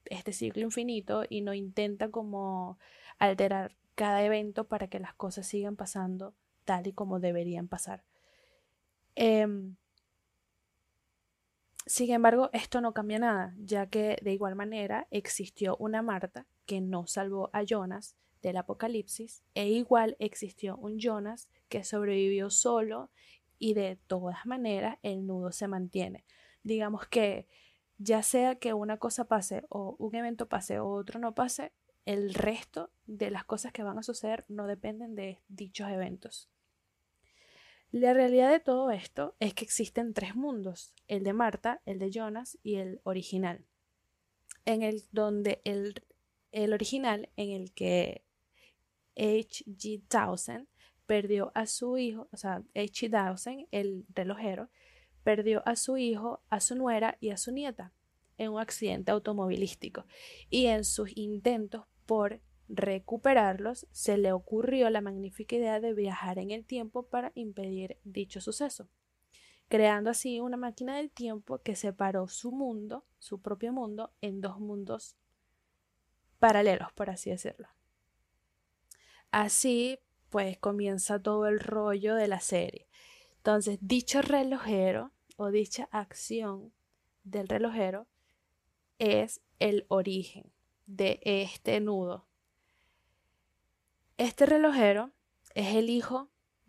este 0.06 0.32
ciclo 0.32 0.62
infinito 0.62 1.22
y 1.28 1.42
no 1.42 1.52
intenta 1.54 2.10
como 2.10 2.78
alterar 3.18 3.76
cada 3.94 4.24
evento 4.24 4.64
para 4.64 4.88
que 4.88 4.98
las 4.98 5.14
cosas 5.14 5.46
sigan 5.46 5.76
pasando 5.76 6.34
tal 6.64 6.86
y 6.86 6.92
como 6.92 7.20
deberían 7.20 7.68
pasar. 7.68 8.02
Em, 9.14 9.76
sin 11.86 12.12
embargo, 12.12 12.50
esto 12.52 12.80
no 12.80 12.94
cambia 12.94 13.18
nada, 13.18 13.54
ya 13.58 13.86
que 13.86 14.16
de 14.22 14.32
igual 14.32 14.54
manera 14.54 15.08
existió 15.10 15.76
una 15.78 16.02
Marta 16.02 16.46
que 16.66 16.80
no 16.80 17.06
salvó 17.06 17.50
a 17.52 17.64
Jonas 17.64 18.16
del 18.42 18.56
apocalipsis 18.56 19.42
e 19.54 19.68
igual 19.68 20.16
existió 20.18 20.76
un 20.76 20.98
Jonas 20.98 21.48
que 21.68 21.84
sobrevivió 21.84 22.50
solo 22.50 23.10
y 23.58 23.74
de 23.74 23.98
todas 24.06 24.46
maneras 24.46 24.98
el 25.02 25.26
nudo 25.26 25.52
se 25.52 25.68
mantiene. 25.68 26.24
Digamos 26.62 27.06
que 27.06 27.48
ya 27.98 28.22
sea 28.22 28.54
que 28.54 28.72
una 28.72 28.98
cosa 28.98 29.24
pase 29.24 29.64
o 29.68 29.96
un 29.98 30.14
evento 30.14 30.48
pase 30.48 30.78
o 30.78 30.88
otro 30.88 31.20
no 31.20 31.34
pase, 31.34 31.72
el 32.06 32.34
resto 32.34 32.90
de 33.06 33.30
las 33.30 33.44
cosas 33.44 33.72
que 33.72 33.82
van 33.82 33.98
a 33.98 34.02
suceder 34.02 34.44
no 34.48 34.66
dependen 34.66 35.14
de 35.14 35.42
dichos 35.48 35.90
eventos. 35.90 36.48
La 37.92 38.14
realidad 38.14 38.50
de 38.52 38.60
todo 38.60 38.92
esto 38.92 39.34
es 39.40 39.52
que 39.52 39.64
existen 39.64 40.14
tres 40.14 40.36
mundos, 40.36 40.94
el 41.08 41.24
de 41.24 41.32
Marta, 41.32 41.82
el 41.86 41.98
de 41.98 42.10
Jonas 42.12 42.56
y 42.62 42.76
el 42.76 43.00
original. 43.02 43.66
En 44.64 44.82
el 44.82 45.02
donde 45.10 45.60
el, 45.64 46.04
el 46.52 46.72
original, 46.72 47.30
en 47.36 47.50
el 47.50 47.72
que 47.72 48.22
H.G. 49.16 50.02
Townsend 50.06 50.68
perdió 51.06 51.50
a 51.56 51.66
su 51.66 51.98
hijo, 51.98 52.28
o 52.30 52.36
sea, 52.36 52.62
H.G. 52.76 53.10
Townsend, 53.10 53.66
el 53.72 54.06
relojero, 54.14 54.70
perdió 55.24 55.66
a 55.66 55.74
su 55.74 55.96
hijo, 55.96 56.44
a 56.48 56.60
su 56.60 56.76
nuera 56.76 57.18
y 57.20 57.30
a 57.30 57.36
su 57.36 57.50
nieta 57.50 57.92
en 58.38 58.52
un 58.52 58.60
accidente 58.60 59.10
automovilístico. 59.10 60.06
Y 60.48 60.66
en 60.66 60.84
sus 60.84 61.10
intentos 61.16 61.86
por 62.06 62.40
recuperarlos, 62.70 63.86
se 63.90 64.16
le 64.16 64.32
ocurrió 64.32 64.88
la 64.90 65.00
magnífica 65.00 65.56
idea 65.56 65.80
de 65.80 65.92
viajar 65.92 66.38
en 66.38 66.52
el 66.52 66.64
tiempo 66.64 67.02
para 67.02 67.32
impedir 67.34 67.98
dicho 68.04 68.40
suceso, 68.40 68.88
creando 69.68 70.10
así 70.10 70.40
una 70.40 70.56
máquina 70.56 70.96
del 70.96 71.10
tiempo 71.10 71.58
que 71.58 71.74
separó 71.74 72.28
su 72.28 72.52
mundo, 72.52 73.04
su 73.18 73.40
propio 73.40 73.72
mundo, 73.72 74.12
en 74.20 74.40
dos 74.40 74.60
mundos 74.60 75.16
paralelos, 76.38 76.92
por 76.92 77.10
así 77.10 77.30
decirlo. 77.30 77.68
Así, 79.30 79.98
pues 80.30 80.58
comienza 80.58 81.20
todo 81.20 81.46
el 81.46 81.60
rollo 81.60 82.14
de 82.14 82.28
la 82.28 82.40
serie. 82.40 82.88
Entonces, 83.36 83.78
dicho 83.80 84.22
relojero 84.22 85.12
o 85.36 85.50
dicha 85.50 85.88
acción 85.90 86.72
del 87.24 87.48
relojero 87.48 88.06
es 88.98 89.40
el 89.58 89.86
origen 89.88 90.52
de 90.86 91.20
este 91.24 91.80
nudo. 91.80 92.29
Este 94.20 94.44
relojero 94.44 95.12
es 95.54 95.76
el 95.76 95.88
hijo 95.88 96.28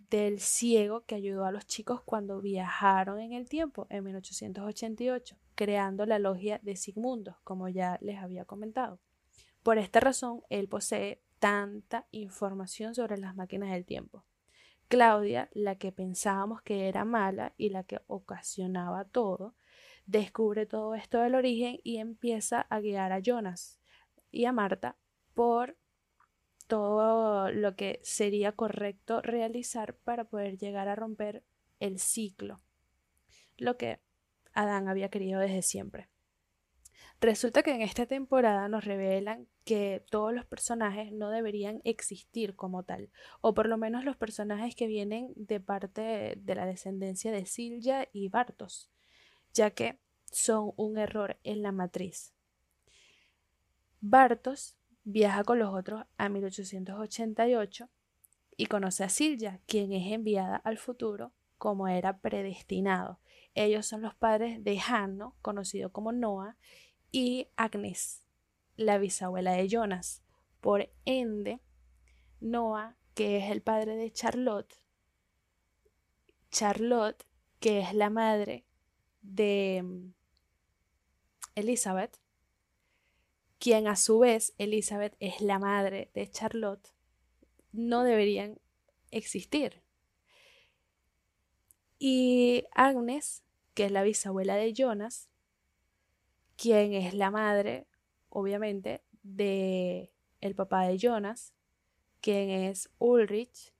del 0.09 0.39
ciego 0.39 1.01
que 1.01 1.15
ayudó 1.15 1.43
a 1.43 1.51
los 1.51 1.65
chicos 1.65 2.01
cuando 2.01 2.39
viajaron 2.39 3.19
en 3.19 3.33
el 3.33 3.49
tiempo 3.49 3.87
en 3.89 4.05
1888, 4.05 5.35
creando 5.53 6.05
la 6.05 6.17
logia 6.17 6.61
de 6.63 6.77
Sigmundo, 6.77 7.39
como 7.43 7.67
ya 7.67 7.97
les 7.99 8.19
había 8.19 8.45
comentado. 8.45 9.01
Por 9.63 9.79
esta 9.79 9.99
razón, 9.99 10.43
él 10.49 10.69
posee 10.69 11.21
tanta 11.39 12.07
información 12.11 12.95
sobre 12.95 13.17
las 13.17 13.35
máquinas 13.35 13.71
del 13.71 13.83
tiempo. 13.83 14.23
Claudia, 14.87 15.49
la 15.51 15.75
que 15.75 15.91
pensábamos 15.91 16.61
que 16.61 16.87
era 16.87 17.03
mala 17.03 17.53
y 17.57 17.67
la 17.67 17.83
que 17.83 17.99
ocasionaba 18.07 19.03
todo, 19.03 19.55
descubre 20.05 20.65
todo 20.65 20.95
esto 20.95 21.19
del 21.19 21.35
origen 21.35 21.81
y 21.83 21.97
empieza 21.97 22.61
a 22.61 22.79
guiar 22.79 23.11
a 23.11 23.19
Jonas 23.19 23.81
y 24.31 24.45
a 24.45 24.53
Marta 24.53 24.95
por 25.33 25.75
todo 26.71 27.51
lo 27.51 27.75
que 27.75 27.99
sería 28.01 28.53
correcto 28.53 29.21
realizar 29.21 29.97
para 30.05 30.23
poder 30.23 30.57
llegar 30.57 30.87
a 30.87 30.95
romper 30.95 31.43
el 31.81 31.99
ciclo, 31.99 32.61
lo 33.57 33.75
que 33.75 33.99
Adán 34.53 34.87
había 34.87 35.09
querido 35.09 35.41
desde 35.41 35.63
siempre. 35.63 36.07
Resulta 37.19 37.61
que 37.61 37.71
en 37.71 37.81
esta 37.81 38.05
temporada 38.05 38.69
nos 38.69 38.85
revelan 38.85 39.49
que 39.65 40.05
todos 40.09 40.33
los 40.33 40.45
personajes 40.45 41.11
no 41.11 41.29
deberían 41.29 41.81
existir 41.83 42.55
como 42.55 42.83
tal, 42.83 43.11
o 43.41 43.53
por 43.53 43.67
lo 43.67 43.77
menos 43.77 44.05
los 44.05 44.15
personajes 44.15 44.73
que 44.73 44.87
vienen 44.87 45.33
de 45.35 45.59
parte 45.59 46.35
de 46.37 46.55
la 46.55 46.65
descendencia 46.65 47.33
de 47.33 47.47
Silja 47.47 48.07
y 48.13 48.29
Bartos, 48.29 48.89
ya 49.53 49.71
que 49.71 49.99
son 50.31 50.71
un 50.77 50.97
error 50.97 51.37
en 51.43 51.63
la 51.63 51.73
matriz. 51.73 52.33
Bartos 53.99 54.77
viaja 55.03 55.43
con 55.43 55.59
los 55.59 55.73
otros 55.73 56.05
a 56.17 56.29
1888 56.29 57.89
y 58.57 58.65
conoce 58.67 59.03
a 59.03 59.09
Silja, 59.09 59.59
quien 59.65 59.91
es 59.93 60.11
enviada 60.11 60.55
al 60.57 60.77
futuro 60.77 61.33
como 61.57 61.87
era 61.87 62.19
predestinado. 62.19 63.19
Ellos 63.53 63.85
son 63.85 64.01
los 64.01 64.15
padres 64.15 64.63
de 64.63 64.79
Hanno, 64.79 65.35
conocido 65.41 65.91
como 65.91 66.11
Noah, 66.11 66.57
y 67.11 67.49
Agnes, 67.55 68.23
la 68.77 68.97
bisabuela 68.97 69.51
de 69.51 69.67
Jonas. 69.67 70.23
Por 70.59 70.91
ende, 71.05 71.61
Noah, 72.39 72.97
que 73.13 73.37
es 73.37 73.51
el 73.51 73.61
padre 73.61 73.95
de 73.95 74.11
Charlotte, 74.11 74.73
Charlotte, 76.49 77.25
que 77.59 77.79
es 77.79 77.93
la 77.93 78.09
madre 78.09 78.65
de 79.21 79.81
mm, 79.83 80.13
Elizabeth, 81.55 82.19
quien 83.61 83.87
a 83.87 83.95
su 83.95 84.17
vez 84.17 84.55
Elizabeth 84.57 85.15
es 85.19 85.39
la 85.39 85.59
madre 85.59 86.09
de 86.15 86.27
Charlotte, 86.27 86.89
no 87.71 88.03
deberían 88.03 88.59
existir. 89.11 89.83
Y 91.99 92.65
Agnes, 92.73 93.43
que 93.75 93.85
es 93.85 93.91
la 93.91 94.01
bisabuela 94.01 94.55
de 94.55 94.73
Jonas, 94.73 95.29
quien 96.55 96.95
es 96.95 97.13
la 97.13 97.29
madre, 97.29 97.85
obviamente, 98.29 99.03
de 99.21 100.11
el 100.39 100.55
papá 100.55 100.87
de 100.87 100.97
Jonas, 100.97 101.53
quien 102.19 102.49
es 102.49 102.89
Ulrich. 102.97 103.75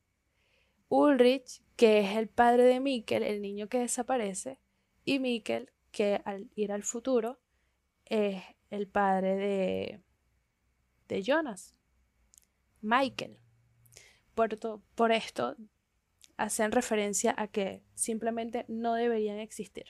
Ulrich, 0.89 1.63
que 1.75 2.01
es 2.01 2.17
el 2.17 2.29
padre 2.29 2.65
de 2.65 2.79
Mikkel, 2.79 3.23
el 3.23 3.41
niño 3.41 3.67
que 3.67 3.79
desaparece, 3.79 4.59
y 5.05 5.17
Mikkel, 5.17 5.71
que 5.89 6.21
al 6.23 6.51
ir 6.53 6.71
al 6.71 6.83
futuro 6.83 7.39
es 8.05 8.43
el 8.71 8.87
padre 8.87 9.35
de, 9.35 10.01
de 11.07 11.21
Jonas, 11.21 11.75
Michael. 12.81 13.37
por, 14.33 14.57
por 14.95 15.11
esto 15.11 15.55
hacen 16.37 16.71
referencia 16.71 17.35
a 17.37 17.47
que 17.47 17.83
simplemente 17.93 18.65
no 18.67 18.95
deberían 18.95 19.37
existir. 19.37 19.85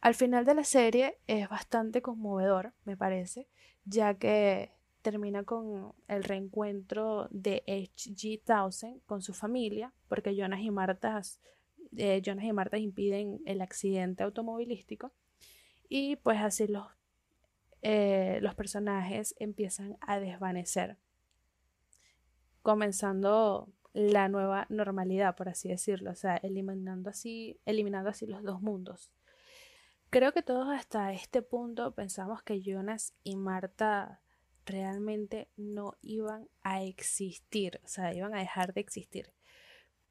Al 0.00 0.14
final 0.14 0.44
de 0.44 0.54
la 0.54 0.64
serie 0.64 1.18
es 1.26 1.48
bastante 1.48 2.02
conmovedor, 2.02 2.74
me 2.84 2.96
parece, 2.96 3.48
ya 3.84 4.14
que 4.14 4.72
termina 5.02 5.42
con 5.44 5.94
el 6.08 6.24
reencuentro 6.24 7.28
de 7.30 7.62
H.G. 7.66 8.42
Townsend 8.44 9.02
con 9.04 9.22
su 9.22 9.34
familia, 9.34 9.92
porque 10.08 10.36
Jonas 10.36 10.60
y 10.60 10.70
Marta, 10.70 11.20
eh, 11.96 12.20
Jonas 12.24 12.44
y 12.44 12.52
Marta 12.52 12.78
impiden 12.78 13.40
el 13.46 13.60
accidente 13.60 14.22
automovilístico, 14.22 15.12
y 15.88 16.16
pues 16.16 16.40
así 16.40 16.68
los, 16.68 16.86
eh, 17.82 18.38
los 18.42 18.54
personajes 18.54 19.34
empiezan 19.38 19.96
a 20.00 20.20
desvanecer, 20.20 20.96
comenzando 22.62 23.68
la 23.92 24.28
nueva 24.28 24.66
normalidad, 24.70 25.36
por 25.36 25.48
así 25.48 25.68
decirlo, 25.68 26.12
o 26.12 26.14
sea, 26.14 26.36
eliminando 26.36 27.10
así, 27.10 27.60
eliminando 27.66 28.10
así 28.10 28.26
los 28.26 28.42
dos 28.42 28.62
mundos. 28.62 29.12
Creo 30.10 30.32
que 30.32 30.42
todos 30.42 30.68
hasta 30.68 31.12
este 31.12 31.42
punto 31.42 31.94
pensamos 31.94 32.42
que 32.42 32.60
Jonas 32.60 33.14
y 33.24 33.36
Marta 33.36 34.20
realmente 34.64 35.48
no 35.56 35.96
iban 36.02 36.48
a 36.62 36.82
existir, 36.82 37.80
o 37.84 37.88
sea, 37.88 38.14
iban 38.14 38.34
a 38.34 38.40
dejar 38.40 38.74
de 38.74 38.80
existir. 38.80 39.32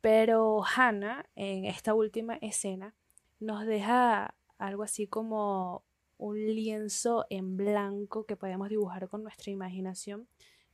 Pero 0.02 0.64
Hannah, 0.66 1.30
en 1.36 1.66
esta 1.66 1.94
última 1.94 2.36
escena, 2.38 2.96
nos 3.40 3.66
deja 3.66 4.36
algo 4.58 4.84
así 4.84 5.08
como 5.08 5.84
un 6.22 6.38
lienzo 6.38 7.26
en 7.32 7.58
blanco 7.58 8.28
que 8.28 8.36
podemos 8.36 8.70
dibujar 8.70 9.10
con 9.10 9.24
nuestra 9.24 9.52
imaginación, 9.52 10.28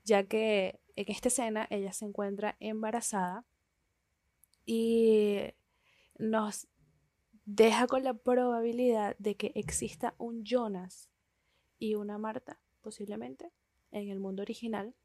ya 0.03 0.25
que 0.25 0.81
en 0.97 1.05
esta 1.07 1.29
escena 1.29 1.65
ella 1.69 1.93
se 1.93 2.03
encuentra 2.03 2.57
embarazada 2.59 3.45
y 4.65 5.53
nos 6.17 6.67
deja 7.45 7.87
con 7.87 8.03
la 8.03 8.13
probabilidad 8.13 9.15
de 9.19 9.35
que 9.35 9.53
exista 9.55 10.15
un 10.17 10.43
Jonas 10.43 11.09
y 11.79 11.95
una 11.95 12.17
Marta, 12.17 12.59
posiblemente, 12.81 13.49
en 13.91 14.09
el 14.09 14.19
mundo 14.19 14.41
original. 14.41 14.95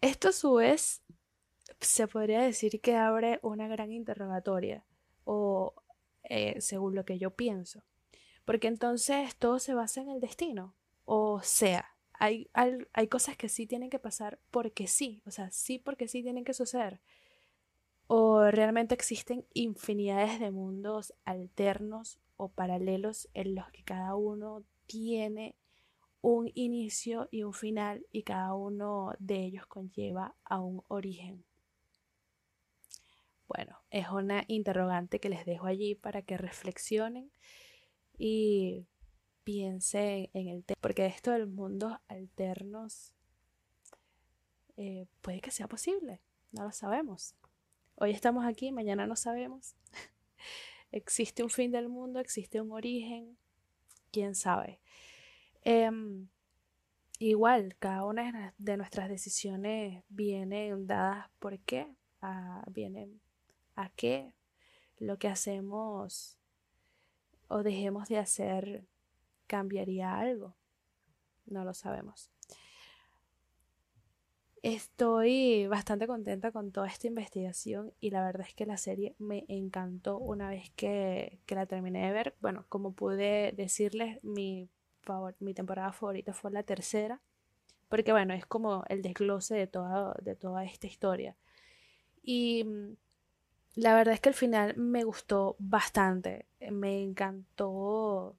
Esto 0.00 0.28
a 0.28 0.32
su 0.32 0.54
vez 0.54 1.02
se 1.80 2.06
podría 2.06 2.42
decir 2.42 2.80
que 2.80 2.94
abre 2.94 3.40
una 3.42 3.66
gran 3.66 3.90
interrogatoria, 3.90 4.84
o 5.24 5.74
eh, 6.22 6.60
según 6.60 6.94
lo 6.94 7.04
que 7.04 7.18
yo 7.18 7.32
pienso, 7.32 7.82
porque 8.50 8.66
entonces 8.66 9.36
todo 9.36 9.60
se 9.60 9.74
basa 9.74 10.00
en 10.00 10.08
el 10.08 10.18
destino, 10.18 10.74
o 11.04 11.40
sea, 11.40 11.94
hay, 12.14 12.50
hay, 12.52 13.06
cosas 13.06 13.36
que 13.36 13.48
sí 13.48 13.64
tienen 13.64 13.90
que 13.90 14.00
pasar 14.00 14.40
porque 14.50 14.88
sí, 14.88 15.22
o 15.24 15.30
sea, 15.30 15.52
sí 15.52 15.78
porque 15.78 16.08
sí 16.08 16.20
tienen 16.24 16.42
que 16.42 16.52
suceder. 16.52 17.00
O 18.08 18.50
realmente 18.50 18.92
existen 18.92 19.46
infinidades 19.54 20.40
de 20.40 20.50
mundos 20.50 21.14
alternos 21.24 22.18
o 22.36 22.48
paralelos 22.48 23.28
en 23.34 23.54
los 23.54 23.70
que 23.70 23.84
cada 23.84 24.16
uno 24.16 24.64
tiene 24.88 25.54
un 26.20 26.50
inicio 26.56 27.28
y 27.30 27.44
un 27.44 27.52
final 27.52 28.04
y 28.10 28.24
cada 28.24 28.54
uno 28.54 29.12
de 29.20 29.44
ellos 29.44 29.66
conlleva 29.68 30.34
a 30.42 30.58
un 30.58 30.82
origen. 30.88 31.44
Bueno, 33.46 33.78
es 33.90 34.08
una 34.08 34.42
interrogante 34.48 35.20
que 35.20 35.28
les 35.28 35.46
dejo 35.46 35.68
allí 35.68 35.94
para 35.94 36.22
que 36.22 36.36
reflexionen 36.36 37.30
y 38.22 38.86
piensen 39.44 40.28
en 40.34 40.48
el 40.48 40.62
tema, 40.62 40.78
porque 40.82 41.06
esto 41.06 41.30
del 41.30 41.46
mundo 41.46 41.98
alternos 42.06 43.14
eh, 44.76 45.06
puede 45.22 45.40
que 45.40 45.50
sea 45.50 45.66
posible, 45.66 46.20
no 46.52 46.64
lo 46.64 46.72
sabemos. 46.72 47.34
Hoy 47.94 48.10
estamos 48.10 48.44
aquí, 48.44 48.72
mañana 48.72 49.06
no 49.06 49.16
sabemos. 49.16 49.74
existe 50.92 51.42
un 51.42 51.48
fin 51.48 51.72
del 51.72 51.88
mundo, 51.88 52.20
existe 52.20 52.60
un 52.60 52.72
origen, 52.72 53.38
quién 54.12 54.34
sabe. 54.34 54.80
Em, 55.62 56.28
igual, 57.18 57.74
cada 57.78 58.04
una 58.04 58.52
de 58.58 58.76
nuestras 58.76 59.08
decisiones 59.08 60.04
vienen 60.10 60.86
dadas 60.86 61.30
por 61.38 61.58
qué, 61.60 61.86
a, 62.20 62.64
vienen 62.70 63.18
a 63.76 63.88
qué 63.88 64.34
lo 64.98 65.18
que 65.18 65.28
hacemos 65.28 66.39
o 67.50 67.62
dejemos 67.62 68.08
de 68.08 68.16
hacer 68.16 68.86
cambiaría 69.46 70.16
algo. 70.16 70.54
No 71.46 71.64
lo 71.64 71.74
sabemos. 71.74 72.30
Estoy 74.62 75.66
bastante 75.66 76.06
contenta 76.06 76.52
con 76.52 76.70
toda 76.70 76.86
esta 76.86 77.08
investigación 77.08 77.92
y 77.98 78.10
la 78.10 78.24
verdad 78.24 78.46
es 78.46 78.54
que 78.54 78.66
la 78.66 78.76
serie 78.76 79.16
me 79.18 79.44
encantó 79.48 80.18
una 80.18 80.50
vez 80.50 80.70
que, 80.76 81.40
la 81.48 81.66
terminé 81.66 82.06
de 82.06 82.12
ver. 82.12 82.36
Bueno, 82.40 82.66
como 82.68 82.92
pude 82.92 83.52
decirles, 83.56 84.22
mi, 84.22 84.68
favor, 85.00 85.34
mi 85.40 85.52
temporada 85.52 85.92
favorita 85.92 86.32
fue 86.32 86.52
la 86.52 86.62
tercera, 86.62 87.20
porque 87.88 88.12
bueno, 88.12 88.32
es 88.34 88.46
como 88.46 88.84
el 88.88 89.02
desglose 89.02 89.54
de 89.54 89.66
toda, 89.66 90.14
de 90.22 90.36
toda 90.36 90.64
esta 90.64 90.86
historia. 90.86 91.36
Y 92.22 92.64
mm, 92.64 92.96
la 93.80 93.94
verdad 93.94 94.14
es 94.14 94.20
que 94.20 94.28
al 94.28 94.34
final 94.34 94.76
me 94.76 95.04
gustó 95.04 95.56
bastante, 95.58 96.46
me 96.70 97.02
encantó 97.02 98.36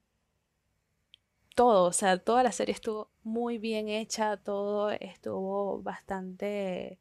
todo, 1.54 1.88
o 1.88 1.92
sea, 1.92 2.18
toda 2.18 2.42
la 2.42 2.52
serie 2.52 2.72
estuvo 2.74 3.10
muy 3.24 3.58
bien 3.58 3.88
hecha, 3.88 4.36
todo 4.36 4.90
estuvo 4.90 5.82
bastante 5.82 6.98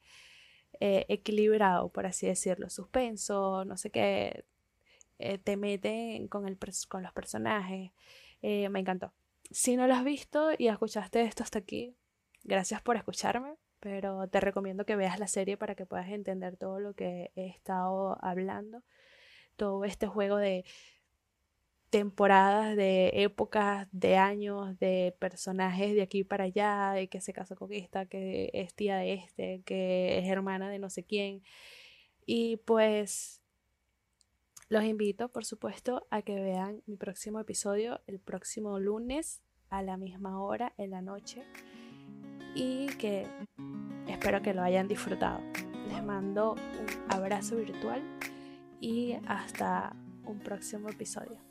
eh, 0.79 1.05
equilibrado, 1.07 1.89
por 1.89 2.05
así 2.07 2.27
decirlo, 2.27 2.69
suspenso, 2.69 3.63
no 3.65 3.77
sé 3.77 3.91
qué, 3.91 4.45
eh, 5.19 5.37
te 5.37 5.55
meten 5.55 6.27
con, 6.27 6.47
el, 6.47 6.57
los 6.59 7.13
personajes, 7.13 7.91
eh, 8.41 8.69
me 8.69 8.79
encantó. 8.79 9.13
Si 9.51 9.75
no 9.75 9.87
lo 9.87 9.93
has 9.93 10.03
visto 10.03 10.49
y 10.57 10.67
escuchaste 10.67 11.21
esto 11.21 11.43
hasta 11.43 11.59
aquí, 11.59 11.95
gracias 12.43 12.81
por 12.81 12.95
escucharme, 12.97 13.55
pero 13.82 14.27
te 14.27 14.39
recomiendo 14.39 14.86
que 14.86 14.95
veas 14.95 15.19
la 15.19 15.27
serie 15.27 15.57
para 15.57 15.75
que 15.75 15.86
puedas 15.86 16.07
entender 16.09 16.55
todo 16.55 16.79
lo 16.79 16.93
que 16.93 17.32
he 17.36 17.47
estado 17.47 18.17
hablando, 18.23 18.84
todo 19.57 19.84
este 19.84 20.07
juego 20.07 20.38
de 20.38 20.63
temporadas, 21.89 22.77
de 22.77 23.11
épocas, 23.15 23.88
de 23.91 24.17
años, 24.17 24.79
de 24.79 25.15
personajes 25.19 25.93
de 25.93 26.03
aquí 26.03 26.23
para 26.23 26.45
allá, 26.45 26.93
de 26.93 27.09
que 27.09 27.19
se 27.21 27.34
casó 27.34 27.55
con 27.55 27.73
esta, 27.73 28.05
que 28.05 28.51
es 28.53 28.73
tía 28.75 28.97
de 28.97 29.13
este, 29.13 29.61
que 29.65 30.19
es 30.19 30.27
hermana 30.29 30.69
de 30.69 30.79
no 30.79 30.89
sé 30.89 31.03
quién. 31.03 31.43
Y 32.25 32.57
pues 32.57 33.41
los 34.69 34.84
invito, 34.84 35.29
por 35.29 35.43
supuesto, 35.43 36.07
a 36.11 36.21
que 36.21 36.36
vean 36.39 36.84
mi 36.86 36.97
próximo 36.97 37.39
episodio 37.39 37.99
el 38.05 38.19
próximo 38.19 38.79
lunes 38.79 39.41
a 39.69 39.82
la 39.82 39.97
misma 39.97 40.41
hora 40.41 40.73
en 40.77 40.91
la 40.91 41.01
noche 41.01 41.43
y 42.55 42.87
que 42.97 43.27
espero 44.07 44.41
que 44.41 44.53
lo 44.53 44.61
hayan 44.61 44.87
disfrutado. 44.87 45.39
Les 45.87 46.03
mando 46.03 46.53
un 46.53 47.13
abrazo 47.13 47.57
virtual 47.57 48.01
y 48.79 49.17
hasta 49.27 49.95
un 50.25 50.39
próximo 50.39 50.89
episodio. 50.89 51.50